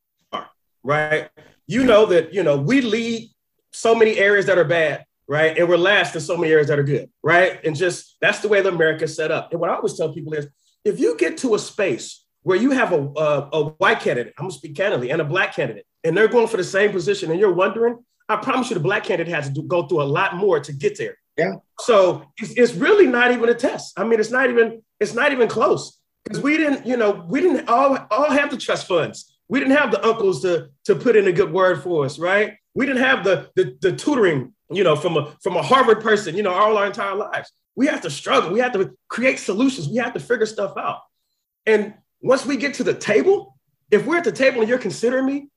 Right. 0.84 1.30
You 1.68 1.84
know 1.84 2.06
that, 2.08 2.34
you 2.34 2.44
know, 2.44 2.58
we 2.58 2.82
lead 2.82 3.30
so 3.72 3.94
many 3.94 4.18
areas 4.18 4.46
that 4.46 4.58
are 4.58 4.66
bad, 4.66 5.06
right? 5.28 5.58
And 5.58 5.68
we're 5.68 5.78
last 5.78 6.16
in 6.16 6.22
so 6.22 6.38
many 6.38 6.52
areas 6.52 6.68
that 6.68 6.80
are 6.80 6.84
good, 6.84 7.10
right? 7.24 7.64
And 7.64 7.76
just 7.76 8.18
that's 8.22 8.40
the 8.40 8.48
way 8.48 8.62
the 8.62 8.70
America's 8.70 9.16
set 9.16 9.32
up. 9.32 9.52
And 9.52 9.60
what 9.60 9.70
I 9.70 9.76
always 9.76 9.98
tell 9.98 10.14
people 10.14 10.34
is 10.34 10.48
if 10.84 11.00
you 11.00 11.18
get 11.18 11.38
to 11.40 11.56
a 11.56 11.60
space 11.60 12.26
where 12.44 12.58
you 12.58 12.72
have 12.72 12.92
a, 12.92 12.98
a, 12.98 13.50
a 13.54 13.64
white 13.78 14.00
candidate, 14.00 14.34
I'm 14.38 14.46
gonna 14.46 14.54
speak 14.54 14.76
candidly, 14.76 15.12
and 15.12 15.22
a 15.22 15.26
black 15.26 15.56
candidate, 15.56 15.86
and 16.04 16.18
they're 16.18 16.28
going 16.28 16.48
for 16.48 16.58
the 16.58 16.64
same 16.64 16.92
position, 16.92 17.30
and 17.30 17.40
you're 17.40 17.54
wondering, 17.54 18.04
I 18.28 18.38
promise 18.38 18.70
you 18.70 18.74
the 18.74 18.80
black 18.80 19.04
candidate 19.04 19.34
has 19.34 19.48
to 19.48 19.54
do, 19.54 19.64
go 19.64 19.86
through 19.86 20.02
a 20.02 20.04
lot 20.04 20.36
more 20.36 20.60
to 20.60 20.74
get 20.74 20.98
there. 20.98 21.18
Yeah. 21.38 21.54
So 21.80 22.26
it's, 22.38 22.52
it's 22.58 22.74
really 22.74 23.08
not 23.08 23.32
even 23.32 23.50
a 23.50 23.54
test. 23.54 23.94
I 23.98 24.04
mean, 24.04 24.20
it's 24.20 24.32
not 24.32 24.50
even 24.50 24.82
it's 25.00 25.14
not 25.14 25.32
even 25.32 25.48
close 25.48 26.01
because 26.24 26.42
we 26.42 26.58
didn't, 26.58 26.86
you 26.86 26.98
know, 26.98 27.26
we 27.28 27.42
didn't 27.42 27.68
all 27.68 27.98
all 28.10 28.32
have 28.32 28.52
the 28.52 28.58
trust 28.58 28.88
funds. 28.88 29.38
We 29.48 29.60
didn't 29.60 29.76
have 29.76 29.92
the 29.92 30.06
uncles 30.06 30.42
to 30.44 30.70
to 30.86 30.96
put 30.96 31.16
in 31.16 31.28
a 31.28 31.32
good 31.32 31.52
word 31.52 31.84
for 31.84 32.06
us, 32.06 32.20
right? 32.20 32.56
We 32.74 32.86
didn't 32.86 33.04
have 33.04 33.24
the 33.24 33.50
the, 33.56 33.78
the 33.82 33.92
tutoring, 33.96 34.54
you 34.70 34.84
know, 34.84 34.96
from 34.96 35.18
a 35.18 35.34
from 35.42 35.56
a 35.56 35.62
Harvard 35.62 36.02
person, 36.02 36.36
you 36.36 36.44
know, 36.44 36.54
all 36.54 36.78
our 36.78 36.86
entire 36.86 37.16
lives. 37.16 37.52
We 37.76 37.88
have 37.88 38.02
to 38.02 38.10
struggle. 38.10 38.52
We 38.52 38.60
have 38.60 38.74
to 38.74 38.92
create 39.08 39.40
solutions. 39.40 39.88
We 39.90 39.98
have 39.98 40.14
to 40.14 40.20
figure 40.20 40.46
stuff 40.46 40.74
out. 40.78 41.02
And 41.66 41.94
once 42.22 42.46
we 42.46 42.58
get 42.58 42.76
to 42.76 42.84
the 42.84 42.94
table, 42.94 43.58
if 43.90 44.06
we're 44.06 44.18
at 44.18 44.24
the 44.24 44.32
table 44.32 44.60
and 44.60 44.70
you're 44.70 44.78
considering 44.78 45.26
me, 45.26 45.48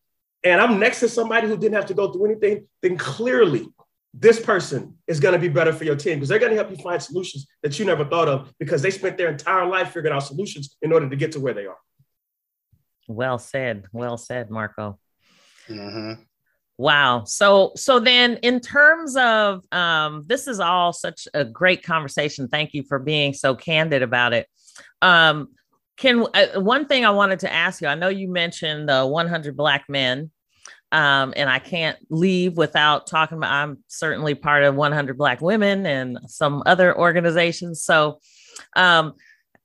and 0.44 0.60
I'm 0.60 0.78
next 0.78 1.00
to 1.00 1.08
somebody 1.08 1.48
who 1.48 1.56
didn't 1.56 1.74
have 1.74 1.86
to 1.86 1.94
go 1.94 2.12
through 2.12 2.26
anything, 2.26 2.66
then 2.82 2.96
clearly 2.96 3.68
this 4.16 4.40
person 4.40 4.96
is 5.08 5.18
going 5.18 5.32
to 5.32 5.38
be 5.38 5.48
better 5.48 5.72
for 5.72 5.84
your 5.84 5.96
team 5.96 6.16
because 6.16 6.28
they're 6.28 6.38
going 6.38 6.52
to 6.52 6.56
help 6.56 6.70
you 6.70 6.76
find 6.76 7.02
solutions 7.02 7.46
that 7.62 7.78
you 7.78 7.84
never 7.84 8.04
thought 8.04 8.28
of 8.28 8.52
because 8.58 8.80
they 8.80 8.90
spent 8.90 9.18
their 9.18 9.28
entire 9.28 9.66
life 9.66 9.88
figuring 9.88 10.14
out 10.14 10.20
solutions 10.20 10.76
in 10.82 10.92
order 10.92 11.08
to 11.08 11.16
get 11.16 11.32
to 11.32 11.40
where 11.40 11.52
they 11.52 11.66
are. 11.66 11.76
Well 13.08 13.38
said. 13.38 13.86
Well 13.92 14.16
said, 14.16 14.50
Marco. 14.50 14.98
Mm-hmm. 15.68 16.22
Wow. 16.76 17.24
So 17.24 17.72
so 17.76 18.00
then 18.00 18.38
in 18.42 18.60
terms 18.60 19.16
of 19.16 19.64
um 19.72 20.22
this 20.26 20.46
is 20.46 20.60
all 20.60 20.92
such 20.92 21.28
a 21.34 21.44
great 21.44 21.82
conversation. 21.82 22.48
Thank 22.48 22.74
you 22.74 22.82
for 22.84 22.98
being 22.98 23.32
so 23.32 23.54
candid 23.54 24.02
about 24.02 24.32
it. 24.32 24.46
Um 25.02 25.48
can 25.96 26.26
uh, 26.34 26.60
one 26.60 26.86
thing 26.86 27.04
I 27.04 27.10
wanted 27.10 27.40
to 27.40 27.52
ask 27.52 27.80
you, 27.80 27.88
I 27.88 27.94
know 27.94 28.08
you 28.08 28.28
mentioned 28.28 28.88
the 28.88 29.06
100 29.06 29.56
black 29.56 29.84
men 29.88 30.30
um, 30.94 31.34
and 31.36 31.50
I 31.50 31.58
can't 31.58 31.98
leave 32.08 32.56
without 32.56 33.08
talking 33.08 33.36
about. 33.36 33.50
I'm 33.50 33.78
certainly 33.88 34.36
part 34.36 34.62
of 34.62 34.76
100 34.76 35.18
Black 35.18 35.40
Women 35.40 35.86
and 35.86 36.18
some 36.28 36.62
other 36.66 36.96
organizations. 36.96 37.82
So, 37.82 38.20
um, 38.76 39.14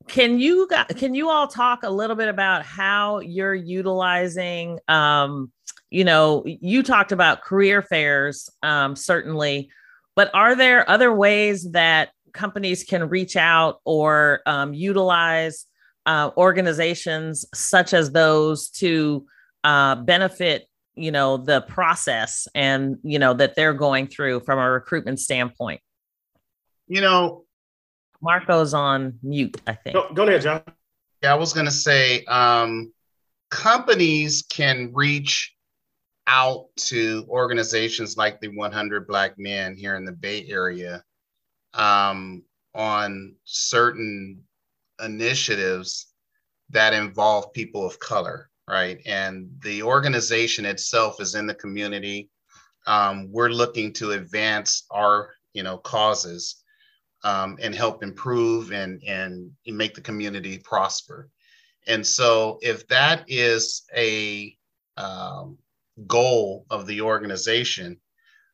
can 0.08 0.40
you 0.40 0.68
can 0.98 1.14
you 1.14 1.30
all 1.30 1.48
talk 1.48 1.84
a 1.84 1.90
little 1.90 2.16
bit 2.16 2.30
about 2.30 2.66
how 2.66 3.20
you're 3.20 3.54
utilizing? 3.54 4.80
Um, 4.88 5.52
you 5.92 6.04
know, 6.04 6.44
you 6.46 6.82
talked 6.82 7.12
about 7.12 7.44
career 7.44 7.84
fairs, 7.84 8.50
um, 8.64 8.96
certainly, 8.96 9.70
but 10.16 10.34
are 10.34 10.56
there 10.56 10.90
other 10.90 11.14
ways 11.14 11.72
that 11.72 12.10
companies 12.34 12.84
can 12.84 13.08
reach 13.08 13.36
out 13.36 13.82
or 13.86 14.42
um, 14.48 14.74
utilize 14.74 15.68
uh, 16.08 16.32
organizations 16.38 17.46
such 17.54 17.94
as 17.94 18.12
those 18.12 18.70
to 18.70 19.28
uh, 19.64 19.94
benefit 19.96 20.69
you 21.00 21.12
know 21.12 21.38
the 21.38 21.62
process 21.62 22.48
and 22.54 22.98
you 23.04 23.20
know 23.20 23.34
that 23.34 23.56
they're 23.56 23.74
going 23.74 24.08
through 24.08 24.42
from 24.42 24.60
a 24.60 24.70
recruitment 24.70 25.20
standpoint? 25.20 25.82
You 26.88 27.02
know 27.02 27.46
marco's 28.22 28.74
on 28.74 29.18
mute 29.24 29.60
i 29.68 29.74
think. 29.74 29.94
Go, 29.94 30.14
go 30.14 30.28
ahead 30.28 30.42
john. 30.42 30.62
Yeah 31.24 31.34
i 31.34 31.36
was 31.36 31.54
going 31.54 31.66
to 31.66 31.72
say 31.72 32.24
um, 32.26 32.92
companies 33.50 34.44
can 34.50 34.92
reach 34.94 35.56
out 36.28 36.68
to 36.76 37.26
organizations 37.28 38.18
like 38.18 38.40
the 38.40 38.50
100 38.50 39.08
black 39.08 39.34
men 39.38 39.76
here 39.76 39.96
in 39.96 40.06
the 40.06 40.12
bay 40.12 40.46
area 40.48 41.04
um, 41.74 42.44
on 42.76 43.36
certain 43.46 44.44
initiatives 45.04 46.08
that 46.70 46.94
involve 46.94 47.52
people 47.54 47.86
of 47.86 48.00
color 48.00 48.49
right? 48.70 49.02
And 49.06 49.50
the 49.64 49.82
organization 49.84 50.66
itself 50.66 51.20
is 51.20 51.36
in 51.36 51.48
the 51.48 51.56
community. 51.56 52.30
Um, 52.86 53.32
we're 53.32 53.50
looking 53.50 53.92
to 53.94 54.12
advance 54.12 54.86
our, 54.92 55.32
you 55.54 55.64
know, 55.64 55.78
causes 55.78 56.64
um, 57.24 57.58
and 57.62 57.76
help 57.76 58.04
improve 58.04 58.72
and 58.72 59.02
and 59.04 59.52
make 59.66 59.96
the 59.96 60.02
community 60.02 60.60
prosper. 60.60 61.30
And 61.88 62.06
so, 62.06 62.60
if 62.62 62.88
that 62.88 63.26
is 63.28 63.84
a 63.96 64.56
um, 64.98 65.58
goal 66.08 66.66
of 66.70 66.86
the 66.86 67.02
organization, 67.02 68.00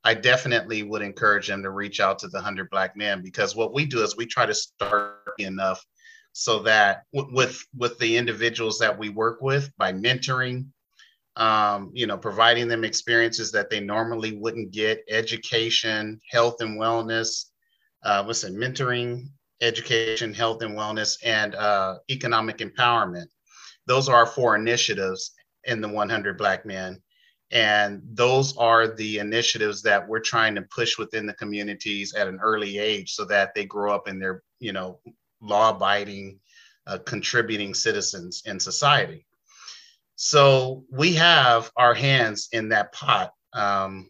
I 0.04 0.14
definitely 0.14 0.84
would 0.84 1.02
encourage 1.02 1.48
them 1.48 1.64
to 1.64 1.72
reach 1.72 2.00
out 2.00 2.20
to 2.20 2.28
the 2.28 2.38
100 2.38 2.70
Black 2.70 2.96
Men 2.96 3.22
because 3.22 3.56
what 3.56 3.74
we 3.74 3.86
do 3.86 4.04
is 4.04 4.16
we 4.16 4.26
try 4.26 4.46
to 4.46 4.54
start 4.54 5.20
enough 5.40 5.86
so 6.38 6.60
that 6.60 7.04
w- 7.14 7.34
with 7.34 7.66
with 7.78 7.98
the 8.00 8.18
individuals 8.18 8.78
that 8.78 8.98
we 8.98 9.08
work 9.08 9.42
with 9.42 9.72
by 9.78 9.94
mentoring 9.94 10.66
um, 11.38 11.92
you 11.94 12.06
know 12.06 12.18
providing 12.18 12.68
them 12.68 12.84
experiences 12.84 13.54
that 13.54 13.70
they 13.70 13.80
normally 13.80 14.38
wouldn't 14.38 14.72
get 14.72 15.04
education 15.10 16.20
health 16.30 16.58
and 16.60 16.78
wellness 16.78 17.46
uh, 18.04 18.22
what's 18.24 18.44
mentoring 18.44 19.30
education 19.62 20.34
health 20.34 20.62
and 20.62 20.78
wellness 20.78 21.18
and 21.24 21.56
uh, 21.56 21.96
economic 22.10 22.58
empowerment. 22.58 23.28
Those 23.88 24.10
are 24.10 24.16
our 24.16 24.26
four 24.26 24.56
initiatives 24.56 25.32
in 25.64 25.80
the 25.80 25.88
100 25.88 26.38
black 26.38 26.66
men. 26.66 27.02
And 27.52 28.02
those 28.12 28.58
are 28.58 28.88
the 28.88 29.20
initiatives 29.20 29.82
that 29.84 30.06
we're 30.06 30.20
trying 30.20 30.56
to 30.56 30.64
push 30.64 30.98
within 30.98 31.26
the 31.26 31.34
communities 31.36 32.14
at 32.14 32.28
an 32.28 32.40
early 32.44 32.78
age 32.78 33.14
so 33.14 33.24
that 33.26 33.56
they 33.56 33.64
grow 33.66 33.96
up 33.96 34.10
in 34.10 34.20
their 34.20 34.44
you 34.60 34.74
know 34.74 35.00
law 35.46 35.72
abiding, 35.72 36.40
uh, 36.88 36.98
contributing 37.06 37.74
citizens 37.74 38.44
in 38.46 38.60
society. 38.60 39.26
So 40.16 40.86
we 40.92 41.14
have 41.14 41.72
our 41.76 41.94
hands 41.94 42.50
in 42.52 42.70
that 42.70 42.94
pot. 42.94 43.32
Um, 43.54 44.10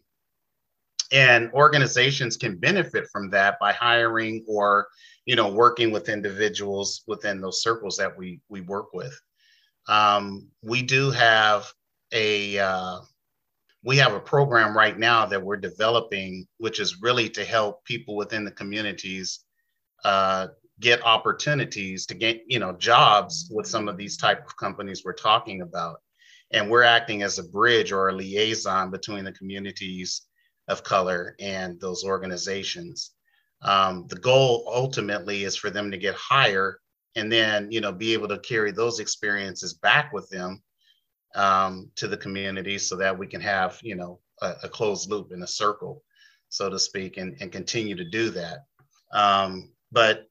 and 1.12 1.52
organizations 1.52 2.36
can 2.36 2.56
benefit 2.56 3.06
from 3.12 3.30
that 3.30 3.58
by 3.60 3.72
hiring 3.72 4.44
or 4.48 4.88
you 5.24 5.36
know 5.36 5.48
working 5.48 5.90
with 5.90 6.08
individuals 6.08 7.02
within 7.06 7.40
those 7.40 7.62
circles 7.62 7.96
that 7.96 8.16
we 8.16 8.40
we 8.48 8.60
work 8.62 8.92
with 8.92 9.18
um, 9.88 10.48
we 10.62 10.82
do 10.82 11.10
have 11.10 11.70
a 12.12 12.58
uh, 12.58 12.98
we 13.84 13.96
have 13.96 14.14
a 14.14 14.20
program 14.20 14.76
right 14.76 14.98
now 14.98 15.26
that 15.26 15.42
we're 15.42 15.56
developing 15.56 16.46
which 16.58 16.80
is 16.80 17.00
really 17.00 17.28
to 17.28 17.44
help 17.44 17.84
people 17.84 18.16
within 18.16 18.44
the 18.44 18.50
communities 18.50 19.40
uh, 20.04 20.48
get 20.80 21.04
opportunities 21.04 22.06
to 22.06 22.14
get 22.14 22.42
you 22.46 22.58
know 22.58 22.72
jobs 22.72 23.50
with 23.52 23.66
some 23.66 23.88
of 23.88 23.96
these 23.96 24.16
type 24.16 24.44
of 24.46 24.56
companies 24.56 25.02
we're 25.04 25.12
talking 25.12 25.62
about. 25.62 26.00
And 26.52 26.70
we're 26.70 26.84
acting 26.84 27.22
as 27.22 27.38
a 27.38 27.48
bridge 27.48 27.90
or 27.90 28.08
a 28.08 28.12
liaison 28.12 28.90
between 28.90 29.24
the 29.24 29.32
communities 29.32 30.22
of 30.68 30.84
color 30.84 31.34
and 31.40 31.80
those 31.80 32.04
organizations. 32.04 33.12
Um, 33.62 34.06
the 34.08 34.16
goal 34.16 34.70
ultimately 34.72 35.42
is 35.42 35.56
for 35.56 35.70
them 35.70 35.90
to 35.90 35.96
get 35.96 36.14
higher 36.14 36.78
and 37.16 37.32
then 37.32 37.70
you 37.72 37.80
know 37.80 37.92
be 37.92 38.12
able 38.12 38.28
to 38.28 38.38
carry 38.38 38.70
those 38.70 39.00
experiences 39.00 39.74
back 39.74 40.12
with 40.12 40.28
them 40.30 40.62
um, 41.34 41.90
to 41.96 42.06
the 42.06 42.16
community 42.16 42.78
so 42.78 42.96
that 42.96 43.18
we 43.18 43.26
can 43.26 43.40
have 43.40 43.78
you 43.82 43.96
know 43.96 44.20
a, 44.42 44.54
a 44.64 44.68
closed 44.68 45.10
loop 45.10 45.32
in 45.32 45.42
a 45.42 45.46
circle 45.46 46.02
so 46.48 46.70
to 46.70 46.78
speak 46.78 47.16
and, 47.16 47.36
and 47.40 47.52
continue 47.52 47.94
to 47.94 48.04
do 48.04 48.30
that. 48.30 48.64
Um, 49.12 49.72
but 49.92 50.25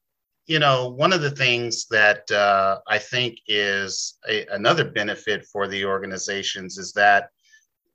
you 0.46 0.60
know, 0.60 0.88
one 0.88 1.12
of 1.12 1.22
the 1.22 1.30
things 1.30 1.86
that 1.88 2.30
uh, 2.30 2.78
I 2.86 2.98
think 2.98 3.38
is 3.48 4.18
a, 4.28 4.46
another 4.46 4.84
benefit 4.84 5.44
for 5.46 5.66
the 5.66 5.84
organizations 5.84 6.78
is 6.78 6.92
that 6.92 7.30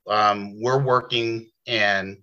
um, 0.08 0.62
we're 0.62 0.84
working 0.84 1.50
and 1.68 2.18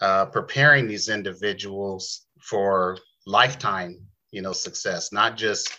uh, 0.00 0.26
preparing 0.26 0.86
these 0.86 1.08
individuals 1.08 2.26
for 2.40 2.98
lifetime, 3.26 3.98
you 4.30 4.42
know, 4.42 4.52
success, 4.52 5.12
not 5.12 5.36
just 5.36 5.76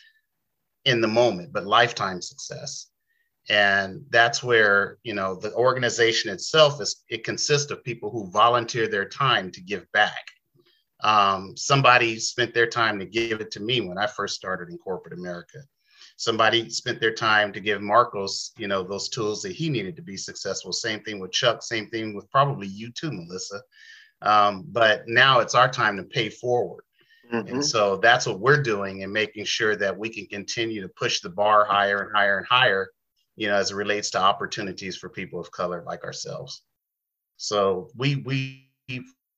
in 0.84 1.00
the 1.00 1.08
moment, 1.08 1.54
but 1.54 1.66
lifetime 1.66 2.22
success. 2.22 2.88
And 3.50 4.02
that's 4.10 4.44
where, 4.44 4.98
you 5.04 5.14
know, 5.14 5.36
the 5.36 5.54
organization 5.54 6.30
itself 6.30 6.82
is, 6.82 7.04
it 7.08 7.24
consists 7.24 7.72
of 7.72 7.84
people 7.86 8.10
who 8.10 8.30
volunteer 8.32 8.88
their 8.88 9.08
time 9.08 9.52
to 9.52 9.62
give 9.62 9.90
back. 9.94 10.26
Um, 11.02 11.56
somebody 11.56 12.20
spent 12.20 12.54
their 12.54 12.68
time 12.68 12.98
to 13.00 13.06
give 13.06 13.40
it 13.40 13.52
to 13.52 13.60
me 13.60 13.82
when 13.82 13.98
I 13.98 14.08
first 14.08 14.36
started 14.36 14.70
in 14.70 14.78
corporate 14.78 15.18
America. 15.18 15.60
Somebody 16.16 16.70
spent 16.72 17.00
their 17.00 17.14
time 17.14 17.54
to 17.54 17.60
give 17.60 17.82
Marcos, 17.82 18.52
you 18.58 18.68
know, 18.68 18.82
those 18.82 19.08
tools 19.08 19.44
that 19.44 19.52
he 19.52 19.70
needed 19.70 19.96
to 19.98 20.02
be 20.02 20.18
successful. 20.18 20.74
Same 20.74 21.02
thing 21.02 21.20
with 21.20 21.32
Chuck, 21.32 21.62
same 21.62 21.90
thing 21.90 22.16
with 22.16 22.30
probably 22.32 22.68
you 22.68 22.92
too, 22.92 23.12
Melissa. 23.12 23.62
Um, 24.24 24.66
but 24.70 25.04
now 25.08 25.40
it's 25.40 25.54
our 25.54 25.70
time 25.70 25.96
to 25.98 26.04
pay 26.04 26.30
forward. 26.30 26.84
Mm-hmm. 27.32 27.56
And 27.56 27.66
so 27.66 27.98
that's 27.98 28.26
what 28.26 28.40
we're 28.40 28.64
doing 28.64 29.04
and 29.04 29.12
making 29.12 29.46
sure 29.46 29.76
that 29.76 29.96
we 29.96 30.10
can 30.10 30.26
continue 30.26 30.82
to 30.82 30.90
push 30.90 31.20
the 31.20 31.30
bar 31.30 31.66
higher 31.66 32.02
and 32.02 32.16
higher 32.16 32.38
and 32.38 32.48
higher, 32.48 32.90
you 33.36 33.48
know, 33.48 33.56
as 33.56 33.72
it 33.72 33.76
relates 33.76 34.10
to 34.12 34.20
opportunities 34.20 34.98
for 34.98 35.10
people 35.10 35.40
of 35.40 35.52
color 35.52 35.84
like 35.86 36.04
ourselves. 36.04 36.64
So 37.36 37.90
we 37.96 38.16
we 38.16 38.72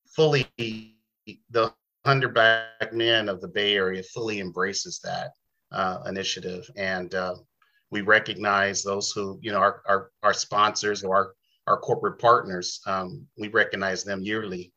fully 0.05 0.47
the 1.49 1.73
hundred 2.05 2.33
black 2.33 2.93
men 2.93 3.29
of 3.29 3.41
the 3.41 3.47
Bay 3.47 3.75
Area 3.75 4.03
fully 4.03 4.39
embraces 4.39 4.99
that 5.03 5.31
uh, 5.71 5.99
initiative, 6.07 6.69
and 6.75 7.13
uh, 7.13 7.35
we 7.91 8.01
recognize 8.01 8.83
those 8.83 9.11
who 9.11 9.39
you 9.41 9.51
know 9.51 9.59
our 9.59 9.81
our, 9.87 10.11
our 10.23 10.33
sponsors 10.33 11.03
or 11.03 11.15
our 11.15 11.33
our 11.67 11.77
corporate 11.77 12.19
partners. 12.19 12.81
Um, 12.85 13.27
we 13.37 13.47
recognize 13.49 14.03
them 14.03 14.21
yearly 14.21 14.73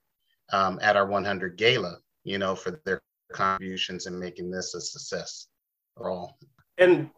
um, 0.52 0.78
at 0.82 0.96
our 0.96 1.06
100 1.06 1.56
gala, 1.56 1.96
you 2.24 2.38
know, 2.38 2.54
for 2.54 2.80
their 2.84 3.00
contributions 3.32 4.06
in 4.06 4.18
making 4.18 4.50
this 4.50 4.74
a 4.74 4.80
success 4.80 5.48
for 5.96 6.10
all. 6.10 6.38
And 6.76 7.08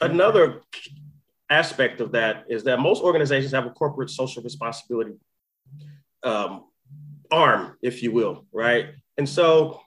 another 0.00 0.62
aspect 1.50 2.00
of 2.00 2.12
that 2.12 2.44
is 2.48 2.62
that 2.64 2.78
most 2.78 3.02
organizations 3.02 3.52
have 3.52 3.66
a 3.66 3.70
corporate 3.70 4.10
social 4.10 4.42
responsibility 4.42 5.14
um, 6.22 6.64
arm, 7.30 7.76
if 7.82 8.02
you 8.02 8.12
will, 8.12 8.46
right? 8.52 8.86
And 9.18 9.28
so 9.28 9.80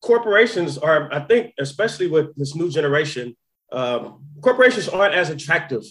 corporations 0.00 0.78
are, 0.78 1.12
I 1.12 1.20
think, 1.20 1.54
especially 1.58 2.06
with 2.06 2.34
this 2.36 2.54
new 2.54 2.70
generation, 2.70 3.36
um, 3.72 4.24
corporations 4.40 4.88
aren't 4.88 5.14
as 5.14 5.30
attractive 5.30 5.82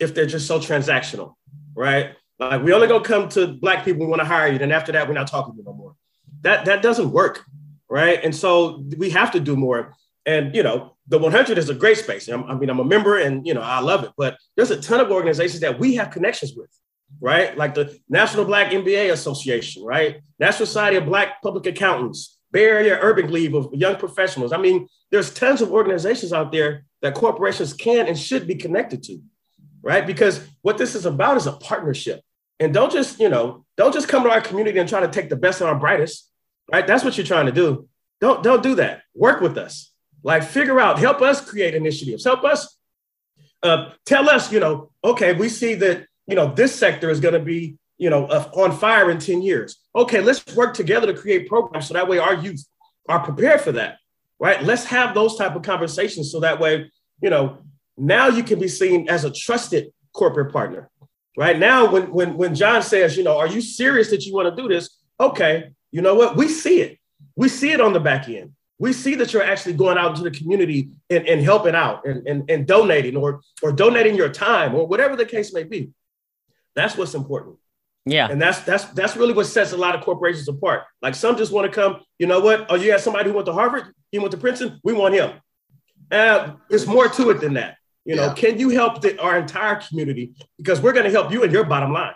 if 0.00 0.14
they're 0.14 0.26
just 0.26 0.46
so 0.46 0.58
transactional, 0.58 1.34
right? 1.74 2.14
Like 2.38 2.62
we 2.62 2.72
only 2.72 2.86
gonna 2.88 3.04
come 3.04 3.28
to 3.30 3.48
black 3.48 3.84
people 3.84 4.00
we 4.00 4.06
want 4.06 4.20
to 4.20 4.26
hire 4.26 4.52
you, 4.52 4.58
then 4.58 4.72
after 4.72 4.92
that 4.92 5.08
we're 5.08 5.14
not 5.14 5.28
talking 5.28 5.54
to 5.54 5.58
you 5.58 5.64
no 5.64 5.72
more. 5.72 5.94
That 6.42 6.66
that 6.66 6.82
doesn't 6.82 7.10
work, 7.10 7.44
right? 7.88 8.22
And 8.22 8.34
so 8.34 8.84
we 8.96 9.10
have 9.10 9.30
to 9.32 9.40
do 9.40 9.56
more. 9.56 9.94
And 10.26 10.54
you 10.54 10.62
know, 10.62 10.96
the 11.08 11.18
100 11.18 11.56
is 11.56 11.70
a 11.70 11.74
great 11.74 11.98
space. 11.98 12.28
I 12.28 12.36
mean, 12.36 12.68
I'm 12.68 12.80
a 12.80 12.84
member, 12.84 13.18
and 13.18 13.46
you 13.46 13.54
know, 13.54 13.62
I 13.62 13.80
love 13.80 14.04
it. 14.04 14.10
But 14.18 14.36
there's 14.56 14.70
a 14.70 14.80
ton 14.80 15.00
of 15.00 15.10
organizations 15.10 15.60
that 15.60 15.78
we 15.78 15.94
have 15.94 16.10
connections 16.10 16.54
with, 16.54 16.70
right? 17.20 17.56
Like 17.56 17.74
the 17.74 17.98
National 18.08 18.44
Black 18.44 18.72
MBA 18.72 19.12
Association, 19.12 19.84
right? 19.84 20.20
National 20.38 20.66
Society 20.66 20.96
of 20.96 21.06
Black 21.06 21.42
Public 21.42 21.66
Accountants, 21.66 22.38
Bay 22.50 22.64
Area 22.64 22.98
Urban 23.00 23.32
League 23.32 23.54
of 23.54 23.72
Young 23.72 23.96
Professionals. 23.96 24.52
I 24.52 24.58
mean, 24.58 24.88
there's 25.10 25.32
tons 25.32 25.62
of 25.62 25.72
organizations 25.72 26.32
out 26.32 26.52
there 26.52 26.84
that 27.02 27.14
corporations 27.14 27.72
can 27.72 28.06
and 28.06 28.18
should 28.18 28.46
be 28.46 28.54
connected 28.54 29.02
to, 29.04 29.20
right? 29.82 30.06
Because 30.06 30.46
what 30.62 30.78
this 30.78 30.94
is 30.94 31.06
about 31.06 31.36
is 31.36 31.46
a 31.46 31.52
partnership. 31.52 32.22
And 32.58 32.72
don't 32.72 32.92
just, 32.92 33.20
you 33.20 33.28
know, 33.28 33.64
don't 33.76 33.92
just 33.92 34.08
come 34.08 34.22
to 34.22 34.30
our 34.30 34.40
community 34.40 34.78
and 34.78 34.88
try 34.88 35.00
to 35.00 35.08
take 35.08 35.28
the 35.28 35.36
best 35.36 35.60
and 35.60 35.68
our 35.68 35.78
brightest, 35.78 36.30
right? 36.72 36.86
That's 36.86 37.04
what 37.04 37.16
you're 37.16 37.26
trying 37.26 37.46
to 37.46 37.52
do. 37.52 37.88
Don't, 38.20 38.42
don't 38.42 38.62
do 38.62 38.76
that. 38.76 39.02
Work 39.14 39.40
with 39.40 39.58
us. 39.58 39.92
Like 40.22 40.42
figure 40.42 40.80
out, 40.80 40.98
help 40.98 41.20
us 41.20 41.40
create 41.40 41.74
initiatives, 41.74 42.24
help 42.24 42.44
us 42.44 42.76
uh, 43.62 43.90
tell 44.04 44.28
us, 44.28 44.52
you 44.52 44.60
know, 44.60 44.90
okay, 45.04 45.32
we 45.32 45.48
see 45.48 45.74
that, 45.74 46.06
you 46.26 46.34
know, 46.34 46.52
this 46.52 46.74
sector 46.74 47.10
is 47.10 47.20
going 47.20 47.34
to 47.34 47.40
be, 47.40 47.76
you 47.98 48.10
know, 48.10 48.26
uh, 48.26 48.50
on 48.54 48.76
fire 48.76 49.10
in 49.10 49.18
10 49.18 49.42
years. 49.42 49.78
Okay, 49.94 50.20
let's 50.20 50.44
work 50.54 50.74
together 50.74 51.06
to 51.06 51.18
create 51.18 51.48
programs 51.48 51.86
so 51.86 51.94
that 51.94 52.08
way 52.08 52.18
our 52.18 52.34
youth 52.34 52.64
are 53.08 53.20
prepared 53.24 53.60
for 53.60 53.72
that, 53.72 53.98
right? 54.38 54.62
Let's 54.62 54.84
have 54.84 55.14
those 55.14 55.36
type 55.36 55.54
of 55.54 55.62
conversations 55.62 56.30
so 56.30 56.40
that 56.40 56.60
way, 56.60 56.90
you 57.22 57.30
know, 57.30 57.58
now 57.96 58.28
you 58.28 58.42
can 58.42 58.58
be 58.58 58.68
seen 58.68 59.08
as 59.08 59.24
a 59.24 59.30
trusted 59.30 59.92
corporate 60.12 60.52
partner, 60.52 60.90
right? 61.36 61.58
Now, 61.58 61.90
when 61.90 62.12
when 62.12 62.36
when 62.36 62.54
John 62.54 62.82
says, 62.82 63.16
you 63.16 63.24
know, 63.24 63.38
are 63.38 63.46
you 63.46 63.62
serious 63.62 64.10
that 64.10 64.26
you 64.26 64.34
want 64.34 64.54
to 64.54 64.62
do 64.62 64.68
this? 64.68 64.98
Okay, 65.18 65.70
you 65.92 66.02
know 66.02 66.14
what? 66.14 66.36
We 66.36 66.48
see 66.48 66.82
it. 66.82 66.98
We 67.36 67.48
see 67.48 67.72
it 67.72 67.80
on 67.80 67.94
the 67.94 68.00
back 68.00 68.28
end 68.28 68.52
we 68.78 68.92
see 68.92 69.14
that 69.14 69.32
you're 69.32 69.42
actually 69.42 69.72
going 69.72 69.96
out 69.96 70.10
into 70.10 70.22
the 70.22 70.30
community 70.30 70.90
and, 71.08 71.26
and 71.26 71.42
helping 71.42 71.74
out 71.74 72.06
and, 72.06 72.26
and, 72.26 72.50
and 72.50 72.66
donating 72.66 73.16
or, 73.16 73.40
or 73.62 73.72
donating 73.72 74.14
your 74.14 74.28
time 74.28 74.74
or 74.74 74.86
whatever 74.86 75.16
the 75.16 75.24
case 75.24 75.54
may 75.54 75.64
be. 75.64 75.90
That's 76.76 76.96
what's 76.96 77.14
important. 77.14 77.56
Yeah. 78.04 78.28
And 78.30 78.40
that's 78.40 78.60
that's 78.60 78.84
that's 78.84 79.16
really 79.16 79.32
what 79.32 79.46
sets 79.46 79.72
a 79.72 79.76
lot 79.76 79.96
of 79.96 80.02
corporations 80.02 80.46
apart. 80.46 80.84
Like 81.02 81.16
some 81.16 81.36
just 81.36 81.50
want 81.50 81.70
to 81.70 81.74
come, 81.74 82.02
you 82.18 82.26
know 82.28 82.38
what? 82.38 82.66
Oh, 82.68 82.76
you 82.76 82.92
have 82.92 83.00
somebody 83.00 83.30
who 83.30 83.34
went 83.34 83.46
to 83.46 83.52
Harvard, 83.52 83.92
he 84.12 84.20
went 84.20 84.30
to 84.30 84.36
Princeton, 84.36 84.78
we 84.84 84.92
want 84.92 85.14
him. 85.14 85.32
Uh, 86.12 86.52
it's 86.70 86.86
more 86.86 87.08
to 87.08 87.30
it 87.30 87.40
than 87.40 87.54
that. 87.54 87.78
You 88.04 88.14
know, 88.14 88.26
yeah. 88.26 88.34
can 88.34 88.60
you 88.60 88.68
help 88.68 89.00
the, 89.00 89.20
our 89.20 89.36
entire 89.36 89.76
community? 89.76 90.34
Because 90.56 90.80
we're 90.80 90.92
going 90.92 91.06
to 91.06 91.10
help 91.10 91.32
you 91.32 91.42
in 91.42 91.50
your 91.50 91.64
bottom 91.64 91.92
line. 91.92 92.14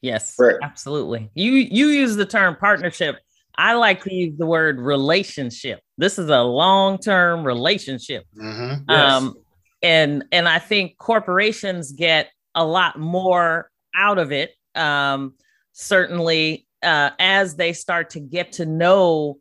Yes, 0.00 0.34
right. 0.36 0.56
absolutely. 0.60 1.30
You 1.34 1.52
you 1.52 1.86
use 1.86 2.16
the 2.16 2.26
term 2.26 2.56
partnership 2.56 3.18
I 3.56 3.74
like 3.74 4.02
to 4.04 4.14
use 4.14 4.38
the 4.38 4.46
word 4.46 4.80
relationship. 4.80 5.80
This 5.98 6.18
is 6.18 6.28
a 6.30 6.40
long-term 6.40 7.44
relationship. 7.44 8.24
Mm-hmm. 8.36 8.84
Yes. 8.88 9.12
Um, 9.12 9.34
and 9.82 10.24
and 10.32 10.48
I 10.48 10.58
think 10.58 10.96
corporations 10.96 11.92
get 11.92 12.30
a 12.54 12.64
lot 12.64 12.98
more 12.98 13.70
out 13.94 14.18
of 14.18 14.32
it. 14.32 14.52
Um, 14.74 15.34
certainly, 15.72 16.66
uh, 16.82 17.10
as 17.18 17.56
they 17.56 17.72
start 17.72 18.10
to 18.10 18.20
get 18.20 18.52
to 18.52 18.66
know 18.66 19.38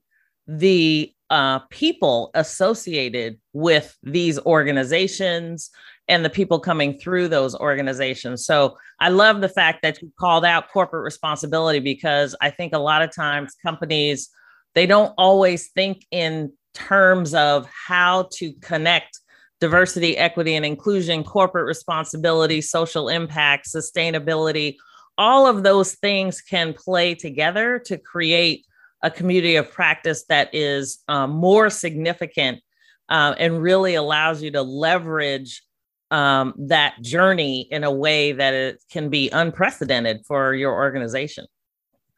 the 0.47 1.13
uh, 1.29 1.59
people 1.69 2.29
associated 2.33 3.39
with 3.53 3.97
these 4.03 4.37
organizations 4.39 5.69
and 6.09 6.25
the 6.25 6.29
people 6.29 6.59
coming 6.59 6.99
through 6.99 7.29
those 7.29 7.55
organizations. 7.55 8.45
So 8.45 8.77
I 8.99 9.07
love 9.07 9.39
the 9.39 9.47
fact 9.47 9.81
that 9.83 10.01
you 10.01 10.11
called 10.19 10.43
out 10.43 10.69
corporate 10.69 11.05
responsibility 11.05 11.79
because 11.79 12.35
I 12.41 12.49
think 12.49 12.73
a 12.73 12.79
lot 12.79 13.01
of 13.01 13.15
times 13.15 13.55
companies 13.63 14.29
they 14.73 14.85
don't 14.85 15.13
always 15.17 15.69
think 15.69 16.05
in 16.11 16.51
terms 16.73 17.33
of 17.33 17.65
how 17.67 18.27
to 18.33 18.53
connect 18.61 19.20
diversity, 19.61 20.17
equity, 20.17 20.55
and 20.55 20.65
inclusion, 20.65 21.23
corporate 21.23 21.65
responsibility, 21.65 22.59
social 22.59 23.07
impact, 23.07 23.69
sustainability. 23.73 24.75
All 25.17 25.45
of 25.45 25.63
those 25.63 25.93
things 25.93 26.41
can 26.41 26.73
play 26.73 27.13
together 27.13 27.79
to 27.85 27.97
create 27.97 28.65
a 29.03 29.11
community 29.11 29.55
of 29.55 29.71
practice 29.71 30.25
that 30.29 30.49
is 30.53 30.99
um, 31.07 31.29
more 31.29 31.69
significant 31.69 32.59
uh, 33.07 33.35
and 33.37 33.61
really 33.61 33.95
allows 33.95 34.41
you 34.41 34.51
to 34.51 34.61
leverage 34.63 35.63
um, 36.09 36.53
that 36.57 36.99
journey 37.01 37.67
in 37.71 37.83
a 37.83 37.91
way 37.91 38.31
that 38.31 38.53
it 38.53 38.83
can 38.91 39.09
be 39.09 39.29
unprecedented 39.29 40.25
for 40.25 40.53
your 40.53 40.73
organization. 40.73 41.45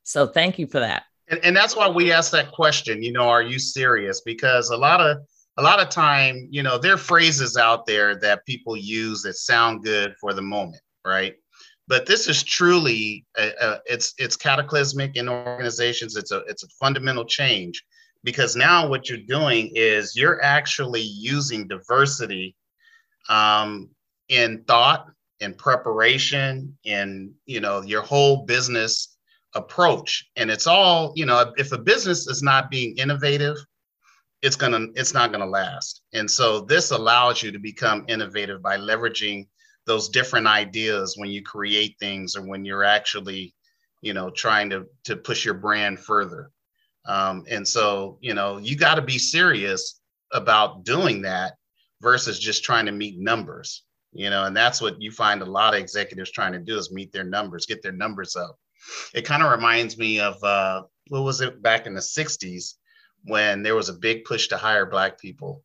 So 0.03 0.27
thank 0.27 0.57
you 0.57 0.67
for 0.67 0.79
that. 0.79 1.03
And, 1.27 1.39
and 1.43 1.55
that's 1.55 1.75
why 1.75 1.89
we 1.89 2.11
ask 2.11 2.31
that 2.31 2.51
question. 2.51 3.03
You 3.03 3.11
know, 3.11 3.27
are 3.29 3.41
you 3.41 3.59
serious? 3.59 4.21
Because 4.21 4.69
a 4.69 4.77
lot 4.77 5.01
of 5.01 5.17
a 5.57 5.61
lot 5.61 5.79
of 5.79 5.89
time, 5.89 6.47
you 6.49 6.63
know, 6.63 6.77
there 6.77 6.93
are 6.93 6.97
phrases 6.97 7.57
out 7.57 7.85
there 7.85 8.15
that 8.19 8.45
people 8.45 8.75
use 8.75 9.21
that 9.21 9.35
sound 9.35 9.83
good 9.83 10.15
for 10.19 10.33
the 10.33 10.41
moment, 10.41 10.81
right? 11.05 11.35
But 11.87 12.05
this 12.05 12.27
is 12.27 12.43
truly 12.43 13.25
a, 13.37 13.51
a, 13.61 13.81
it's 13.85 14.13
it's 14.17 14.35
cataclysmic 14.35 15.15
in 15.15 15.29
organizations. 15.29 16.15
It's 16.15 16.31
a 16.31 16.37
it's 16.47 16.63
a 16.63 16.69
fundamental 16.79 17.25
change 17.25 17.83
because 18.23 18.55
now 18.55 18.87
what 18.87 19.09
you're 19.09 19.19
doing 19.27 19.69
is 19.75 20.15
you're 20.15 20.41
actually 20.41 21.01
using 21.01 21.67
diversity 21.67 22.55
um, 23.29 23.89
in 24.29 24.63
thought, 24.63 25.07
in 25.39 25.53
preparation, 25.53 26.75
in 26.85 27.33
you 27.45 27.59
know 27.59 27.81
your 27.81 28.01
whole 28.01 28.45
business 28.45 29.17
approach. 29.53 30.25
And 30.35 30.49
it's 30.49 30.67
all 30.67 31.11
you 31.15 31.25
know. 31.25 31.53
If 31.57 31.73
a 31.73 31.77
business 31.77 32.27
is 32.27 32.41
not 32.41 32.71
being 32.71 32.97
innovative, 32.97 33.57
it's 34.43 34.55
gonna 34.55 34.87
it's 34.95 35.13
not 35.13 35.31
gonna 35.31 35.47
last. 35.47 36.01
And 36.13 36.29
so 36.29 36.59
this 36.61 36.91
allows 36.91 37.41
you 37.41 37.51
to 37.51 37.59
become 37.59 38.05
innovative 38.07 38.61
by 38.61 38.77
leveraging 38.77 39.47
those 39.85 40.09
different 40.09 40.47
ideas 40.47 41.15
when 41.17 41.29
you 41.29 41.41
create 41.41 41.95
things 41.99 42.35
or 42.35 42.45
when 42.45 42.65
you're 42.65 42.83
actually 42.83 43.55
you 44.01 44.13
know 44.13 44.29
trying 44.29 44.69
to 44.69 44.85
to 45.05 45.15
push 45.15 45.43
your 45.45 45.55
brand 45.55 45.99
further 45.99 46.51
um, 47.05 47.45
and 47.49 47.67
so 47.67 48.17
you 48.21 48.33
know 48.33 48.57
you 48.57 48.75
got 48.75 48.95
to 48.95 49.01
be 49.01 49.17
serious 49.17 50.01
about 50.33 50.83
doing 50.83 51.21
that 51.21 51.53
versus 52.01 52.37
just 52.39 52.63
trying 52.63 52.85
to 52.85 52.91
meet 52.91 53.17
numbers. 53.17 53.83
you 54.11 54.29
know, 54.29 54.43
and 54.43 54.55
that's 54.55 54.81
what 54.81 55.01
you 55.01 55.09
find 55.09 55.41
a 55.41 55.45
lot 55.45 55.73
of 55.73 55.79
executives 55.79 56.31
trying 56.31 56.53
to 56.53 56.59
do 56.59 56.77
is 56.77 56.91
meet 56.91 57.11
their 57.11 57.23
numbers, 57.23 57.65
get 57.65 57.81
their 57.81 57.93
numbers 57.93 58.35
up. 58.35 58.57
It 59.15 59.25
kind 59.25 59.41
of 59.41 59.51
reminds 59.51 59.97
me 59.97 60.19
of 60.19 60.43
uh, 60.43 60.83
what 61.07 61.23
was 61.23 61.41
it 61.41 61.63
back 61.63 61.87
in 61.87 61.93
the 61.95 62.01
60s 62.01 62.75
when 63.23 63.63
there 63.63 63.75
was 63.75 63.89
a 63.89 63.93
big 63.93 64.25
push 64.25 64.47
to 64.47 64.57
hire 64.57 64.85
black 64.85 65.19
people. 65.19 65.63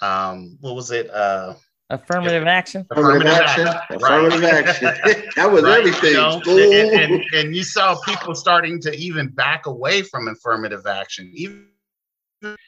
Um, 0.00 0.58
what 0.60 0.74
was 0.74 0.90
it? 0.90 1.10
Uh, 1.10 1.54
affirmative 1.90 2.46
action. 2.46 2.86
Affirmative, 2.90 3.32
action. 3.32 3.68
action. 3.68 3.96
Affirmative 3.96 4.40
right. 4.40 4.66
action. 4.66 5.30
that 5.36 5.50
was 5.50 5.62
right. 5.62 5.78
everything. 5.78 6.12
You 6.12 6.16
know, 6.16 6.40
and, 6.46 7.12
and, 7.12 7.24
and, 7.34 7.56
you 7.56 7.62
saw 7.62 7.98
people 8.00 8.34
starting 8.34 8.80
to 8.82 8.94
even 8.96 9.28
back 9.28 9.66
away 9.66 10.02
from 10.02 10.28
affirmative 10.28 10.86
action. 10.86 11.30
Even 11.34 11.68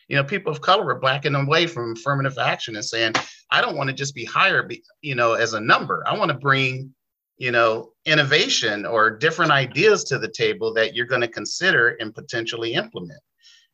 you 0.09 0.17
know, 0.17 0.25
people 0.25 0.53
of 0.53 0.61
color 0.61 0.85
were 0.85 0.99
backing 0.99 1.35
away 1.35 1.67
from 1.67 1.93
affirmative 1.93 2.39
action 2.39 2.77
and 2.77 2.85
saying, 2.85 3.13
I 3.51 3.61
don't 3.61 3.77
want 3.77 3.89
to 3.89 3.95
just 3.95 4.15
be 4.15 4.25
hired, 4.25 4.75
you 5.03 5.15
know, 5.15 5.35
as 5.35 5.53
a 5.53 5.61
number. 5.61 6.03
I 6.07 6.17
want 6.17 6.31
to 6.31 6.39
bring, 6.39 6.95
you 7.37 7.51
know, 7.51 7.93
innovation 8.07 8.87
or 8.87 9.11
different 9.11 9.51
ideas 9.51 10.05
to 10.05 10.19
the 10.19 10.29
table 10.29 10.73
that 10.75 10.95
you're 10.95 11.07
going 11.07 11.21
to 11.21 11.29
consider 11.29 11.97
and 12.01 12.15
potentially 12.15 12.73
implement. 12.73 13.21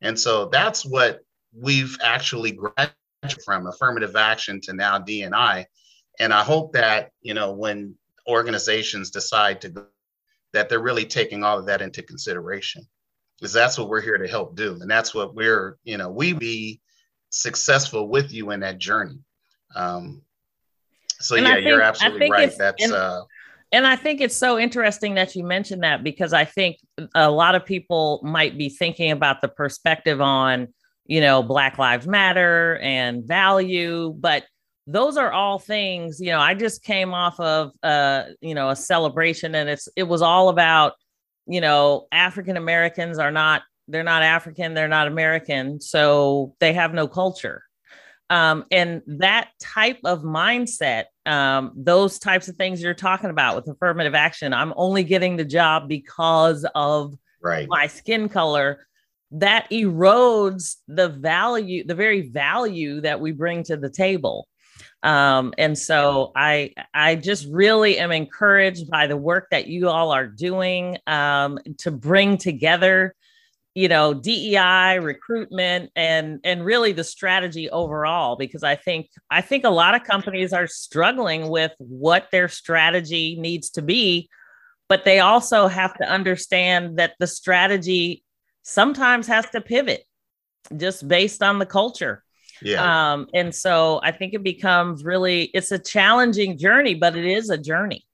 And 0.02 0.18
so 0.18 0.46
that's 0.46 0.84
what 0.84 1.20
we've 1.56 1.96
actually 2.02 2.52
graduated 2.52 3.42
from 3.44 3.66
affirmative 3.66 4.16
action 4.16 4.60
to 4.62 4.72
now 4.72 4.98
D&I. 4.98 5.66
And 6.18 6.34
I 6.34 6.42
hope 6.42 6.72
that, 6.74 7.10
you 7.20 7.34
know, 7.34 7.52
when 7.52 7.94
organizations 8.28 9.10
decide 9.10 9.60
to 9.62 9.68
go, 9.70 9.86
that 10.52 10.68
they're 10.68 10.80
really 10.80 11.06
taking 11.06 11.42
all 11.44 11.58
of 11.58 11.66
that 11.66 11.80
into 11.82 12.02
consideration 12.02 12.86
because 13.38 13.52
that's 13.52 13.78
what 13.78 13.88
we're 13.88 14.00
here 14.00 14.18
to 14.18 14.28
help 14.28 14.54
do. 14.54 14.78
And 14.80 14.90
that's 14.90 15.14
what 15.14 15.34
we're 15.34 15.78
you 15.84 15.96
know 15.96 16.10
we 16.10 16.32
be 16.32 16.80
successful 17.30 18.08
with 18.08 18.32
you 18.32 18.50
in 18.50 18.60
that 18.60 18.78
journey. 18.78 19.18
Um 19.74 20.22
so 21.20 21.36
and 21.36 21.46
yeah 21.46 21.54
think, 21.54 21.66
you're 21.66 21.82
absolutely 21.82 22.30
right. 22.30 22.52
that's 22.56 22.90
uh 22.90 23.22
and 23.72 23.86
I 23.86 23.96
think 23.96 24.20
it's 24.20 24.36
so 24.36 24.58
interesting 24.58 25.14
that 25.14 25.34
you 25.34 25.44
mentioned 25.44 25.82
that 25.82 26.04
because 26.04 26.32
I 26.32 26.44
think 26.44 26.76
a 27.14 27.30
lot 27.30 27.54
of 27.54 27.64
people 27.64 28.20
might 28.22 28.56
be 28.58 28.68
thinking 28.68 29.10
about 29.10 29.40
the 29.40 29.48
perspective 29.48 30.20
on, 30.20 30.68
you 31.06 31.20
know, 31.20 31.42
Black 31.42 31.78
Lives 31.78 32.06
Matter 32.06 32.78
and 32.82 33.24
value, 33.24 34.14
but 34.18 34.44
those 34.86 35.16
are 35.16 35.32
all 35.32 35.58
things, 35.58 36.20
you 36.20 36.30
know, 36.30 36.40
I 36.40 36.54
just 36.54 36.82
came 36.82 37.14
off 37.14 37.38
of 37.40 37.72
uh, 37.82 38.24
you 38.40 38.54
know, 38.54 38.70
a 38.70 38.76
celebration 38.76 39.54
and 39.54 39.68
it's 39.68 39.88
it 39.96 40.04
was 40.04 40.22
all 40.22 40.48
about 40.48 40.94
you 41.46 41.60
know, 41.60 42.06
African 42.12 42.56
Americans 42.56 43.18
are 43.18 43.30
not, 43.30 43.62
they're 43.88 44.04
not 44.04 44.22
African, 44.22 44.74
they're 44.74 44.88
not 44.88 45.08
American, 45.08 45.80
so 45.80 46.54
they 46.60 46.72
have 46.72 46.94
no 46.94 47.08
culture. 47.08 47.62
Um, 48.30 48.64
and 48.70 49.02
that 49.06 49.50
type 49.60 49.98
of 50.04 50.22
mindset, 50.22 51.04
um, 51.26 51.72
those 51.74 52.18
types 52.18 52.48
of 52.48 52.56
things 52.56 52.82
you're 52.82 52.94
talking 52.94 53.30
about 53.30 53.56
with 53.56 53.68
affirmative 53.68 54.14
action, 54.14 54.52
I'm 54.52 54.72
only 54.76 55.04
getting 55.04 55.36
the 55.36 55.44
job 55.44 55.88
because 55.88 56.66
of 56.74 57.16
right. 57.40 57.68
my 57.68 57.86
skin 57.86 58.28
color. 58.28 58.86
That 59.32 59.70
erodes 59.70 60.76
the 60.88 61.08
value, 61.08 61.84
the 61.86 61.94
very 61.94 62.28
value 62.28 63.00
that 63.00 63.20
we 63.20 63.32
bring 63.32 63.62
to 63.64 63.78
the 63.78 63.88
table. 63.88 64.46
Um, 65.02 65.52
and 65.58 65.76
so 65.76 66.32
I 66.36 66.74
I 66.94 67.16
just 67.16 67.48
really 67.50 67.98
am 67.98 68.12
encouraged 68.12 68.90
by 68.90 69.06
the 69.06 69.16
work 69.16 69.48
that 69.50 69.66
you 69.66 69.88
all 69.88 70.12
are 70.12 70.26
doing 70.26 70.98
um, 71.06 71.58
to 71.78 71.90
bring 71.90 72.36
together, 72.36 73.14
you 73.74 73.88
know, 73.88 74.14
DEI 74.14 74.98
recruitment 74.98 75.90
and 75.96 76.40
and 76.44 76.64
really 76.64 76.92
the 76.92 77.04
strategy 77.04 77.70
overall. 77.70 78.36
Because 78.36 78.62
I 78.62 78.76
think 78.76 79.08
I 79.30 79.40
think 79.40 79.64
a 79.64 79.70
lot 79.70 79.94
of 79.94 80.04
companies 80.04 80.52
are 80.52 80.66
struggling 80.66 81.48
with 81.48 81.72
what 81.78 82.28
their 82.30 82.48
strategy 82.48 83.36
needs 83.38 83.70
to 83.70 83.82
be, 83.82 84.28
but 84.88 85.04
they 85.04 85.20
also 85.20 85.68
have 85.68 85.94
to 85.98 86.04
understand 86.04 86.98
that 86.98 87.14
the 87.18 87.26
strategy 87.26 88.22
sometimes 88.62 89.26
has 89.26 89.48
to 89.50 89.60
pivot 89.60 90.04
just 90.76 91.08
based 91.08 91.42
on 91.42 91.58
the 91.58 91.66
culture 91.66 92.22
yeah. 92.64 93.12
Um, 93.12 93.28
and 93.34 93.54
so 93.54 94.00
I 94.02 94.12
think 94.12 94.34
it 94.34 94.42
becomes 94.42 95.04
really, 95.04 95.44
it's 95.54 95.72
a 95.72 95.78
challenging 95.78 96.58
journey, 96.58 96.94
but 96.94 97.16
it 97.16 97.24
is 97.24 97.50
a 97.50 97.58
journey. 97.58 98.06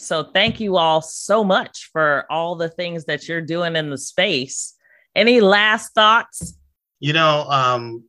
So 0.00 0.22
thank 0.22 0.60
you 0.60 0.76
all 0.76 1.02
so 1.02 1.42
much 1.42 1.90
for 1.92 2.24
all 2.30 2.54
the 2.54 2.68
things 2.68 3.04
that 3.06 3.28
you're 3.28 3.40
doing 3.40 3.74
in 3.74 3.90
the 3.90 3.98
space. 3.98 4.74
Any 5.16 5.40
last 5.40 5.92
thoughts? 5.92 6.54
You 7.00 7.12
know, 7.12 7.46
um, 7.50 8.04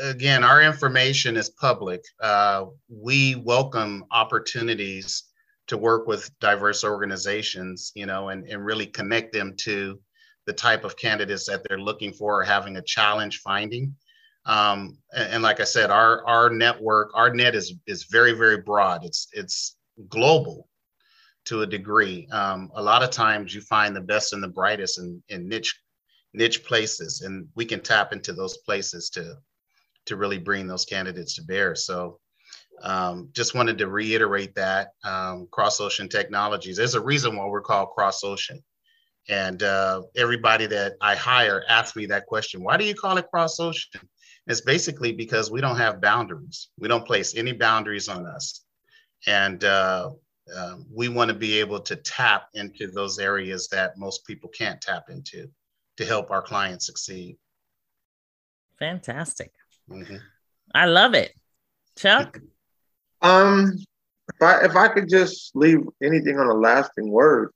again, 0.00 0.44
our 0.44 0.62
information 0.62 1.36
is 1.36 1.50
public. 1.50 2.04
Uh, 2.20 2.66
we 2.88 3.34
welcome 3.34 4.04
opportunities 4.12 5.24
to 5.66 5.76
work 5.76 6.06
with 6.06 6.30
diverse 6.38 6.84
organizations, 6.84 7.90
you 7.96 8.06
know, 8.06 8.28
and, 8.28 8.46
and 8.46 8.64
really 8.64 8.86
connect 8.86 9.32
them 9.32 9.54
to 9.58 9.98
the 10.46 10.52
type 10.52 10.84
of 10.84 10.96
candidates 10.96 11.46
that 11.46 11.62
they're 11.68 11.80
looking 11.80 12.12
for 12.12 12.40
or 12.40 12.44
having 12.44 12.76
a 12.76 12.82
challenge 12.82 13.40
finding. 13.40 13.94
Um, 14.44 14.98
and, 15.12 15.34
and, 15.34 15.42
like 15.42 15.60
I 15.60 15.64
said, 15.64 15.90
our 15.90 16.26
our 16.26 16.50
network, 16.50 17.12
our 17.14 17.32
net 17.32 17.54
is 17.54 17.74
is 17.86 18.04
very 18.04 18.32
very 18.32 18.60
broad. 18.60 19.04
It's 19.04 19.28
it's 19.32 19.76
global 20.08 20.68
to 21.46 21.62
a 21.62 21.66
degree. 21.66 22.28
Um, 22.30 22.70
a 22.74 22.82
lot 22.82 23.02
of 23.02 23.10
times 23.10 23.54
you 23.54 23.60
find 23.60 23.94
the 23.94 24.00
best 24.00 24.32
and 24.32 24.42
the 24.42 24.48
brightest 24.48 24.98
in, 24.98 25.22
in 25.28 25.48
niche 25.48 25.78
niche 26.34 26.64
places, 26.64 27.22
and 27.22 27.46
we 27.54 27.64
can 27.64 27.80
tap 27.80 28.12
into 28.12 28.32
those 28.32 28.58
places 28.58 29.10
to 29.10 29.36
to 30.06 30.16
really 30.16 30.38
bring 30.38 30.66
those 30.66 30.84
candidates 30.84 31.34
to 31.36 31.42
bear. 31.42 31.74
So. 31.74 32.18
Um, 32.82 33.28
just 33.32 33.54
wanted 33.54 33.78
to 33.78 33.86
reiterate 33.86 34.56
that 34.56 34.88
um, 35.04 35.46
Cross 35.52 35.80
Ocean 35.80 36.08
Technologies. 36.08 36.78
There's 36.78 36.96
a 36.96 37.00
reason 37.00 37.36
why 37.36 37.46
we're 37.46 37.60
called 37.60 37.90
Cross 37.90 38.24
Ocean. 38.24 38.64
And 39.28 39.62
uh, 39.62 40.02
everybody 40.16 40.66
that 40.66 40.94
I 41.00 41.14
hire 41.14 41.62
asks 41.68 41.96
me 41.96 42.06
that 42.06 42.26
question 42.26 42.64
why 42.64 42.76
do 42.76 42.84
you 42.84 42.94
call 42.94 43.18
it 43.18 43.30
Cross 43.30 43.60
Ocean? 43.60 44.00
It's 44.46 44.62
basically 44.62 45.12
because 45.12 45.50
we 45.50 45.60
don't 45.60 45.76
have 45.76 46.00
boundaries. 46.00 46.68
We 46.78 46.88
don't 46.88 47.06
place 47.06 47.36
any 47.36 47.52
boundaries 47.52 48.08
on 48.08 48.26
us. 48.26 48.64
And 49.26 49.62
uh, 49.62 50.10
uh, 50.54 50.76
we 50.92 51.08
want 51.08 51.28
to 51.28 51.36
be 51.36 51.58
able 51.60 51.80
to 51.80 51.96
tap 51.96 52.48
into 52.54 52.88
those 52.90 53.18
areas 53.18 53.68
that 53.68 53.98
most 53.98 54.26
people 54.26 54.48
can't 54.50 54.80
tap 54.80 55.04
into 55.08 55.48
to 55.96 56.04
help 56.04 56.30
our 56.30 56.42
clients 56.42 56.86
succeed. 56.86 57.36
Fantastic. 58.78 59.52
Mm-hmm. 59.88 60.16
I 60.74 60.86
love 60.86 61.14
it. 61.14 61.32
Chuck? 61.96 62.40
Um, 63.20 63.76
if 64.34 64.42
I 64.42 64.64
if 64.64 64.76
I 64.76 64.88
could 64.88 65.08
just 65.08 65.54
leave 65.54 65.80
anything 66.02 66.38
on 66.38 66.48
a 66.48 66.54
lasting 66.54 67.10
word, 67.10 67.50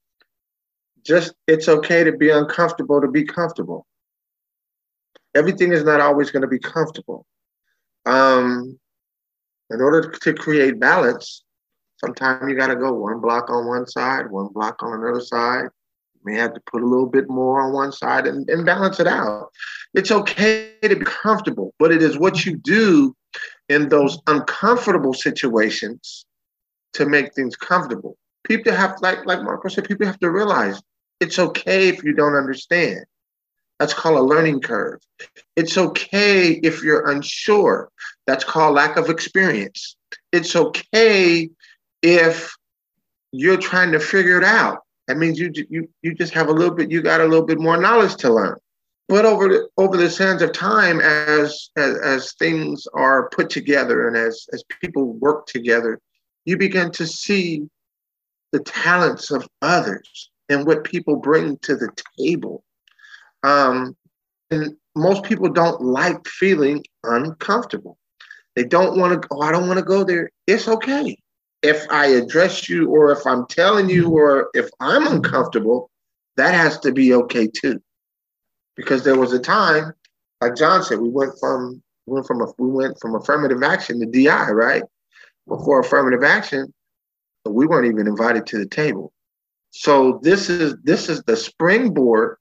just 1.04 1.34
it's 1.46 1.68
okay 1.68 2.04
to 2.04 2.12
be 2.12 2.30
uncomfortable 2.30 3.00
to 3.00 3.08
be 3.08 3.24
comfortable 3.24 3.86
everything 5.36 5.72
is 5.72 5.84
not 5.84 6.00
always 6.00 6.30
going 6.30 6.42
to 6.42 6.48
be 6.48 6.58
comfortable. 6.58 7.26
Um, 8.06 8.78
in 9.70 9.80
order 9.80 10.10
to 10.10 10.34
create 10.34 10.80
balance, 10.80 11.44
sometimes 11.98 12.48
you 12.48 12.56
got 12.56 12.68
to 12.68 12.76
go 12.76 12.92
one 12.92 13.20
block 13.20 13.50
on 13.50 13.66
one 13.66 13.86
side, 13.86 14.30
one 14.30 14.48
block 14.48 14.82
on 14.82 15.00
another 15.00 15.20
side. 15.20 15.64
You 16.14 16.20
may 16.24 16.36
have 16.36 16.54
to 16.54 16.60
put 16.70 16.82
a 16.82 16.86
little 16.86 17.06
bit 17.06 17.28
more 17.28 17.60
on 17.60 17.72
one 17.72 17.92
side 17.92 18.26
and, 18.26 18.48
and 18.48 18.66
balance 18.66 19.00
it 19.00 19.06
out. 19.06 19.50
It's 19.94 20.10
okay 20.10 20.72
to 20.82 20.96
be 20.96 21.04
comfortable, 21.04 21.74
but 21.78 21.92
it 21.92 22.02
is 22.02 22.18
what 22.18 22.44
you 22.44 22.56
do 22.56 23.14
in 23.68 23.88
those 23.88 24.18
uncomfortable 24.26 25.14
situations 25.14 26.26
to 26.94 27.06
make 27.06 27.34
things 27.34 27.56
comfortable. 27.56 28.16
People 28.44 28.72
have, 28.72 28.96
like, 29.00 29.26
like 29.26 29.42
Marco 29.42 29.68
said, 29.68 29.88
people 29.88 30.06
have 30.06 30.20
to 30.20 30.30
realize 30.30 30.80
it's 31.20 31.38
okay 31.38 31.88
if 31.88 32.04
you 32.04 32.12
don't 32.12 32.34
understand. 32.34 33.04
That's 33.78 33.92
called 33.92 34.18
a 34.18 34.22
learning 34.22 34.60
curve. 34.60 35.00
It's 35.56 35.76
okay 35.76 36.52
if 36.62 36.82
you're 36.82 37.10
unsure. 37.10 37.90
That's 38.26 38.44
called 38.44 38.74
lack 38.74 38.96
of 38.96 39.10
experience. 39.10 39.96
It's 40.32 40.56
okay 40.56 41.50
if 42.02 42.54
you're 43.32 43.56
trying 43.56 43.92
to 43.92 44.00
figure 44.00 44.38
it 44.38 44.44
out. 44.44 44.80
That 45.08 45.18
means 45.18 45.38
you 45.38 45.52
you 45.70 45.88
you 46.02 46.14
just 46.14 46.34
have 46.34 46.48
a 46.48 46.52
little 46.52 46.74
bit. 46.74 46.90
You 46.90 47.00
got 47.00 47.20
a 47.20 47.26
little 47.26 47.46
bit 47.46 47.60
more 47.60 47.76
knowledge 47.76 48.16
to 48.16 48.32
learn. 48.32 48.58
But 49.08 49.24
over 49.24 49.48
the 49.48 49.68
over 49.76 49.96
the 49.96 50.10
sands 50.10 50.42
of 50.42 50.52
time, 50.52 51.00
as 51.00 51.70
as, 51.76 51.96
as 51.98 52.32
things 52.34 52.88
are 52.92 53.28
put 53.30 53.50
together 53.50 54.08
and 54.08 54.16
as 54.16 54.46
as 54.52 54.64
people 54.80 55.12
work 55.14 55.46
together, 55.46 56.00
you 56.44 56.56
begin 56.56 56.90
to 56.92 57.06
see 57.06 57.68
the 58.52 58.60
talents 58.60 59.30
of 59.30 59.46
others 59.62 60.30
and 60.48 60.66
what 60.66 60.84
people 60.84 61.16
bring 61.16 61.58
to 61.58 61.76
the 61.76 61.90
table 62.18 62.64
um, 63.42 63.96
and 64.50 64.76
most 64.94 65.24
people 65.24 65.48
don't 65.48 65.80
like 65.82 66.26
feeling 66.26 66.84
uncomfortable. 67.04 67.98
They 68.54 68.64
don't 68.64 68.98
want 68.98 69.22
to 69.22 69.28
oh, 69.30 69.40
I 69.40 69.52
don't 69.52 69.68
want 69.68 69.78
to 69.78 69.84
go 69.84 70.02
there. 70.02 70.30
It's 70.46 70.68
okay. 70.68 71.16
If 71.62 71.86
I 71.90 72.06
address 72.06 72.68
you 72.68 72.90
or 72.90 73.10
if 73.12 73.26
I'm 73.26 73.46
telling 73.46 73.88
you 73.88 74.10
or 74.10 74.50
if 74.54 74.68
I'm 74.80 75.06
uncomfortable, 75.06 75.90
that 76.36 76.54
has 76.54 76.78
to 76.80 76.92
be 76.92 77.14
okay 77.14 77.48
too. 77.48 77.82
Because 78.76 79.02
there 79.04 79.18
was 79.18 79.32
a 79.32 79.38
time, 79.38 79.92
like 80.40 80.54
John 80.54 80.82
said, 80.82 81.00
we 81.00 81.08
went 81.08 81.32
from 81.40 81.82
we 82.06 82.14
went 82.14 82.26
from 82.26 82.42
a, 82.42 82.46
we 82.58 82.68
went 82.68 83.00
from 83.00 83.14
affirmative 83.16 83.62
action 83.62 83.98
to 84.00 84.06
DI, 84.06 84.50
right? 84.50 84.82
before 85.48 85.80
affirmative 85.80 86.24
action, 86.24 86.72
we 87.44 87.66
weren't 87.66 87.86
even 87.86 88.06
invited 88.06 88.46
to 88.46 88.58
the 88.58 88.66
table. 88.66 89.12
So 89.70 90.20
this 90.22 90.48
is 90.48 90.76
this 90.82 91.08
is 91.08 91.22
the 91.22 91.36
springboard 91.36 92.38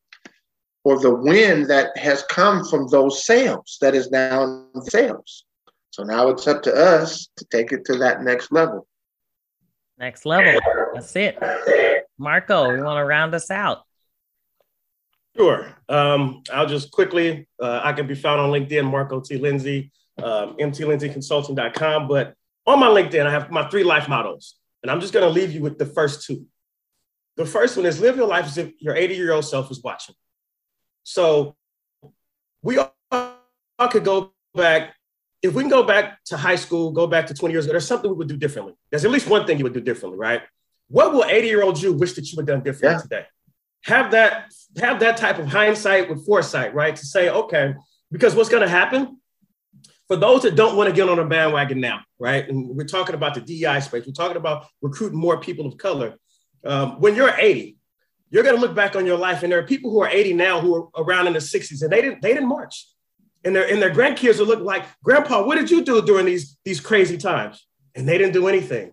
or 0.83 0.99
the 0.99 1.13
wind 1.13 1.69
that 1.69 1.95
has 1.97 2.23
come 2.23 2.65
from 2.65 2.87
those 2.87 3.25
sales 3.25 3.77
that 3.81 3.93
is 3.95 4.09
now 4.09 4.65
in 4.73 4.81
sales. 4.81 5.45
So 5.91 6.03
now 6.03 6.29
it's 6.29 6.47
up 6.47 6.63
to 6.63 6.73
us 6.73 7.29
to 7.37 7.45
take 7.45 7.71
it 7.71 7.85
to 7.85 7.97
that 7.97 8.23
next 8.23 8.51
level. 8.51 8.87
Next 9.97 10.25
level. 10.25 10.59
That's 10.93 11.15
it. 11.15 11.37
Marco, 12.17 12.71
you 12.71 12.83
want 12.83 12.97
to 12.97 13.05
round 13.05 13.33
us 13.33 13.49
out? 13.51 13.83
Sure. 15.35 15.75
Um, 15.89 16.43
I'll 16.53 16.65
just 16.65 16.91
quickly, 16.91 17.47
uh, 17.61 17.81
I 17.83 17.93
can 17.93 18.07
be 18.07 18.15
found 18.15 18.39
on 18.39 18.51
LinkedIn, 18.51 18.89
Marco 18.89 19.19
T. 19.19 19.37
Lindsey, 19.37 19.91
um, 20.23 20.55
mtlindseyconsulting.com. 20.57 22.07
But 22.07 22.35
on 22.65 22.79
my 22.79 22.87
LinkedIn, 22.87 23.25
I 23.25 23.31
have 23.31 23.51
my 23.51 23.67
three 23.69 23.83
life 23.83 24.07
models, 24.07 24.55
And 24.81 24.91
I'm 24.91 25.01
just 25.01 25.13
going 25.13 25.25
to 25.25 25.29
leave 25.29 25.51
you 25.51 25.61
with 25.61 25.77
the 25.77 25.85
first 25.85 26.25
two. 26.25 26.45
The 27.37 27.45
first 27.45 27.75
one 27.75 27.85
is 27.85 27.99
live 27.99 28.15
your 28.15 28.27
life 28.27 28.45
as 28.45 28.57
if 28.57 28.71
your 28.79 28.95
80 28.95 29.15
year 29.15 29.33
old 29.33 29.45
self 29.45 29.69
is 29.69 29.83
watching. 29.83 30.15
So 31.03 31.55
we 32.61 32.77
all, 32.77 32.93
all 33.11 33.87
could 33.89 34.05
go 34.05 34.33
back. 34.53 34.94
If 35.45 35.53
we 35.53 35.63
can 35.63 35.69
go 35.69 35.83
back 35.83 36.23
to 36.25 36.37
high 36.37 36.55
school, 36.55 36.91
go 36.91 37.07
back 37.07 37.27
to 37.27 37.33
20 37.33 37.53
years 37.53 37.65
ago, 37.65 37.73
there's 37.73 37.87
something 37.87 38.09
we 38.09 38.17
would 38.17 38.27
do 38.27 38.37
differently. 38.37 38.73
There's 38.89 39.05
at 39.05 39.11
least 39.11 39.27
one 39.27 39.45
thing 39.45 39.57
you 39.57 39.63
would 39.63 39.73
do 39.73 39.81
differently, 39.81 40.19
right? 40.19 40.41
What 40.87 41.13
will 41.13 41.25
80 41.25 41.47
year 41.47 41.63
old 41.63 41.81
you 41.81 41.93
wish 41.93 42.13
that 42.13 42.31
you 42.31 42.37
had 42.37 42.45
done 42.47 42.63
differently 42.63 42.97
yeah. 42.97 43.01
today? 43.01 43.25
have 43.85 44.11
that 44.11 44.51
have 44.77 44.99
that 44.99 45.17
type 45.17 45.37
of 45.37 45.47
hindsight 45.47 46.09
with 46.09 46.25
foresight, 46.25 46.73
right? 46.73 46.95
To 46.95 47.05
say, 47.05 47.29
okay, 47.29 47.75
because 48.11 48.35
what's 48.35 48.49
going 48.49 48.63
to 48.63 48.69
happen 48.69 49.19
for 50.07 50.15
those 50.15 50.41
that 50.43 50.55
don't 50.55 50.75
want 50.75 50.89
to 50.89 50.95
get 50.95 51.07
on 51.07 51.19
a 51.19 51.25
bandwagon 51.25 51.79
now, 51.79 52.01
right? 52.19 52.47
And 52.47 52.75
we're 52.75 52.85
talking 52.85 53.15
about 53.15 53.35
the 53.35 53.41
DEI 53.41 53.79
space. 53.81 54.05
We're 54.05 54.13
talking 54.13 54.37
about 54.37 54.65
recruiting 54.81 55.19
more 55.19 55.39
people 55.39 55.65
of 55.65 55.77
color. 55.77 56.15
Um, 56.65 56.99
when 56.99 57.15
you're 57.15 57.33
80, 57.35 57.77
you're 58.31 58.43
going 58.43 58.55
to 58.55 58.61
look 58.61 58.75
back 58.75 58.95
on 58.95 59.05
your 59.05 59.17
life, 59.17 59.43
and 59.43 59.51
there 59.51 59.59
are 59.59 59.67
people 59.67 59.91
who 59.91 60.01
are 60.01 60.09
80 60.09 60.33
now 60.33 60.59
who 60.59 60.75
are 60.75 61.03
around 61.03 61.27
in 61.27 61.33
the 61.33 61.39
60s, 61.39 61.81
and 61.81 61.91
they 61.91 62.01
didn't 62.01 62.21
they 62.21 62.33
didn't 62.33 62.49
march, 62.49 62.87
and 63.45 63.55
their 63.55 63.71
and 63.71 63.81
their 63.81 63.91
grandkids 63.91 64.39
will 64.39 64.47
look 64.47 64.61
like, 64.61 64.85
Grandpa, 65.03 65.45
what 65.45 65.55
did 65.55 65.71
you 65.71 65.83
do 65.83 66.01
during 66.01 66.25
these 66.25 66.57
these 66.65 66.81
crazy 66.81 67.17
times? 67.17 67.65
And 67.95 68.07
they 68.07 68.17
didn't 68.17 68.33
do 68.33 68.47
anything. 68.47 68.91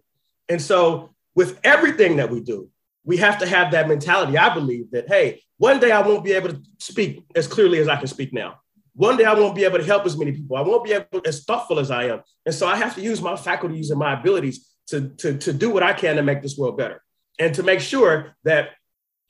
And 0.49 0.61
so, 0.61 1.15
with 1.35 1.59
everything 1.65 2.17
that 2.17 2.31
we 2.31 2.41
do, 2.41 2.69
we 3.05 3.17
have 3.17 3.39
to 3.39 3.47
have 3.47 3.73
that 3.73 3.89
mentality. 3.89 4.39
I 4.39 4.55
believe 4.55 4.91
that, 4.93 5.09
hey, 5.09 5.43
one 5.57 5.81
day 5.81 5.91
I 5.91 6.07
won't 6.07 6.25
be 6.25 6.33
able 6.33 6.51
to 6.51 6.61
speak 6.79 7.25
as 7.35 7.49
clearly 7.49 7.79
as 7.79 7.89
I 7.89 7.97
can 7.97 8.07
speak 8.07 8.33
now. 8.33 8.61
One 8.95 9.17
day 9.17 9.25
I 9.25 9.35
won't 9.35 9.57
be 9.57 9.65
able 9.65 9.79
to 9.79 9.85
help 9.85 10.05
as 10.05 10.19
many 10.19 10.33
people. 10.33 10.57
I 10.57 10.61
won't 10.61 10.85
be 10.85 10.93
able 10.93 11.23
as 11.25 11.45
thoughtful 11.45 11.79
as 11.79 11.91
I 11.91 12.05
am. 12.05 12.21
And 12.45 12.55
so 12.55 12.67
I 12.67 12.77
have 12.77 12.95
to 12.97 13.01
use 13.01 13.23
my 13.23 13.37
faculties 13.37 13.91
and 13.91 13.99
my 13.99 14.21
abilities 14.21 14.69
to, 14.89 15.09
to, 15.17 15.39
to 15.39 15.53
do 15.53 15.71
what 15.71 15.83
I 15.83 15.95
can 15.95 16.17
to 16.17 16.23
make 16.23 16.43
this 16.43 16.59
world 16.59 16.77
better. 16.77 17.03
And 17.39 17.55
to 17.55 17.63
make 17.63 17.81
sure 17.81 18.37
that 18.45 18.71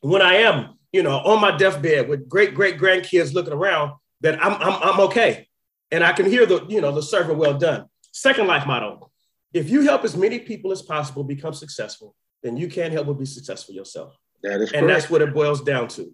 when 0.01 0.21
I 0.21 0.35
am, 0.39 0.79
you 0.93 1.03
know, 1.03 1.19
on 1.19 1.41
my 1.41 1.57
deathbed 1.57 2.09
with 2.09 2.29
great 2.29 2.55
great 2.55 2.79
grandkids 2.79 3.33
looking 3.33 3.53
around, 3.53 3.93
that 4.23 4.43
I'm, 4.45 4.55
I'm, 4.55 4.83
I'm 4.83 5.01
okay. 5.01 5.49
And 5.91 6.03
I 6.03 6.13
can 6.13 6.27
hear 6.27 6.47
the, 6.47 6.65
you 6.69 6.81
know, 6.81 6.93
the 6.93 7.03
servant 7.03 7.39
well 7.39 7.59
done. 7.59 7.87
Second 8.13 8.47
life 8.47 8.67
motto, 8.67 9.11
if 9.53 9.69
you 9.69 9.83
help 9.83 10.05
as 10.05 10.17
many 10.17 10.39
people 10.39 10.73
as 10.73 10.83
possible 10.83 11.25
become 11.25 11.53
successful, 11.53 12.15
then 12.43 12.57
you 12.57 12.69
can't 12.69 12.93
help 12.93 13.07
but 13.07 13.19
be 13.19 13.27
successful 13.27 13.75
yourself. 13.75 14.17
That 14.43 14.61
is 14.61 14.73
and 14.73 14.89
that's 14.89 15.09
what 15.09 15.23
it 15.23 15.33
boils 15.35 15.63
down 15.63 15.89
to. 15.89 16.13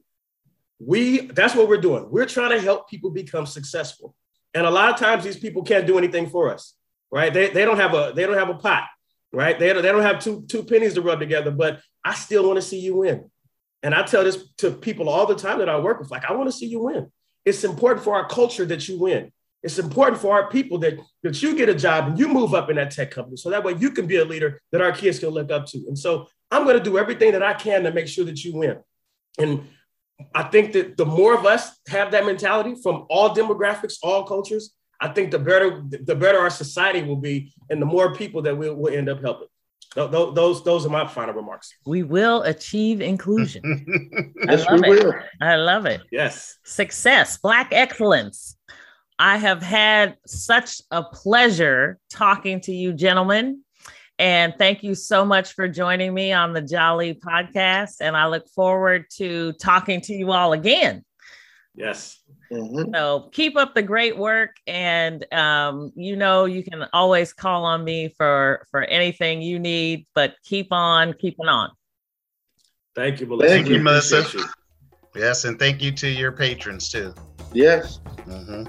We 0.79 1.27
that's 1.27 1.55
what 1.55 1.69
we're 1.69 1.81
doing. 1.81 2.11
We're 2.11 2.27
trying 2.27 2.51
to 2.51 2.61
help 2.61 2.89
people 2.89 3.11
become 3.11 3.47
successful. 3.47 4.15
And 4.55 4.67
a 4.67 4.71
lot 4.71 4.93
of 4.93 4.99
times 4.99 5.25
these 5.25 5.39
people 5.39 5.63
can't 5.63 5.87
do 5.87 5.99
anything 5.99 6.29
for 6.29 6.53
us, 6.53 6.75
right? 7.11 7.33
They, 7.33 7.51
they 7.51 7.65
don't 7.65 7.79
have 7.79 7.95
a 7.95 8.13
they 8.15 8.27
don't 8.27 8.37
have 8.37 8.51
a 8.51 8.55
pot, 8.55 8.85
right? 9.33 9.59
They, 9.59 9.73
they 9.73 9.83
don't 9.83 10.03
have 10.03 10.23
two 10.23 10.45
two 10.49 10.63
pennies 10.63 10.95
to 10.95 11.03
rub 11.03 11.21
together, 11.21 11.51
but 11.51 11.81
I 12.05 12.15
still 12.15 12.47
want 12.47 12.57
to 12.57 12.63
see 12.63 12.81
you 12.81 12.97
win. 12.97 13.31
And 13.83 13.95
I 13.95 14.03
tell 14.03 14.25
this 14.25 14.49
to 14.59 14.73
people 14.73 15.09
all 15.09 15.27
the 15.27 15.37
time 15.37 15.59
that 15.61 15.69
I 15.69 15.79
work 15.79 16.01
with, 16.01 16.11
like, 16.11 16.25
I 16.25 16.33
want 16.33 16.49
to 16.49 16.57
see 16.57 16.67
you 16.67 16.81
win. 16.81 17.11
It's 17.49 17.65
important 17.65 18.05
for 18.05 18.15
our 18.15 18.27
culture 18.27 18.67
that 18.67 18.89
you 18.89 18.99
win. 18.99 19.33
It's 19.63 19.79
important 19.79 20.21
for 20.21 20.35
our 20.35 20.49
people 20.51 20.79
that, 20.79 20.99
that 21.23 21.43
you 21.43 21.57
get 21.57 21.69
a 21.69 21.75
job 21.75 22.09
and 22.09 22.19
you 22.19 22.29
move 22.29 22.55
up 22.55 22.71
in 22.71 22.77
that 22.77 22.91
tech 22.91 23.11
company. 23.11 23.37
So 23.37 23.51
that 23.51 23.65
way 23.65 23.75
you 23.79 23.91
can 23.91 24.07
be 24.07 24.17
a 24.17 24.25
leader 24.25 24.61
that 24.71 24.81
our 24.81 24.93
kids 24.93 25.19
can 25.19 25.31
look 25.31 25.51
up 25.51 25.67
to. 25.67 25.79
And 25.89 25.99
so 25.99 26.29
I'm 26.51 26.65
going 26.65 26.79
to 26.79 26.83
do 26.83 26.99
everything 26.99 27.33
that 27.33 27.43
I 27.43 27.55
can 27.55 27.83
to 27.85 27.93
make 27.93 28.07
sure 28.07 28.25
that 28.25 28.45
you 28.45 28.55
win. 28.55 28.79
And 29.39 29.67
I 30.35 30.45
think 30.45 30.73
that 30.75 30.97
the 30.97 31.07
more 31.07 31.35
of 31.35 31.47
us 31.47 31.79
have 31.89 32.13
that 32.13 32.27
mentality 32.27 32.75
from 32.83 33.07
all 33.09 33.35
demographics, 33.35 33.95
all 34.03 34.25
cultures, 34.25 34.75
I 35.01 35.09
think 35.09 35.31
the 35.31 35.39
better 35.39 35.85
the 35.89 36.17
better 36.17 36.39
our 36.39 36.51
society 36.51 37.03
will 37.03 37.21
be, 37.21 37.53
and 37.71 37.81
the 37.81 37.87
more 37.87 38.15
people 38.15 38.43
that 38.43 38.57
we'll, 38.59 38.75
we'll 38.75 38.93
end 38.93 39.09
up 39.09 39.21
helping. 39.21 39.47
Those, 40.07 40.35
those 40.35 40.65
those 40.65 40.87
are 40.87 40.91
my 40.91 41.07
final 41.07 41.35
remarks. 41.35 41.75
We 41.87 42.03
will 42.03 42.43
achieve 42.43 43.01
inclusion. 43.01 43.63
I 44.49 44.55
love 44.55 44.83
it. 44.85 44.89
Will. 44.89 45.15
I 45.41 45.57
love 45.57 45.87
it. 45.87 46.03
Yes. 46.13 46.59
Success, 46.65 47.39
Black 47.39 47.69
excellence. 47.73 48.57
I 49.19 49.37
have 49.39 49.63
had 49.63 50.17
such 50.27 50.81
a 50.91 51.03
pleasure 51.03 51.99
talking 52.11 52.61
to 52.63 52.73
you, 52.73 52.93
gentlemen. 52.93 53.63
And 54.21 54.55
thank 54.59 54.83
you 54.83 54.95
so 54.95 55.25
much 55.25 55.53
for 55.55 55.69
joining 55.69 56.13
me 56.13 56.33
on 56.33 56.53
the 56.53 56.63
Jolly 56.63 57.15
podcast. 57.15 57.97
And 58.01 58.17
I 58.17 58.27
look 58.27 58.49
forward 58.49 59.07
to 59.17 59.53
talking 59.55 60.01
to 60.03 60.15
you 60.15 60.33
all 60.33 60.53
again. 60.53 61.05
Yes. 61.75 62.18
Mm-hmm. 62.53 62.95
So 62.95 63.29
keep 63.33 63.57
up 63.57 63.75
the 63.75 63.83
great 63.83 64.17
work. 64.17 64.57
And 64.67 65.31
um, 65.33 65.93
you 65.95 66.17
know, 66.17 66.47
you 66.47 66.63
can 66.63 66.87
always 66.93 67.33
call 67.33 67.65
on 67.65 67.85
me 67.85 68.15
for 68.17 68.67
for 68.71 68.85
anything 68.85 69.43
you 69.43 69.59
need, 69.59 70.07
but 70.15 70.35
keep 70.45 70.69
on 70.71 71.13
keeping 71.15 71.47
on. 71.47 71.71
Thank 72.95 73.21
you, 73.21 73.27
Melissa. 73.27 73.55
Thank 73.55 73.69
you, 73.69 73.81
Melissa. 73.81 74.25
You. 74.33 74.45
Yes, 75.15 75.45
and 75.45 75.59
thank 75.59 75.83
you 75.83 75.93
to 75.93 76.09
your 76.09 76.33
patrons 76.33 76.89
too. 76.89 77.15
Yes. 77.53 78.01
Mm-hmm. 78.27 78.65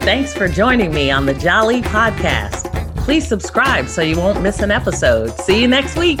Thanks 0.00 0.32
for 0.32 0.46
joining 0.46 0.94
me 0.94 1.10
on 1.10 1.26
the 1.26 1.34
Jolly 1.34 1.82
Podcast. 1.82 2.72
Please 2.98 3.26
subscribe 3.26 3.88
so 3.88 4.02
you 4.02 4.16
won't 4.16 4.40
miss 4.40 4.60
an 4.60 4.70
episode. 4.70 5.36
See 5.40 5.60
you 5.60 5.68
next 5.68 5.96
week. 5.96 6.20